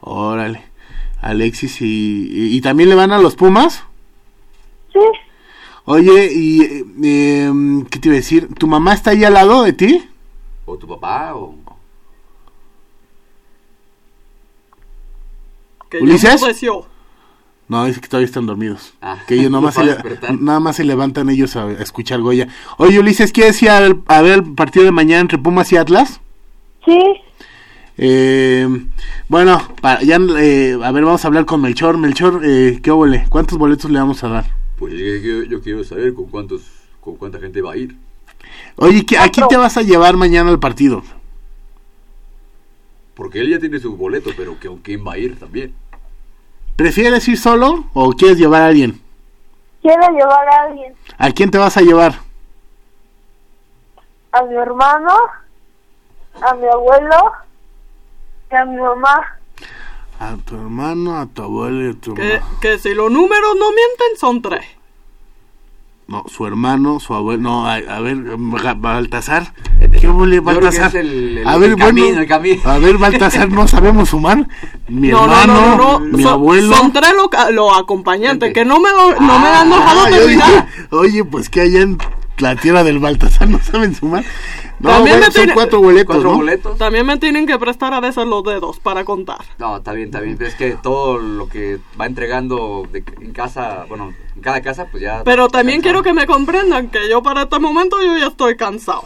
[0.00, 0.64] Órale.
[1.20, 3.84] Alexis y, y, y también le van a los Pumas.
[4.92, 5.00] Sí,
[5.90, 7.50] Oye, y eh,
[7.90, 8.54] ¿qué te iba a decir?
[8.56, 10.06] ¿Tu mamá está ahí al lado de ti?
[10.66, 11.54] O tu papá, o...
[15.88, 16.42] Que ¿Ulises?
[17.68, 18.94] No, es que todavía están dormidos.
[19.02, 20.40] Ah, que ellos nada más, se, para le- despertar.
[20.40, 22.48] nada más se levantan ellos a, a escuchar Goya.
[22.78, 25.76] Oye, Ulises, ¿quieres ir a ver, a ver el partido de mañana entre Pumas y
[25.76, 26.20] Atlas?
[26.84, 26.98] Sí,
[28.00, 28.66] Eh,
[29.28, 31.98] bueno, para- ya, eh, a ver, vamos a hablar con Melchor.
[31.98, 33.26] Melchor, eh, ¿qué óvole?
[33.28, 34.44] ¿Cuántos boletos le vamos a dar?
[34.78, 36.62] Pues yo, yo- quiero saber con cuántos,
[37.00, 37.96] con cuánta gente va a ir.
[38.76, 41.02] Oye, ¿qué- ¿a quién te vas a llevar mañana al partido?
[43.14, 45.74] Porque él ya tiene su boleto, pero que, ¿quién va a ir también?
[46.78, 49.00] ¿Prefieres ir solo o quieres llevar a alguien?
[49.82, 52.14] quiero llevar a alguien, ¿A quién te vas a llevar?
[54.30, 55.12] a mi hermano,
[56.40, 57.16] a mi abuelo
[58.52, 59.38] y a mi mamá.
[60.20, 62.58] A tu hermano, a tu abuelo y a tu Que, mamá.
[62.60, 64.64] que si los números no mienten, son tres.
[66.08, 67.42] No, su hermano, su abuelo.
[67.42, 68.16] No, a, a ver,
[68.78, 69.52] Baltasar.
[69.78, 70.88] ¿Qué Yo creo que Baltasar?
[70.88, 71.86] es el- el- a ver, el bueno.
[72.00, 72.62] camino, el camino.
[72.64, 74.48] A ver, Baltasar, no sabemos sumar.
[74.88, 76.16] Mi no, hermano, no, no, no, no.
[76.16, 76.74] mi son, abuelo.
[76.74, 80.08] Son tres los ca- los acompañantes, que no me, lo- no me han dejado Ah,
[80.10, 80.48] terminar.
[80.48, 81.98] dije, oye, pues que allá en
[82.38, 84.24] la tierra del Baltasar no saben sumar.
[84.80, 86.36] No, También bueno, me son tiene- cuatro boletos, Cuatro ¿no?
[86.36, 86.78] boletos.
[86.78, 89.38] También me tienen que prestar a veces los dedos para contar.
[89.58, 90.38] No, está bien, está bien.
[90.40, 95.02] Es que todo lo que va entregando de- en casa, bueno, en cada casa, pues
[95.02, 95.24] ya.
[95.24, 96.02] Pero también cansado.
[96.02, 99.02] quiero que me comprendan que yo para este momento yo ya estoy cansado.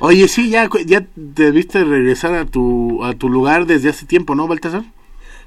[0.00, 4.46] Oye, sí, ya, ya debiste regresar a tu, a tu lugar desde hace tiempo, ¿no,
[4.46, 4.84] Baltasar?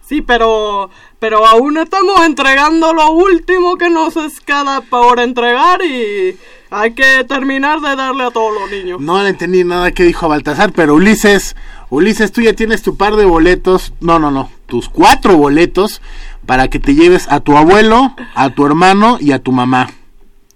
[0.05, 0.89] Sí, pero
[1.19, 6.37] pero aún estamos entregando lo último que nos es queda por entregar y
[6.71, 8.99] hay que terminar de darle a todos los niños.
[8.99, 11.55] No le entendí nada que dijo Baltasar, pero Ulises,
[11.89, 16.01] Ulises, tú ya tienes tu par de boletos, no, no, no, tus cuatro boletos
[16.45, 19.89] para que te lleves a tu abuelo, a tu hermano y a tu mamá.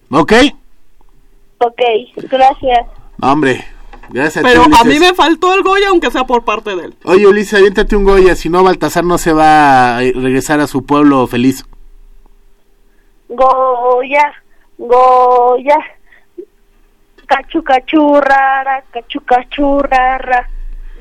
[0.10, 0.34] ¿Ok?
[1.60, 1.82] Ok,
[2.30, 2.88] gracias.
[3.18, 3.66] No, hombre,
[4.10, 6.86] gracias a ti, Pero a mí me faltó el Goya aunque sea por parte de
[6.86, 6.96] él.
[7.04, 10.86] Oye, Ulises, aviéntate un Goya, si no, Baltasar no se va a regresar a su
[10.86, 11.66] pueblo feliz.
[13.28, 14.34] Goya,
[14.78, 15.78] Goya,
[17.28, 20.48] cachu cachurrara, cachu cachurrara,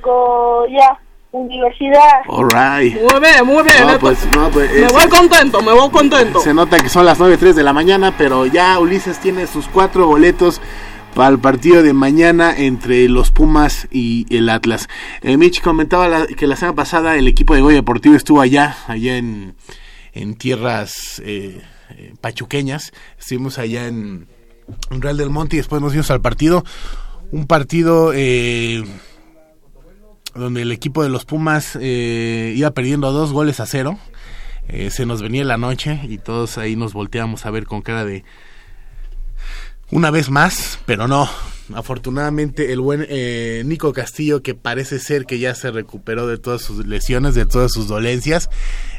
[0.02, 0.98] Goya,
[1.32, 2.22] universidad.
[2.28, 2.94] Alright.
[2.94, 3.86] Muy bien, muy bien.
[3.86, 6.40] No, pues, no, pues, me es- voy contento, me voy contento.
[6.40, 10.06] Se nota que son las 9.03 de la mañana, pero ya Ulises tiene sus cuatro
[10.06, 10.60] boletos
[11.14, 14.88] para el partido de mañana entre los Pumas y el Atlas.
[15.22, 19.54] Eh, comentaba que la semana pasada el equipo de Goya Deportivo estuvo allá, allá en,
[20.12, 22.92] en tierras eh, eh, pachuqueñas.
[23.18, 24.26] Estuvimos allá en,
[24.90, 26.64] Real del Monte y después nos fuimos al partido.
[27.30, 28.82] Un partido eh,
[30.34, 33.98] donde el equipo de los Pumas eh, iba perdiendo dos goles a cero.
[34.88, 38.24] Se nos venía la noche y todos ahí nos volteamos a ver con cara de
[39.94, 41.30] una vez más, pero no.
[41.72, 46.60] Afortunadamente el buen eh, Nico Castillo, que parece ser que ya se recuperó de todas
[46.62, 48.50] sus lesiones, de todas sus dolencias,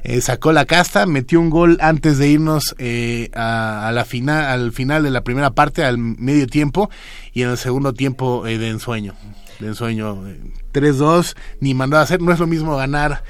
[0.04, 4.46] eh, sacó la casta, metió un gol antes de irnos eh, a, a la final,
[4.46, 6.90] al final de la primera parte, al medio tiempo,
[7.34, 9.16] y en el segundo tiempo eh, de ensueño.
[9.60, 10.40] De ensueño eh,
[10.74, 12.22] 3-2, ni mandado a hacer.
[12.22, 13.24] No es lo mismo ganar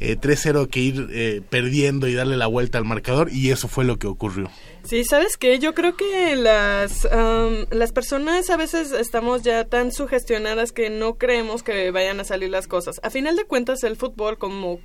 [0.00, 3.84] eh, 3-0 que ir eh, perdiendo y darle la vuelta al marcador, y eso fue
[3.84, 4.50] lo que ocurrió.
[4.84, 5.58] Sí, ¿sabes qué?
[5.58, 11.14] Yo creo que las, am, las personas a veces estamos ya tan sugestionadas que no
[11.14, 13.00] creemos que vayan a salir las cosas.
[13.02, 14.80] A final de cuentas, el fútbol, como,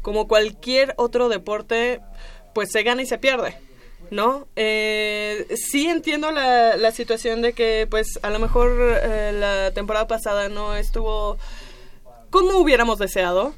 [0.00, 2.00] como cualquier otro deporte,
[2.54, 3.56] pues se gana y se pierde.
[4.10, 4.46] ¿No?
[4.56, 8.70] Eh, sí entiendo la, la situación de que, pues, a lo mejor
[9.02, 11.38] eh, la temporada pasada no estuvo
[12.30, 13.54] como hubiéramos deseado,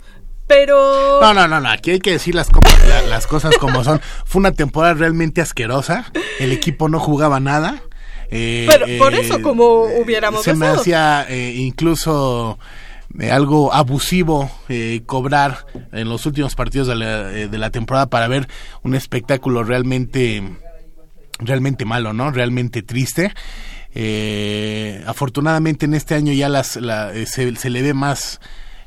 [0.47, 1.21] pero...
[1.21, 2.49] No, no, no, no, aquí hay que decir las,
[2.89, 4.01] la- las cosas como son.
[4.25, 7.83] Fue una temporada realmente asquerosa, el equipo no jugaba nada.
[8.31, 10.81] eh, Pero por eh, eso, como hubiéramos Se me deseado.
[10.81, 12.59] hacía eh, incluso
[13.19, 18.07] eh, algo abusivo eh, cobrar en los últimos partidos de la, eh, de la temporada
[18.07, 18.49] para ver
[18.83, 20.43] un espectáculo realmente
[21.39, 22.31] realmente malo, ¿no?
[22.31, 23.33] Realmente triste.
[23.97, 28.41] Eh, afortunadamente en este año ya las la- eh, se, le ve más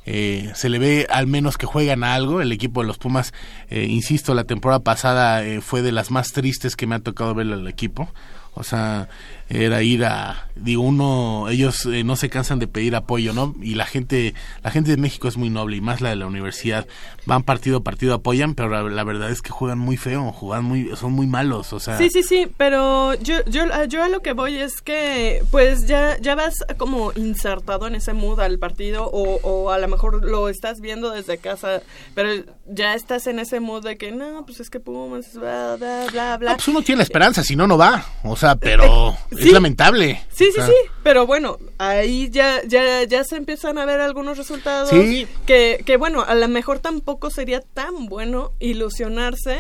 [0.06, 3.34] se le ve al menos que juegan a algo el equipo de los Pumas
[3.70, 7.52] insisto la temporada pasada eh, fue de las más tristes que me ha tocado ver
[7.52, 8.10] al equipo
[8.54, 9.10] o sea
[9.50, 13.76] era ir a digo uno ellos eh, no se cansan de pedir apoyo no y
[13.76, 14.34] la gente
[14.64, 16.88] la gente de México es muy noble y más la de la universidad
[17.26, 20.66] van partido a partido apoyan pero la, la verdad es que juegan muy feo juegan
[20.66, 24.22] muy son muy malos o sea Sí, sí, sí, pero yo, yo, yo a lo
[24.22, 29.10] que voy es que pues ya, ya vas como insertado en ese mood al partido
[29.12, 31.82] o, o a lo mejor lo estás viendo desde casa,
[32.14, 32.30] pero
[32.68, 36.38] ya estás en ese mood de que no, pues es que Pumas, bla, bla, bla,
[36.38, 36.56] bla.
[36.56, 38.06] pues uno tiene la esperanza, si no, no va.
[38.24, 40.22] O sea, pero es lamentable.
[40.30, 40.74] Sí, sí, sí.
[41.04, 44.90] Pero bueno, ahí ya, ya, ya se empiezan a ver algunos resultados.
[44.90, 45.28] Sí.
[45.46, 49.60] Que, que bueno, a lo mejor tampoco sería tan bueno ilusionarse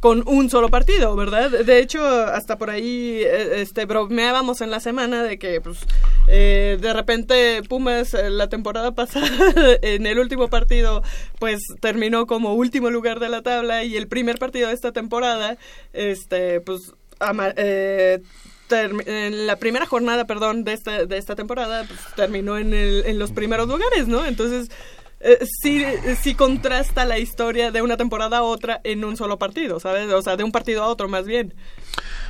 [0.00, 1.50] con un solo partido, ¿verdad?
[1.50, 5.78] De hecho, hasta por ahí eh, este bromeábamos en la semana de que pues
[6.28, 9.28] eh, de repente Pumas eh, la temporada pasada
[9.82, 11.02] en el último partido
[11.38, 15.56] pues terminó como último lugar de la tabla y el primer partido de esta temporada
[15.92, 16.92] este pues
[18.70, 23.18] en la primera jornada, perdón, de esta, de esta temporada, pues, terminó en, el, en
[23.18, 24.24] los primeros lugares, ¿no?
[24.26, 24.70] Entonces,
[25.20, 25.38] eh,
[26.22, 30.12] sí, contrasta la historia de una temporada a otra en un solo partido, ¿sabes?
[30.12, 31.54] O sea, de un partido a otro más bien.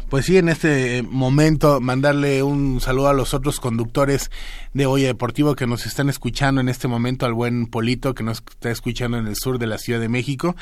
[0.08, 4.30] Pues sí, en este momento mandarle un saludo a los otros conductores
[4.72, 8.38] de Olla Deportivo que nos están escuchando en este momento, al buen Polito que nos
[8.38, 10.54] está escuchando en el sur de la Ciudad de México,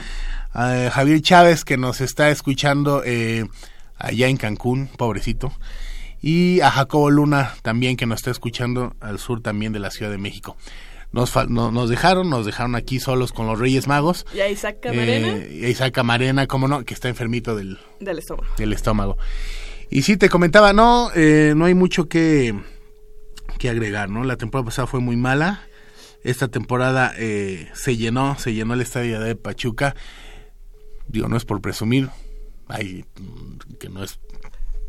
[0.54, 3.44] a Javier Chávez que nos está escuchando eh,
[4.04, 5.52] allá en Cancún, pobrecito,
[6.20, 10.10] y a Jacobo Luna también que nos está escuchando al sur también de la Ciudad
[10.10, 10.56] de México
[11.14, 14.26] nos, nos dejaron, nos dejaron aquí solos con los Reyes Magos.
[14.34, 15.28] Y a Isaac Camarena.
[15.28, 18.48] Eh, y a Isaac Camarena, cómo no, que está enfermito del, del estómago.
[18.58, 19.16] Del estómago.
[19.90, 22.58] Y sí, te comentaba, no, eh, no hay mucho que,
[23.58, 24.24] que agregar, ¿no?
[24.24, 25.62] La temporada pasada fue muy mala.
[26.24, 29.94] Esta temporada eh, se llenó, se llenó el estadio de Pachuca.
[31.06, 32.08] Digo, no es por presumir,
[32.68, 33.04] hay
[33.78, 34.18] que no es...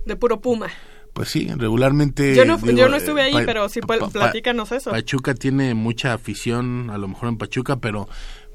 [0.05, 0.67] De puro Puma.
[1.13, 2.35] Pues sí, regularmente...
[2.35, 4.91] Yo no, yo no estuve ahí, pero sí, pa, platícanos eso.
[4.91, 8.07] Pachuca tiene mucha afición, a lo mejor en Pachuca, pero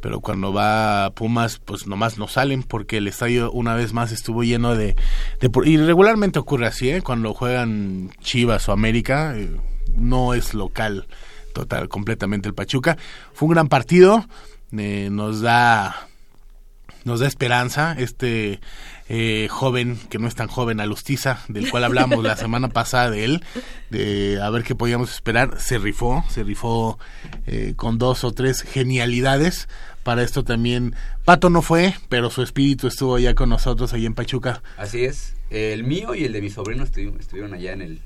[0.02, 4.12] pero cuando va a Pumas, pues nomás no salen porque el estadio una vez más
[4.12, 4.96] estuvo lleno de...
[5.40, 7.02] de y regularmente ocurre así, ¿eh?
[7.02, 9.50] Cuando juegan Chivas o América, eh,
[9.94, 11.06] no es local
[11.52, 12.96] total, completamente el Pachuca.
[13.32, 14.24] Fue un gran partido,
[14.76, 16.06] eh, nos da
[17.04, 18.60] nos da esperanza este
[19.12, 23.24] eh, joven, que no es tan joven, Alustiza, del cual hablamos la semana pasada de
[23.24, 23.44] él,
[23.90, 26.96] de a ver qué podíamos esperar, se rifó, se rifó
[27.48, 29.68] eh, con dos o tres genialidades.
[30.04, 30.94] Para esto también,
[31.24, 34.62] Pato no fue, pero su espíritu estuvo ya con nosotros ahí en Pachuca.
[34.76, 38.00] Así es, el mío y el de mi sobrino estuvieron allá en el,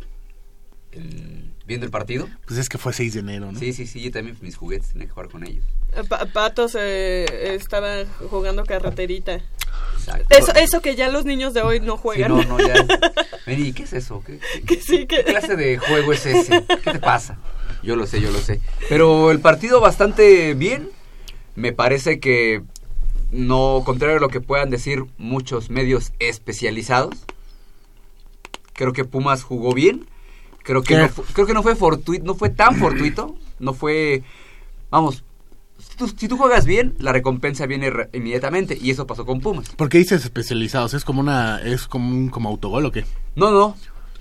[1.66, 2.28] viendo el partido.
[2.46, 3.59] Pues es que fue 6 de enero, ¿no?
[3.59, 5.64] Sí, sí, sí, yo también mis juguetes tenía que jugar con ellos.
[5.97, 9.40] Eh, Patos estaba jugando carreterita.
[10.28, 12.30] Eso, eso que ya los niños de hoy no juegan.
[12.30, 12.74] no, no, ya.
[13.47, 14.22] ¿qué es eso?
[14.24, 16.64] ¿Qué, clase de juego es ese?
[16.82, 17.38] ¿Qué te pasa?
[17.82, 18.61] Yo lo sé, yo lo sé.
[18.88, 20.90] Pero el partido bastante bien.
[21.57, 22.62] Me parece que,
[23.30, 27.14] no contrario a lo que puedan decir muchos medios especializados,
[28.72, 30.07] creo que Pumas jugó bien.
[30.64, 33.36] Creo que, no, creo que no fue fortuito, no fue tan fortuito.
[33.61, 34.22] No fue,
[34.90, 35.24] vamos,
[36.18, 39.68] si tú juegas bien, la recompensa viene inmediatamente y eso pasó con Pumas.
[39.70, 40.95] ¿Por qué dices especializados?
[40.95, 43.05] ¿Es como una es como un como autogol o qué?
[43.36, 43.76] No, no.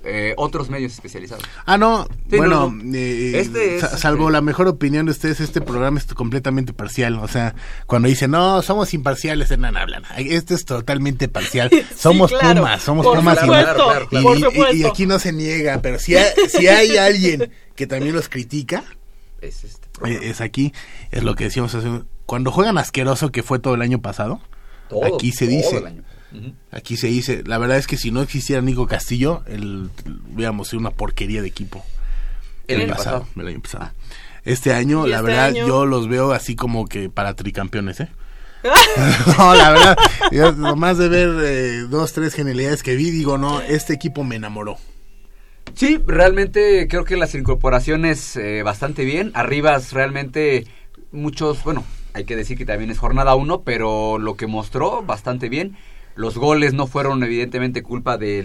[0.05, 1.45] Eh, otros medios especializados.
[1.65, 2.05] Ah, no.
[2.27, 7.19] bueno, eh, este salvo la mejor opinión de ustedes, este programa es completamente parcial.
[7.19, 7.55] O sea,
[7.85, 10.03] cuando dicen, no, somos imparciales, en hablan.
[10.17, 11.71] Este es totalmente parcial.
[11.95, 13.39] somos Pumas, somos Pumas.
[14.11, 16.15] y, y, aquí no se niega, pero si
[16.49, 18.83] si hay alguien que también los critica,
[19.39, 20.73] es este es aquí,
[21.11, 24.41] es lo que decíamos hace cuando juegan asqueroso que fue todo el año pasado,
[25.05, 25.83] aquí se dice,
[26.71, 29.89] aquí se dice, la verdad es que si no existiera Nico Castillo, el,
[30.33, 31.83] hubiéramos una porquería de equipo.
[32.67, 33.27] El, año pasado,
[33.79, 33.91] ah.
[34.45, 38.09] Este año, la este verdad, yo los veo así como que para tricampeones, ¿eh?
[39.37, 39.97] no, la verdad,
[40.31, 44.37] yo, nomás de ver eh, dos, tres genialidades que vi, digo, no, este equipo me
[44.37, 44.77] enamoró.
[45.75, 49.31] Sí, realmente creo que las incorporaciones eh, bastante bien.
[49.33, 50.67] Arribas realmente
[51.11, 55.49] muchos, bueno, hay que decir que también es jornada uno, pero lo que mostró bastante
[55.49, 55.75] bien.
[56.15, 58.43] Los goles no fueron evidentemente culpa de,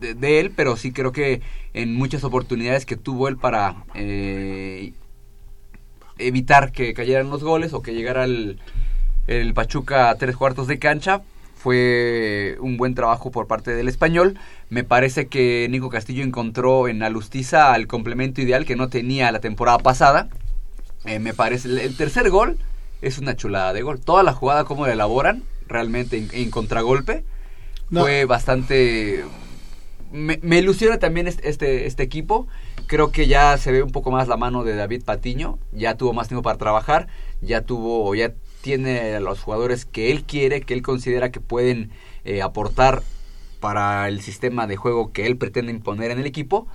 [0.00, 1.40] de, él, pero sí creo que
[1.72, 4.92] en muchas oportunidades que tuvo él para eh,
[6.18, 8.58] evitar que cayeran los goles o que llegara el,
[9.28, 11.22] el Pachuca a tres cuartos de cancha,
[11.62, 14.36] fue un buen trabajo por parte del español.
[14.68, 19.38] Me parece que Nico Castillo encontró en Alustiza el complemento ideal que no tenía la
[19.38, 20.28] temporada pasada.
[21.04, 22.58] Eh, me parece, el tercer gol
[23.00, 24.00] es una chulada de gol.
[24.00, 27.24] Toda la jugada, como la elaboran, realmente en, contragolpe,
[27.90, 29.24] fue bastante...
[30.10, 32.48] Me, ilusiona también este, este equipo.
[32.88, 35.60] Creo que ya se ve un poco más la mano de David Patiño.
[35.70, 37.06] Ya tuvo más tiempo para trabajar.
[37.40, 38.32] Ya tuvo, ya
[38.62, 41.90] tiene a los jugadores que él quiere, que él considera que pueden
[42.24, 43.02] eh, aportar
[43.60, 46.66] para el sistema de juego que él pretende imponer en el equipo.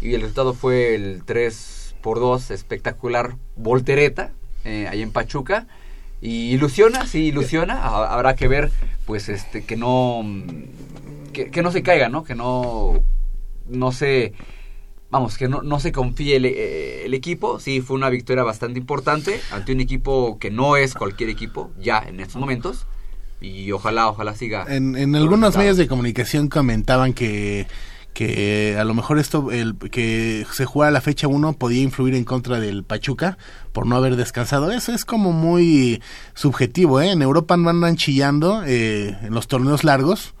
[0.00, 4.32] Y el resultado fue el 3 por 2 espectacular voltereta
[4.64, 5.66] eh, ahí en Pachuca.
[6.20, 8.70] Y ilusiona, sí ilusiona, habrá que ver
[9.06, 10.24] pues este que no
[11.32, 12.24] que, no se caiga, ¿no?
[12.24, 13.02] Que no
[13.68, 14.32] no se
[15.10, 17.60] vamos, que no, no se confíe eh, el, equipo.
[17.60, 21.98] Sí, fue una victoria bastante importante ante un equipo que no es cualquier equipo ya
[22.06, 22.86] en estos momentos.
[23.40, 24.64] Y ojalá, ojalá siga.
[24.68, 27.66] En, en algunos medios de comunicación comentaban que
[28.16, 32.24] que a lo mejor esto, el, que se juega la fecha 1 podía influir en
[32.24, 33.36] contra del Pachuca
[33.72, 34.72] por no haber descansado.
[34.72, 36.02] Eso es como muy
[36.32, 37.10] subjetivo, ¿eh?
[37.10, 40.32] En Europa no andan chillando eh, en los torneos largos.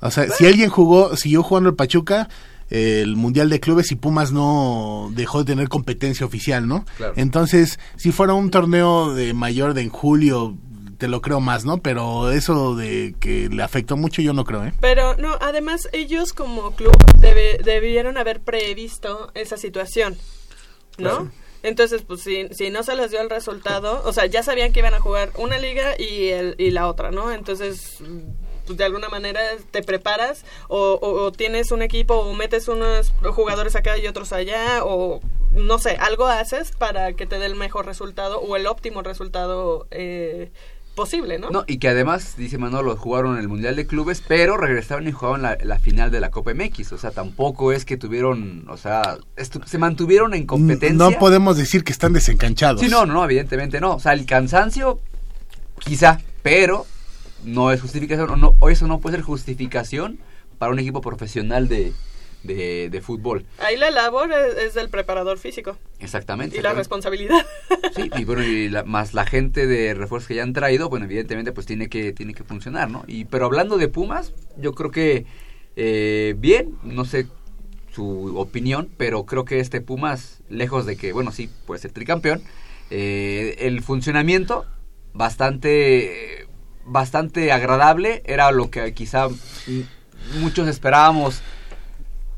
[0.00, 2.28] O sea, si alguien jugó, siguió jugando el Pachuca,
[2.70, 6.84] el Mundial de Clubes y Pumas no dejó de tener competencia oficial, ¿no?
[7.16, 10.56] Entonces, si fuera un torneo de mayor de en julio,
[10.98, 11.78] te lo creo más, ¿no?
[11.78, 14.72] Pero eso de que le afectó mucho yo no creo, ¿eh?
[14.80, 16.96] Pero no, además ellos como club
[17.64, 20.16] debieron haber previsto esa situación,
[20.98, 21.30] ¿no?
[21.62, 24.80] Entonces, pues si, si no se les dio el resultado, o sea, ya sabían que
[24.80, 27.32] iban a jugar una liga y, el, y la otra, ¿no?
[27.32, 28.02] Entonces,
[28.66, 29.40] pues de alguna manera
[29.70, 34.84] te preparas o, o, tienes un equipo o metes unos jugadores acá y otros allá
[34.84, 35.20] o
[35.54, 39.86] no sé, algo haces para que te dé el mejor resultado o el óptimo resultado
[39.90, 40.50] eh,
[40.94, 41.50] posible, ¿no?
[41.50, 45.42] No, y que además, dice Manolo, jugaron el Mundial de Clubes, pero regresaron y jugaron
[45.42, 46.92] la, final de la Copa MX.
[46.92, 50.96] O sea, tampoco es que tuvieron, o sea, se mantuvieron en competencia.
[50.96, 52.80] No podemos decir que están desencanchados.
[52.80, 53.96] Sí, no, no, evidentemente no.
[53.96, 54.98] O sea, el cansancio,
[55.84, 56.86] quizá, pero
[57.44, 60.18] no es justificación, o, no, o eso no puede ser justificación
[60.58, 61.92] para un equipo profesional de,
[62.42, 63.44] de, fútbol.
[63.58, 65.76] Ahí la labor es, del preparador físico.
[65.98, 66.58] Exactamente.
[66.58, 67.44] Y la responsabilidad.
[67.94, 71.52] Sí, y bueno, y más la gente de refuerzos que ya han traído, bueno, evidentemente
[71.52, 73.04] pues tiene que, tiene que funcionar, ¿no?
[73.06, 75.26] Y, pero hablando de Pumas, yo creo que
[75.76, 77.26] eh, bien, no sé
[77.92, 82.42] su opinión, pero creo que este Pumas, lejos de que, bueno, sí, puede ser tricampeón,
[82.90, 84.66] eh, el funcionamiento
[85.12, 86.43] bastante,
[86.86, 89.28] bastante agradable, era lo que quizá
[90.40, 91.42] muchos esperábamos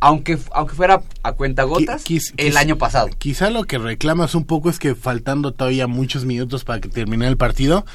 [0.00, 2.04] aunque, aunque fuera a cuenta gotas
[2.36, 3.08] el año pasado.
[3.18, 7.26] Quizá lo que reclamas un poco es que faltando todavía muchos minutos para que termine
[7.26, 7.86] el partido,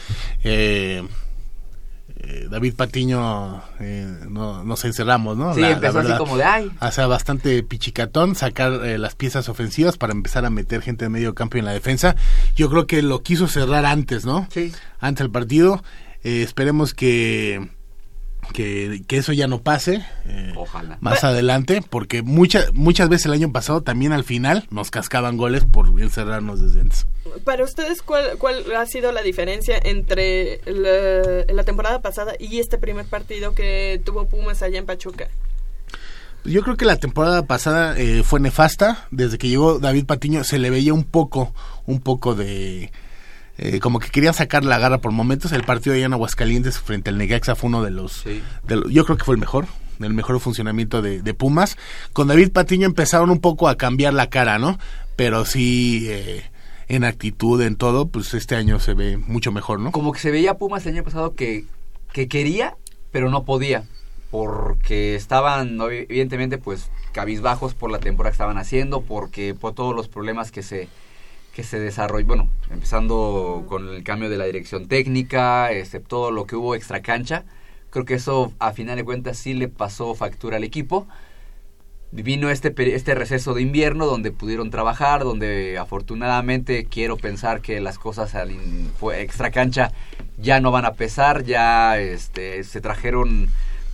[0.44, 1.08] eh,
[2.18, 5.54] eh, David Patiño eh, no, nos encerramos, ¿no?
[5.54, 6.72] Sí, empezó así como de ay.
[6.82, 11.34] O sea, bastante pichicatón, sacar las piezas ofensivas para empezar a meter gente de medio
[11.36, 12.16] campo en la defensa.
[12.56, 14.48] Yo creo que lo quiso cerrar antes, ¿no?
[14.52, 14.72] Sí.
[15.00, 15.84] Antes del partido.
[16.24, 17.70] Esperemos que
[18.54, 20.54] que, eso ya no pase eh,
[21.00, 25.66] más adelante, porque muchas muchas veces el año pasado también al final nos cascaban goles
[25.66, 27.08] por encerrarnos desde antes.
[27.44, 33.06] Para ustedes, ¿cuál, cuál ha sido la diferencia entre la, temporada pasada y este primer
[33.06, 35.30] partido que tuvo Pumas allá en Pachuca?
[36.44, 39.08] Yo creo que la temporada pasada eh, fue nefasta.
[39.12, 41.54] Desde que llegó David Patiño se le veía un poco,
[41.86, 42.92] un poco de
[43.64, 45.52] eh, como que querían sacar la garra por momentos.
[45.52, 48.24] El partido de en Aguascalientes frente al Necaxa fue uno de los,
[48.90, 49.68] yo creo que fue el mejor,
[50.00, 51.78] el mejor funcionamiento de, Pumas.
[52.12, 54.80] Con David Patiño empezaron un poco a cambiar la cara, ¿no?
[55.16, 56.44] Pero sí, eh,
[56.88, 59.92] en actitud, en todo, pues este año se ve mucho mejor, ¿no?
[59.92, 61.66] Como que se veía Pumas el año pasado que,
[62.14, 62.76] que quería,
[63.12, 63.84] pero no podía.
[64.32, 70.08] Porque estaban, evidentemente, pues cabizbajos por la temporada que estaban haciendo, porque por todos los
[70.08, 70.88] problemas que se
[71.54, 76.46] que se desarrolló, bueno, empezando con el cambio de la dirección técnica, este, todo lo
[76.46, 77.44] que hubo extra cancha,
[77.90, 81.08] creo que eso a final de cuentas sí le pasó factura al equipo.
[82.14, 87.98] Vino este, este receso de invierno donde pudieron trabajar, donde afortunadamente quiero pensar que las
[87.98, 88.52] cosas al
[89.16, 89.94] extra cancha
[90.38, 93.50] ya no van a pesar, ya este, se trajeron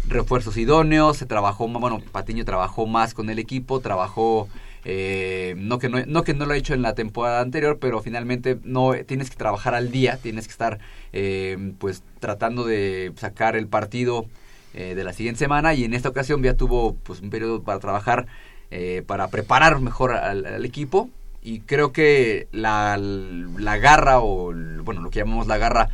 [0.07, 4.47] refuerzos idóneos, se trabajó, bueno, Patiño trabajó más con el equipo, trabajó
[4.89, 8.57] eh, no, que no, que no lo he hecho en la temporada anterior, pero finalmente
[8.63, 10.79] no tienes que trabajar al día, tienes que estar
[11.11, 14.27] eh, pues tratando de sacar el partido
[14.73, 15.73] eh, de la siguiente semana.
[15.73, 18.27] Y en esta ocasión ya tuvo pues un periodo para trabajar,
[19.07, 21.09] para preparar mejor al, equipo.
[21.43, 24.53] Y creo que la, la garra o
[24.83, 25.89] bueno lo que llamamos la garra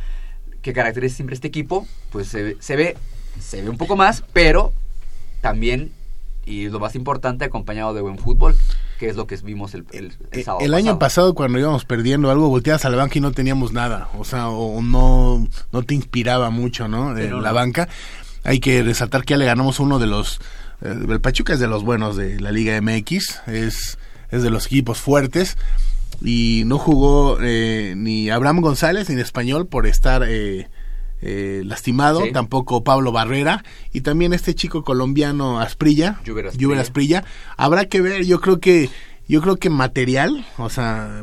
[0.62, 2.96] que caracteriza siempre este equipo pues se, se ve
[3.40, 4.72] se ve un poco más pero
[5.40, 5.92] también
[6.46, 8.56] y lo más importante acompañado de buen fútbol
[8.98, 10.64] que es lo que vimos el, el, el sábado.
[10.64, 11.34] El año pasado.
[11.34, 14.82] cuando íbamos perdiendo algo, volteabas a la banca y no teníamos nada, o sea, o
[14.82, 17.14] no, no te inspiraba mucho, ¿no?
[17.14, 17.88] La banca.
[18.44, 20.38] Hay que resaltar que ya le ganamos uno de los,
[20.82, 23.98] eh, el Pachuca es de los buenos de la Liga MX, es,
[24.30, 25.56] es de los equipos fuertes
[26.22, 30.68] y no jugó eh, ni Abraham González ni en español por estar eh,
[31.22, 37.24] eh, lastimado, tampoco Pablo Barrera y también este chico colombiano Asprilla, Lluver Asprilla.
[37.56, 38.90] Habrá que ver, yo creo que
[39.26, 41.22] yo creo que material, o sea,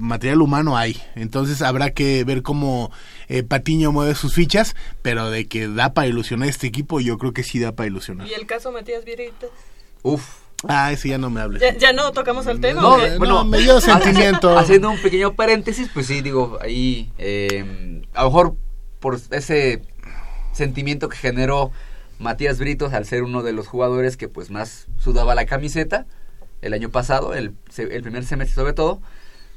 [0.00, 0.96] material humano hay.
[1.14, 2.90] Entonces habrá que ver cómo
[3.28, 7.32] eh, Patiño mueve sus fichas, pero de que da para ilusionar este equipo, yo creo
[7.32, 8.26] que sí da para ilusionar.
[8.26, 9.24] ¿Y el caso Matías Vieira?
[10.02, 10.42] Uf.
[10.68, 11.60] Ah, ese ya no me hables.
[11.60, 12.80] ¿Ya, ya no tocamos el tema?
[12.80, 13.18] No, ¿o qué?
[13.18, 14.56] bueno, me dio sentimiento.
[14.56, 18.56] Haciendo un pequeño paréntesis, pues sí, digo, ahí, eh, a lo mejor
[19.02, 19.82] por ese
[20.52, 21.72] sentimiento que generó
[22.18, 26.06] Matías Britos al ser uno de los jugadores que pues más sudaba la camiseta
[26.62, 29.02] el año pasado, el, el primer semestre sobre todo,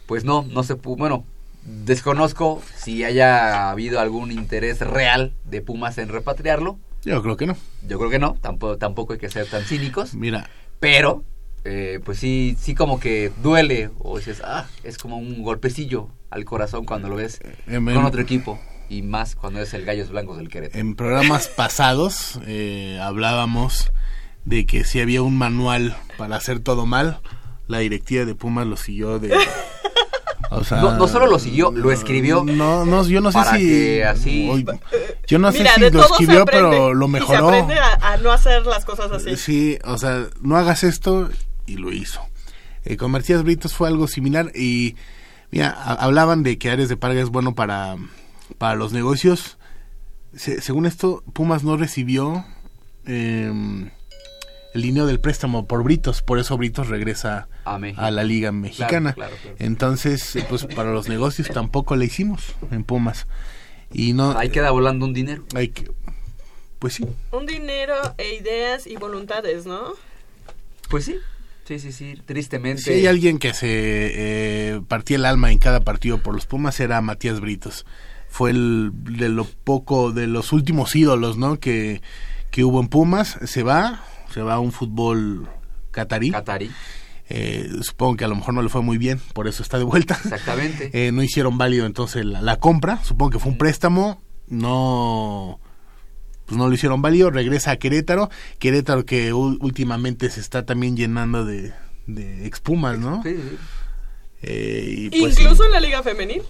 [0.07, 1.23] pues no, no se pudo, bueno,
[1.63, 7.55] desconozco si haya habido algún interés real de Pumas en repatriarlo, Yo creo que no.
[7.87, 10.49] yo creo que no, tampoco, tampoco hay que ser tan cínicos, Mira,
[10.79, 11.23] pero
[11.63, 16.43] eh, pues sí, sí como que duele o dices, ah, es como un golpecillo al
[16.43, 18.59] corazón cuando lo ves em, con otro equipo
[18.89, 20.79] y más cuando es el Gallos Blancos del Querétaro.
[20.79, 23.91] en programas pasados eh, hablábamos
[24.45, 27.19] de que si había un manual para hacer todo mal,
[27.67, 29.35] la directiva de Pumas lo siguió de...
[30.51, 33.57] O sea, No- no solo lo siguió, lo escribió No, no, yo no sé para
[33.57, 33.65] si...
[33.67, 34.65] que así- Hoy-
[35.27, 37.49] yo no Mira, sé de si lo todo se escribió, aprende, pero lo y mejoró.
[37.49, 39.35] se aprende a, a no hacer las cosas así.
[39.37, 41.29] Sí, o sea, no hagas esto
[41.65, 42.21] y lo hizo.
[42.85, 44.95] Eh, con Matías Britos fue algo similar y
[45.49, 47.95] mira, a- hablaban de que Ares de Parga es bueno para,
[48.57, 49.57] para los negocios.
[50.35, 52.45] Se- según esto, Pumas no recibió
[53.05, 53.89] em,
[54.73, 58.01] el dinero del préstamo por Britos, por eso Britos regresa A México.
[58.01, 59.13] a la Liga Mexicana.
[59.13, 59.55] claro, claro.
[59.59, 63.27] Entonces, eh, pues para los negocios tampoco le hicimos en Pumas.
[63.93, 65.45] Y no Ahí queda volando un dinero.
[65.55, 65.89] hay que
[66.79, 67.05] pues sí.
[67.31, 69.93] Un dinero e ideas y voluntades, ¿no?
[70.89, 71.15] Pues sí,
[71.63, 72.81] sí, sí, sí, tristemente.
[72.81, 76.79] Si hay alguien que se eh, partía el alma en cada partido por los Pumas
[76.81, 77.85] era Matías Britos.
[78.35, 81.57] Fue el de lo poco, de los últimos ídolos, ¿no?
[81.57, 82.01] Que,
[82.51, 83.37] que hubo en Pumas.
[83.45, 84.03] Se va,
[84.33, 85.47] se va a un fútbol
[85.91, 86.31] catarí.
[86.31, 86.69] Qatarí,
[87.29, 89.85] Eh, supongo que a lo mejor no le fue muy bien, por eso está de
[89.85, 90.19] vuelta.
[90.21, 90.89] exactamente.
[90.93, 93.01] Eh, no hicieron válido entonces la, la compra.
[93.05, 94.21] Supongo que fue un préstamo.
[94.49, 95.59] No.
[96.45, 97.31] Pues no lo hicieron válido.
[97.31, 98.29] Regresa a Querétaro.
[98.59, 101.71] Querétaro que últimamente se está también llenando de,
[102.05, 103.23] de expumas, ¿no?
[103.23, 103.57] Sí, sí,
[104.43, 106.41] Eh, y pues, Incluso en la liga femenil.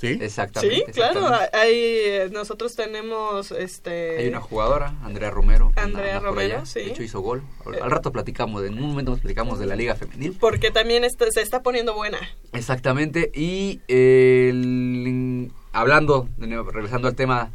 [0.00, 0.18] Sí.
[0.20, 0.76] Exactamente.
[0.86, 1.18] Sí, claro.
[1.20, 1.56] exactamente.
[1.56, 4.18] Hay, eh, nosotros tenemos este.
[4.18, 5.72] Hay una jugadora, Andrea Romero.
[5.76, 6.80] Andrea anda Romero, sí.
[6.80, 7.42] De hecho, hizo gol.
[7.66, 10.36] Al, al rato platicamos, de- en un momento nos platicamos de la Liga Femenil.
[10.40, 12.18] Porque también está- se está poniendo buena.
[12.52, 13.30] Exactamente.
[13.34, 17.50] Y el- hablando, de nuevo, regresando al tema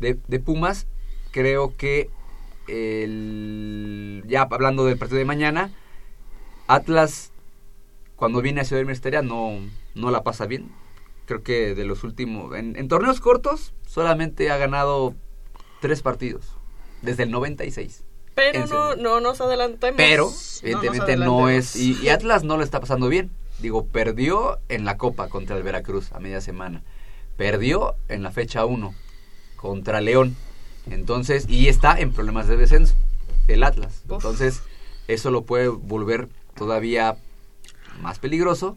[0.00, 0.86] de, de Pumas,
[1.32, 2.10] creo que
[2.68, 5.70] el, ya hablando del partido de mañana,
[6.66, 7.32] Atlas,
[8.16, 9.58] cuando viene a Ciudad Universitaria, no,
[9.94, 10.70] no la pasa bien.
[11.26, 15.14] Creo que de los últimos, en, en torneos cortos, solamente ha ganado
[15.80, 16.52] tres partidos,
[17.02, 18.04] desde el 96.
[18.34, 19.96] Pero no, no nos adelantemos.
[19.96, 20.30] Pero,
[20.62, 21.74] evidentemente, no, es.
[21.74, 23.30] Y, y Atlas no lo está pasando bien.
[23.58, 26.82] Digo, perdió en la Copa contra el Veracruz a media semana.
[27.38, 28.94] Perdió en la fecha 1
[29.56, 30.36] contra León.
[30.90, 32.94] Entonces, y está en problemas de descenso,
[33.48, 34.02] el Atlas.
[34.04, 34.16] Uf.
[34.16, 34.62] Entonces,
[35.08, 37.16] eso lo puede volver todavía
[38.02, 38.76] más peligroso.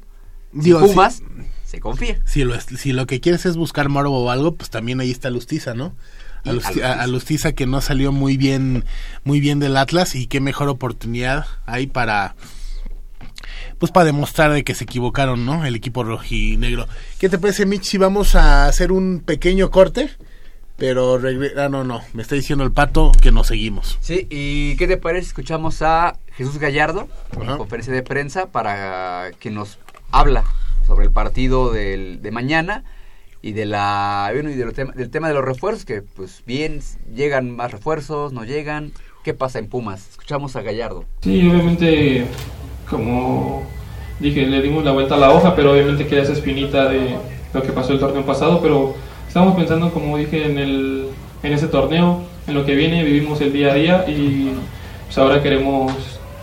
[0.53, 1.21] Digo, Pumas
[1.69, 2.19] se confía.
[2.25, 5.29] Si lo, si lo que quieres es buscar morbo o algo, pues también ahí está
[5.29, 5.93] Lustiza, ¿no?
[6.43, 8.85] A, Lustiza que no salió muy bien,
[9.23, 12.35] muy bien del Atlas y qué mejor oportunidad hay para,
[13.77, 15.63] pues para demostrar de que se equivocaron, ¿no?
[15.63, 16.87] El equipo rojinegro.
[17.19, 20.09] ¿Qué te parece, Mitch, si vamos a hacer un pequeño corte?
[20.75, 23.99] Pero regre ah, no, no, me está diciendo el pato que nos seguimos.
[24.01, 25.27] Sí, ¿y qué te parece?
[25.27, 27.07] Escuchamos a Jesús Gallardo
[27.39, 27.57] Ajá.
[27.57, 29.77] conferencia de prensa para que nos
[30.09, 30.45] habla
[30.89, 32.83] sobre el partido del, de mañana
[33.43, 36.81] y de la y de tema- del tema de los refuerzos que pues bien
[37.15, 38.91] llegan más refuerzos, no llegan,
[39.23, 40.09] ¿qué pasa en Pumas?
[40.09, 41.05] Escuchamos a Gallardo.
[41.21, 42.25] Sí, obviamente,
[42.89, 43.61] como
[44.19, 47.15] dije, le dimos la vuelta a la hoja, pero obviamente queda esa espinita de
[47.53, 48.95] lo que pasó el torneo pasado, pero
[49.27, 51.07] estamos pensando, como dije, en, el,
[51.43, 54.53] en ese torneo, en lo que viene, vivimos el día a día y
[55.05, 55.93] pues ahora queremos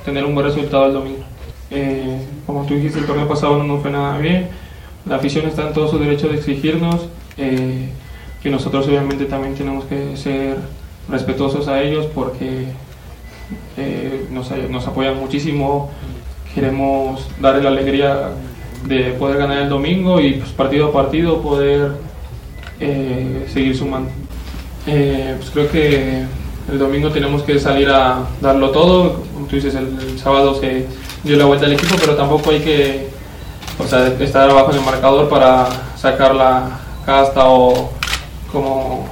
[0.04, 1.24] tener un buen resultado el domingo.
[1.70, 4.48] Eh, como tú dijiste, el torneo pasado no nos fue nada bien,
[5.04, 7.88] la afición está en todo su derecho de exigirnos, eh,
[8.42, 10.58] que nosotros obviamente también tenemos que ser
[11.08, 12.66] respetuosos a ellos porque
[13.76, 15.90] eh, nos, nos apoyan muchísimo.
[16.54, 18.30] Queremos darle la alegría
[18.86, 21.92] de poder ganar el domingo y pues, partido a partido poder
[22.80, 24.10] eh, seguir sumando.
[24.86, 26.24] Eh, pues creo que
[26.70, 29.22] el domingo tenemos que salir a darlo todo.
[29.34, 30.86] Como tú dices, el, el sábado se
[31.26, 33.08] dio la vuelta al equipo, pero tampoco hay que
[33.78, 37.90] o sea, estar abajo en el marcador para sacar la casta o
[38.50, 39.06] como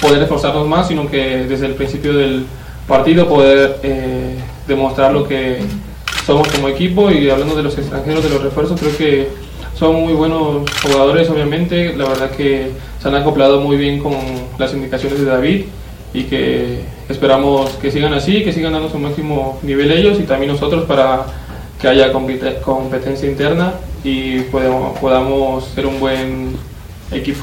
[0.00, 2.46] poder esforzarnos más, sino que desde el principio del
[2.86, 4.36] partido poder eh,
[4.68, 5.60] demostrar lo que
[6.26, 9.28] somos como equipo y hablando de los extranjeros, de los refuerzos, creo que
[9.74, 11.96] son muy buenos jugadores, obviamente.
[11.96, 12.70] La verdad que
[13.00, 14.14] se han acoplado muy bien con
[14.58, 15.64] las indicaciones de David
[16.14, 20.52] y que esperamos que sigan así, que sigan dando su máximo nivel ellos y también
[20.52, 21.26] nosotros para
[21.80, 23.74] que haya competencia interna
[24.04, 26.56] y podamos, ser un buen
[27.10, 27.42] equipo.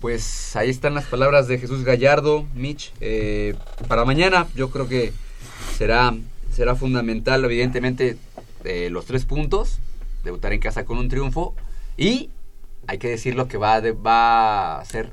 [0.00, 2.92] Pues ahí están las palabras de Jesús Gallardo, Mitch.
[3.00, 3.56] Eh,
[3.88, 5.12] para mañana yo creo que
[5.76, 6.14] será,
[6.52, 8.16] será fundamental, evidentemente,
[8.64, 9.78] eh, los tres puntos,
[10.24, 11.54] debutar en casa con un triunfo
[11.96, 12.30] y
[12.86, 15.12] hay que decirlo que va, va a ser,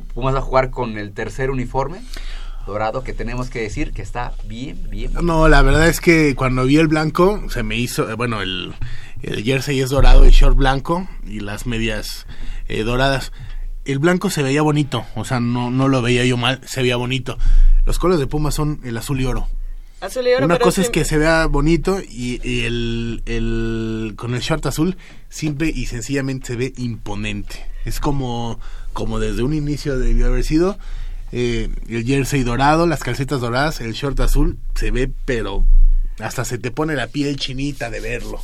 [0.00, 2.00] Pumas a jugar con el tercer uniforme
[2.66, 5.12] dorado que tenemos que decir que está bien, bien.
[5.22, 8.74] No, la verdad es que cuando vi el blanco se me hizo, eh, bueno, el,
[9.22, 12.26] el jersey es dorado, el short blanco y las medias
[12.84, 13.32] doradas
[13.84, 16.96] el blanco se veía bonito, o sea, no, no lo veía yo mal, se veía
[16.96, 17.38] bonito.
[17.84, 19.48] Los colores de Puma son el azul y oro.
[20.00, 24.40] Azul y oro Una cosa es que se vea bonito y, el, el, con el
[24.40, 24.96] short azul
[25.28, 27.66] simple y sencillamente se ve imponente.
[27.84, 28.58] Es como,
[28.92, 30.78] como desde un inicio debió haber sido
[31.32, 35.64] eh, el jersey dorado, las calcetas doradas, el short azul, se ve pero
[36.18, 38.40] hasta se te pone la piel chinita de verlo.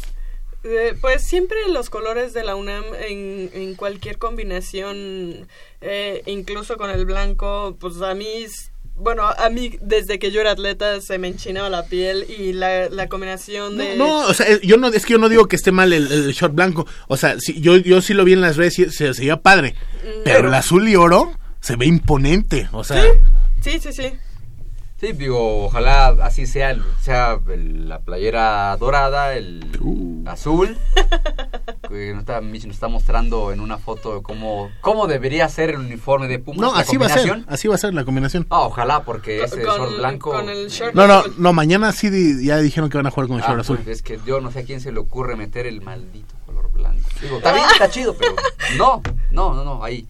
[0.64, 5.46] Eh, pues siempre los colores de la UNAM en, en cualquier combinación,
[5.80, 8.46] eh, incluso con el blanco, pues a mí,
[8.98, 12.88] bueno, a mí desde que yo era atleta se me enchinaba la piel y la,
[12.88, 13.96] la combinación de...
[13.96, 16.32] No, o sea, eh, yo no, es que yo no digo que esté mal el,
[16.32, 19.20] short blanco, o sea, si, yo, yo sí lo vi en las redes, se, se
[19.20, 20.22] veía padre, mm.
[20.24, 23.02] pero, el azul y oro se ve imponente, o sea...
[23.60, 23.92] sí, sí, sí.
[23.92, 24.12] Sí,
[25.00, 30.28] digo, ojalá así sea, sea la playera dorada, el uh.
[30.28, 30.76] azul.
[31.88, 36.28] que nos está, nos está mostrando en una foto cómo, cómo debería ser el uniforme
[36.28, 36.60] de Pumas.
[36.60, 38.46] No, así va a ser, así va a ser la combinación.
[38.50, 40.42] Ah, ojalá, porque ese short blanco...
[40.94, 43.60] no, no, no, mañana sí ya dijeron que van a jugar con el short ah,
[43.60, 43.78] azul.
[43.78, 46.70] Pues, es que yo no sé a quién se le ocurre meter el maldito color
[46.72, 47.08] blanco.
[47.20, 48.34] Digo, también está chido, pero
[48.78, 50.08] no, no, no, no, hay,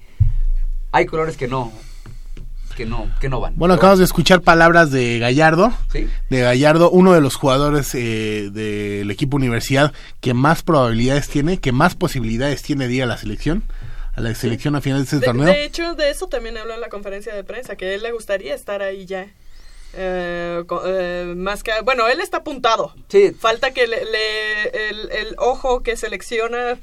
[0.92, 1.72] hay colores que no,
[2.76, 3.54] que no, que no van.
[3.56, 5.72] Bueno, acabamos de escuchar palabras de Gallardo.
[5.90, 6.08] ¿Sí?
[6.30, 11.72] De Gallardo, uno de los jugadores eh, del equipo universidad que más probabilidades tiene, que
[11.72, 13.64] más posibilidades tiene de ir a la selección
[14.14, 15.44] a la selección a final de este torneo.
[15.46, 18.54] De hecho, de eso también habló en la conferencia de prensa, que él le gustaría
[18.54, 19.26] estar ahí ya.
[19.92, 23.30] Eh, eh, más que bueno él está apuntado sí.
[23.30, 24.02] falta que le,
[24.90, 26.76] el, el, ojo que selecciona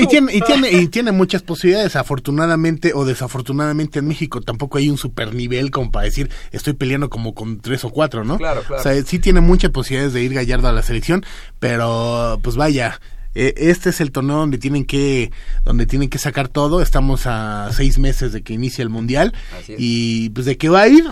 [0.00, 4.88] y tiene, y, tiene, y tiene muchas posibilidades, afortunadamente o desafortunadamente en México tampoco hay
[4.88, 8.38] un super nivel como para decir estoy peleando como con tres o cuatro, ¿no?
[8.38, 8.80] Claro, claro.
[8.80, 11.24] O sea, sí tiene muchas posibilidades de ir Gallardo a la selección,
[11.58, 13.00] pero pues vaya,
[13.34, 15.32] e, este es el torneo donde tienen que
[15.64, 16.80] donde tienen que sacar todo.
[16.80, 19.34] Estamos a seis meses de que inicie el mundial
[19.76, 21.04] y pues de qué va a ir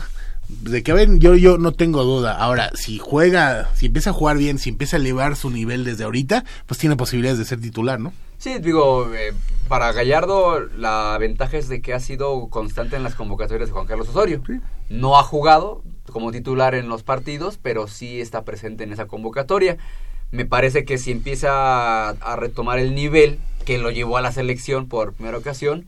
[0.61, 2.37] de que ven, yo, yo no tengo duda.
[2.37, 6.05] Ahora, si juega, si empieza a jugar bien, si empieza a elevar su nivel desde
[6.05, 8.13] ahorita, pues tiene posibilidades de ser titular, ¿no?
[8.39, 9.33] Sí, digo, eh,
[9.69, 13.87] para Gallardo la ventaja es de que ha sido constante en las convocatorias de Juan
[13.87, 14.43] Carlos Osorio.
[14.89, 19.77] No ha jugado como titular en los partidos, pero sí está presente en esa convocatoria.
[20.33, 24.89] Me parece que si empieza a retomar el nivel que lo llevó a la selección
[24.89, 25.87] por primera ocasión,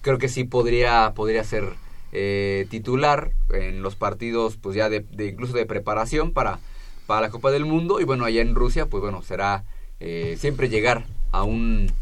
[0.00, 1.74] creo que sí podría, podría ser
[2.12, 6.58] eh, titular en los partidos pues ya de, incluso de preparación para,
[7.06, 8.00] para la Copa del Mundo.
[8.00, 9.64] Y bueno allá en Rusia pues bueno será
[10.00, 11.92] eh, siempre llegar a un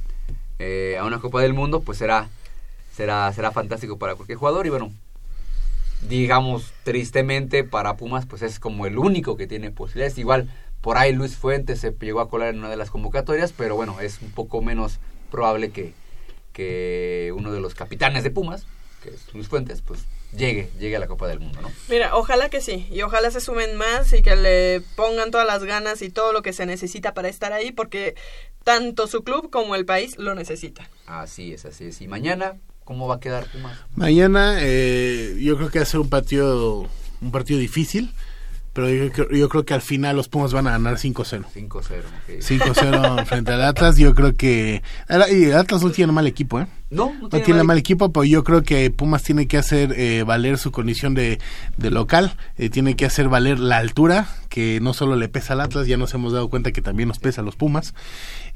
[0.59, 2.29] eh, a una Copa del Mundo pues será
[2.95, 4.67] será será fantástico para cualquier jugador.
[4.67, 4.93] Y bueno
[6.09, 10.19] digamos tristemente para Pumas pues es como el único que tiene posibilidades.
[10.19, 13.77] Igual por ahí Luis Fuentes se llegó a colar en una de las convocatorias pero
[13.77, 15.93] bueno es un poco menos probable que
[16.53, 18.67] que uno de los capitanes de Pumas
[19.03, 20.01] que es Luis Fuentes, pues
[20.37, 21.71] llegue, llegue a la Copa del Mundo, ¿no?
[21.89, 25.65] Mira, ojalá que sí, y ojalá se sumen más y que le pongan todas las
[25.65, 28.15] ganas y todo lo que se necesita para estar ahí, porque
[28.65, 30.89] tanto su club como el país lo necesita.
[31.07, 32.01] Así es, así es.
[32.01, 33.79] ¿Y mañana cómo va a quedar Pumas?
[33.95, 36.89] Mañana eh, yo creo que va a ser un partido,
[37.21, 38.13] un partido difícil
[38.79, 41.47] pero yo, creo que al final los Pumas van a ganar 5-0.
[41.53, 41.83] 5-0.
[42.29, 43.97] 5-0 frente al Atlas.
[43.97, 44.85] Yo creo que.
[45.33, 46.69] Y el Atlas no tiene mal equipo, ¿eh?
[46.89, 50.59] No, no tiene, mal, equipo, pero yo creo que Pumas tiene que hacer eh, valer
[50.59, 51.41] su condición de,
[51.77, 52.37] local.
[52.57, 55.97] Eh, tiene que hacer valer la altura, que no solo le pesa al Atlas, ya
[55.97, 57.95] nos hemos dado cuenta que también nos pesa a los Pumas.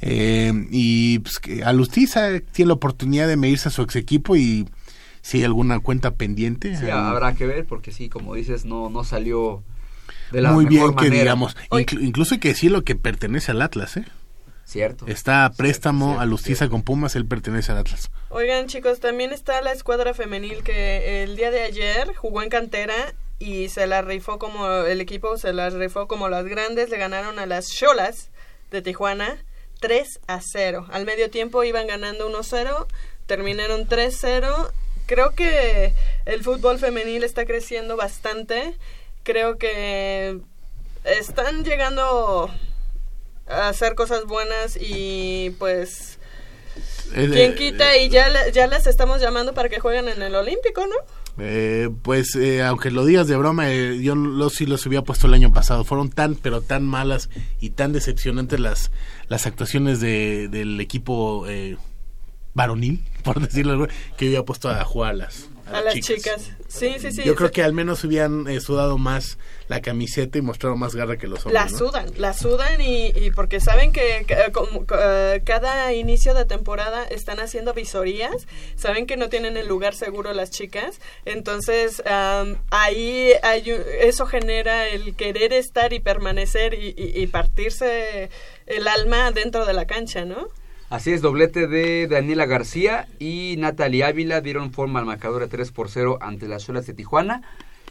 [0.02, 4.68] Eh, y pues, que Alustiza tiene la oportunidad de medirse a su ex equipo y
[5.20, 6.76] si hay alguna cuenta pendiente.
[6.76, 9.64] Sí, habrá que ver, porque sí, como dices, no, no salió
[10.32, 11.56] muy bien que digamos.
[11.70, 14.04] incluso hay que decirlo que pertenece al Atlas, ¿eh?
[14.64, 15.06] Cierto.
[15.06, 18.10] Está a préstamo a Lustiza con Pumas, él pertenece al Atlas.
[18.30, 22.94] Oigan, chicos, también está la escuadra femenil que el día de ayer jugó en cantera
[23.38, 27.38] y se la rifó como el equipo se la rifó como las grandes, le ganaron
[27.38, 28.30] a las Cholas
[28.70, 29.44] de Tijuana
[29.82, 30.86] 3 a 0.
[30.90, 32.86] Al medio tiempo iban ganando 1-0,
[33.26, 34.70] terminaron 3-0.
[35.06, 35.92] Creo que
[36.24, 38.76] el fútbol femenil está creciendo bastante.
[39.22, 40.40] Creo que
[41.04, 42.50] están llegando
[43.48, 46.18] a hacer cosas buenas y pues
[47.14, 50.34] Eh, quién eh, quita y ya ya las estamos llamando para que jueguen en el
[50.34, 50.96] Olímpico, ¿no?
[51.38, 55.26] Eh, pues eh, aunque lo digas de broma, eh, yo lo, sí los había puesto
[55.26, 55.84] el año pasado.
[55.84, 57.30] Fueron tan, pero tan malas
[57.60, 58.90] y tan decepcionantes las,
[59.28, 61.76] las actuaciones de, del equipo eh,
[62.54, 63.86] varonil, por decirlo
[64.16, 65.16] que yo había puesto a jugar
[65.66, 66.50] a las, A, las chicas.
[66.68, 67.22] Sí, sí, sí.
[67.24, 71.16] yo creo que al menos hubieran eh, sudado más la camiseta y mostrado más garra
[71.18, 71.54] que los hombres.
[71.64, 71.76] La ¿no?
[71.78, 76.44] sudan, la sudan y, y porque saben que, que, eh, como, eh, cada inicio de
[76.46, 82.56] temporada están haciendo visorías, saben que no tienen el lugar seguro las chicas, entonces am,
[82.70, 83.70] ahí hay,
[84.00, 88.30] eso genera el querer estar y permanecer y, y- y partirse
[88.66, 90.48] el alma dentro de la cancha, ¿no?
[90.92, 95.72] Así es, doblete de Daniela García y Natalie Ávila dieron forma al marcador de 3
[95.72, 97.40] por 0 ante las Cholas de Tijuana.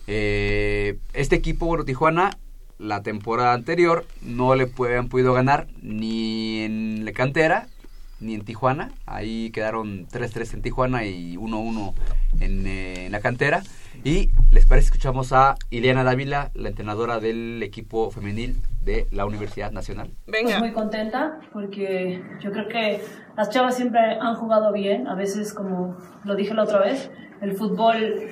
[0.05, 2.37] Eh, este equipo, bueno, Tijuana,
[2.77, 7.69] la temporada anterior no le han podido ganar ni en la cantera
[8.19, 8.91] ni en Tijuana.
[9.07, 11.95] Ahí quedaron 3-3 en Tijuana y 1-1
[12.39, 13.63] en, eh, en la cantera.
[14.03, 19.71] Y les parece, escuchamos a Ileana Dávila, la entrenadora del equipo femenil de la Universidad
[19.71, 20.09] Nacional.
[20.25, 20.57] Venga.
[20.57, 23.01] Pues muy contenta porque yo creo que
[23.37, 25.07] las chavas siempre han jugado bien.
[25.07, 27.11] A veces, como lo dije la otra vez,
[27.41, 28.27] el fútbol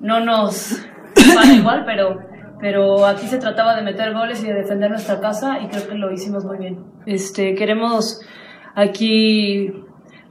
[0.00, 0.84] no nos
[1.36, 2.18] va igual, pero,
[2.60, 5.94] pero aquí se trataba de meter goles y de defender nuestra casa y creo que
[5.94, 6.84] lo hicimos muy bien.
[7.06, 8.20] Este, queremos
[8.74, 9.72] aquí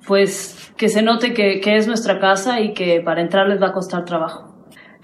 [0.05, 3.68] pues que se note que, que es nuestra casa y que para entrar les va
[3.68, 4.43] a costar trabajo.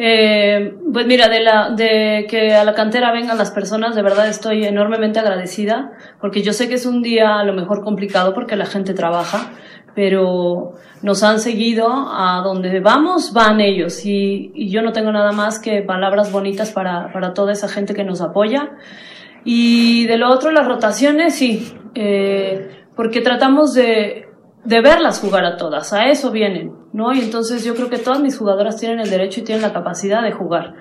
[0.02, 4.30] Eh, pues mira, de, la, de que a la cantera vengan las personas, de verdad
[4.30, 8.56] estoy enormemente agradecida, porque yo sé que es un día a lo mejor complicado porque
[8.56, 9.52] la gente trabaja,
[9.96, 15.34] pero nos han seguido a donde vamos, van ellos, y, y yo no tengo nada
[15.34, 18.70] más que palabras bonitas para, para toda esa gente que nos apoya.
[19.44, 24.29] Y de lo otro, las rotaciones, sí, eh, porque tratamos de,
[24.64, 27.14] de verlas jugar a todas, a eso vienen, ¿no?
[27.14, 30.22] Y entonces yo creo que todas mis jugadoras tienen el derecho y tienen la capacidad
[30.22, 30.76] de jugar.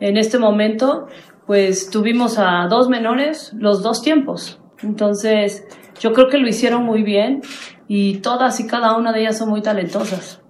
[0.00, 1.06] En este momento,
[1.46, 4.60] pues tuvimos a dos menores los dos tiempos.
[4.82, 5.64] Entonces,
[6.00, 7.42] yo creo que lo hicieron muy bien
[7.88, 10.40] y todas y cada una de ellas son muy talentosas.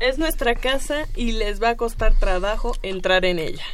[0.00, 3.64] Es nuestra casa y les va a costar trabajo entrar en ella.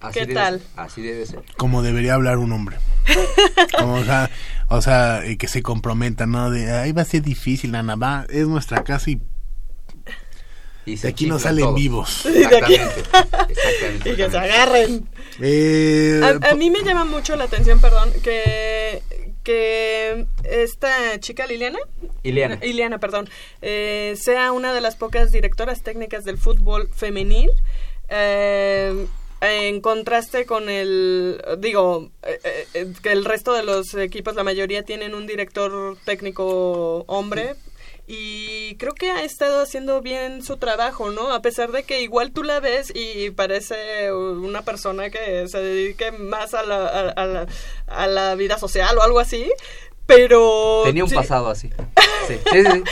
[0.00, 0.58] Así ¿Qué debe tal?
[0.60, 1.40] ser, así debe ser.
[1.56, 2.76] Como debería hablar un hombre.
[3.78, 4.30] Como, o sea,
[4.68, 6.50] o sea que se comprometa, ¿no?
[6.50, 9.20] De, ahí va a ser difícil, Ana, va, es nuestra casa y,
[10.86, 11.74] Y de aquí no salen todos.
[11.76, 12.26] vivos.
[12.26, 12.94] Exactamente.
[13.48, 14.10] exactamente.
[14.10, 15.08] Y que se agarren.
[15.40, 19.02] Eh, A, a mí me llama mucho la atención, perdón, que,
[19.44, 21.78] que esta chica Liliana,
[22.22, 22.58] Ileana.
[22.62, 23.28] Ileana, perdón,
[23.62, 27.50] eh, sea una de las pocas directoras técnicas del fútbol femenil.
[28.08, 29.06] eh,
[29.40, 34.44] en contraste con el, digo, eh, eh, eh, que el resto de los equipos, la
[34.44, 37.56] mayoría tienen un director técnico hombre,
[38.06, 41.32] y creo que ha estado haciendo bien su trabajo, ¿no?
[41.32, 46.10] A pesar de que igual tú la ves y parece una persona que se dedique
[46.10, 47.46] más a la, a, a la,
[47.86, 49.48] a la vida social o algo así,
[50.06, 50.82] pero...
[50.84, 51.16] Tenía un sí.
[51.16, 51.70] pasado así.
[52.26, 52.38] Sí.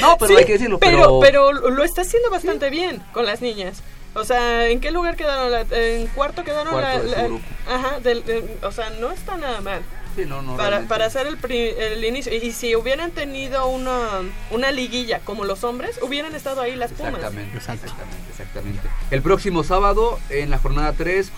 [0.01, 0.81] No, pero hay que decirlo.
[0.81, 3.83] pero, Pero, pero lo está haciendo bastante bien con las niñas.
[4.15, 5.51] O sea, ¿en qué lugar quedaron?
[5.51, 7.45] La- en cuarto quedaron Cuarto la, de la- grupo.
[7.69, 9.83] Ajá, del- o sea, no está nada mal.
[10.17, 10.89] Sí, no, no, para, realmente.
[10.89, 12.35] para hacer el, pri- el inicio.
[12.35, 14.09] Y, si hubieran tenido una,
[14.51, 17.15] una liguilla como los hombres, hubieran estado ahí las Pumas.
[17.15, 18.89] Exactamente, exactamente, exactamente.
[19.13, 21.31] El próximo sábado, en la jornada 3,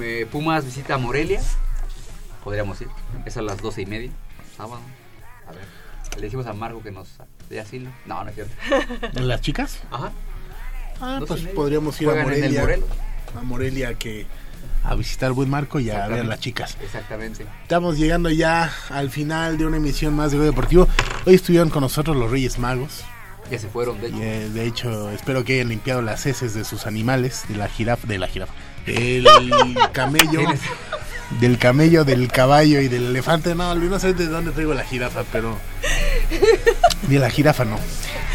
[0.00, 1.40] eh, Pumas visita a Morelia.
[2.44, 2.88] Podríamos ir.
[3.24, 4.10] Es a las 12 y media,
[4.56, 4.80] sábado.
[5.48, 5.62] A ver.
[6.16, 7.08] Le decimos a Marco que nos
[7.48, 7.90] dé asilo.
[8.04, 8.54] No, no es cierto.
[9.20, 9.80] ¿Las chicas?
[9.90, 10.12] Ajá.
[11.00, 12.78] Ah, pues podríamos ir a Morelia.
[13.36, 14.26] A Morelia que
[14.86, 16.76] a visitar buen Marco y a ver a las chicas.
[16.80, 17.44] Exactamente.
[17.62, 20.88] Estamos llegando ya al final de una emisión más de Gol Deportivo.
[21.24, 23.04] Hoy estuvieron con nosotros los Reyes Magos.
[23.50, 24.22] Ya se fueron, de hecho.
[24.22, 28.06] Eh, de hecho, espero que hayan limpiado las heces de sus animales, de la jirafa,
[28.06, 28.52] de la jirafa,
[28.86, 29.26] del
[29.92, 30.40] camello,
[31.40, 33.54] del camello, del caballo y del elefante.
[33.54, 35.58] No, no sé de dónde traigo la jirafa, pero
[37.08, 37.76] de la jirafa no.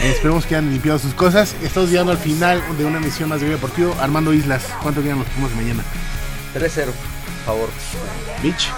[0.01, 1.55] Eh, esperemos que hayan limpiado sus cosas.
[1.63, 3.95] Estamos llegando al final de una emisión más de Gol Deportivo.
[4.01, 5.84] Armando Islas, ¿cuánto quedan los Pumas de mañana?
[6.55, 7.69] 3-0, por favor.
[8.43, 8.69] Bitch,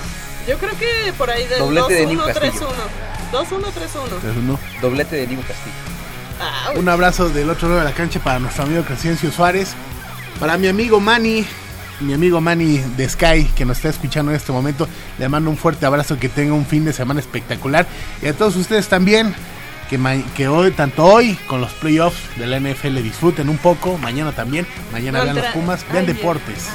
[0.47, 2.33] Yo creo que por ahí del 2-1, Doblete de Nico 3-1.
[2.33, 2.67] Castillo.
[3.31, 3.71] 2-1, 3-1.
[3.73, 3.91] tres,
[4.37, 4.59] uno.
[4.81, 5.75] Doblete de Nico Castillo.
[6.39, 9.73] Ah, Un abrazo del otro lado de la cancha para nuestro amigo Crescencio Suárez,
[10.39, 11.45] Para mi amigo Manny,
[12.03, 15.57] mi amigo Manny de Sky, que nos está escuchando en este momento, le mando un
[15.57, 17.87] fuerte abrazo, que tenga un fin de semana espectacular.
[18.21, 19.33] Y a todos ustedes también,
[19.89, 24.31] que, que hoy, tanto hoy con los playoffs de la NFL disfruten un poco, mañana
[24.31, 26.67] también, mañana vean los Pumas, vean deportes.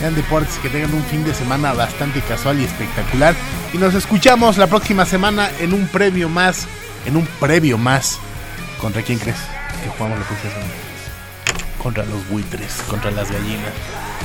[0.00, 3.34] Vean deportes, que tengan un fin de semana bastante casual y espectacular.
[3.72, 6.66] Y nos escuchamos la próxima semana en un previo más,
[7.06, 8.18] en un previo más.
[8.80, 9.38] ¿Contra quién crees
[9.82, 10.83] que jugamos la próxima semana?
[11.84, 13.70] Contra los buitres, contra las gallinas.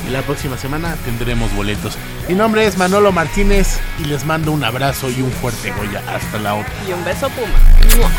[0.07, 1.97] Y la próxima semana tendremos boletos.
[2.29, 6.01] Mi nombre es Manolo Martínez y les mando un abrazo y un fuerte Goya.
[6.07, 6.71] Hasta la otra.
[6.87, 8.09] Y un beso Puma.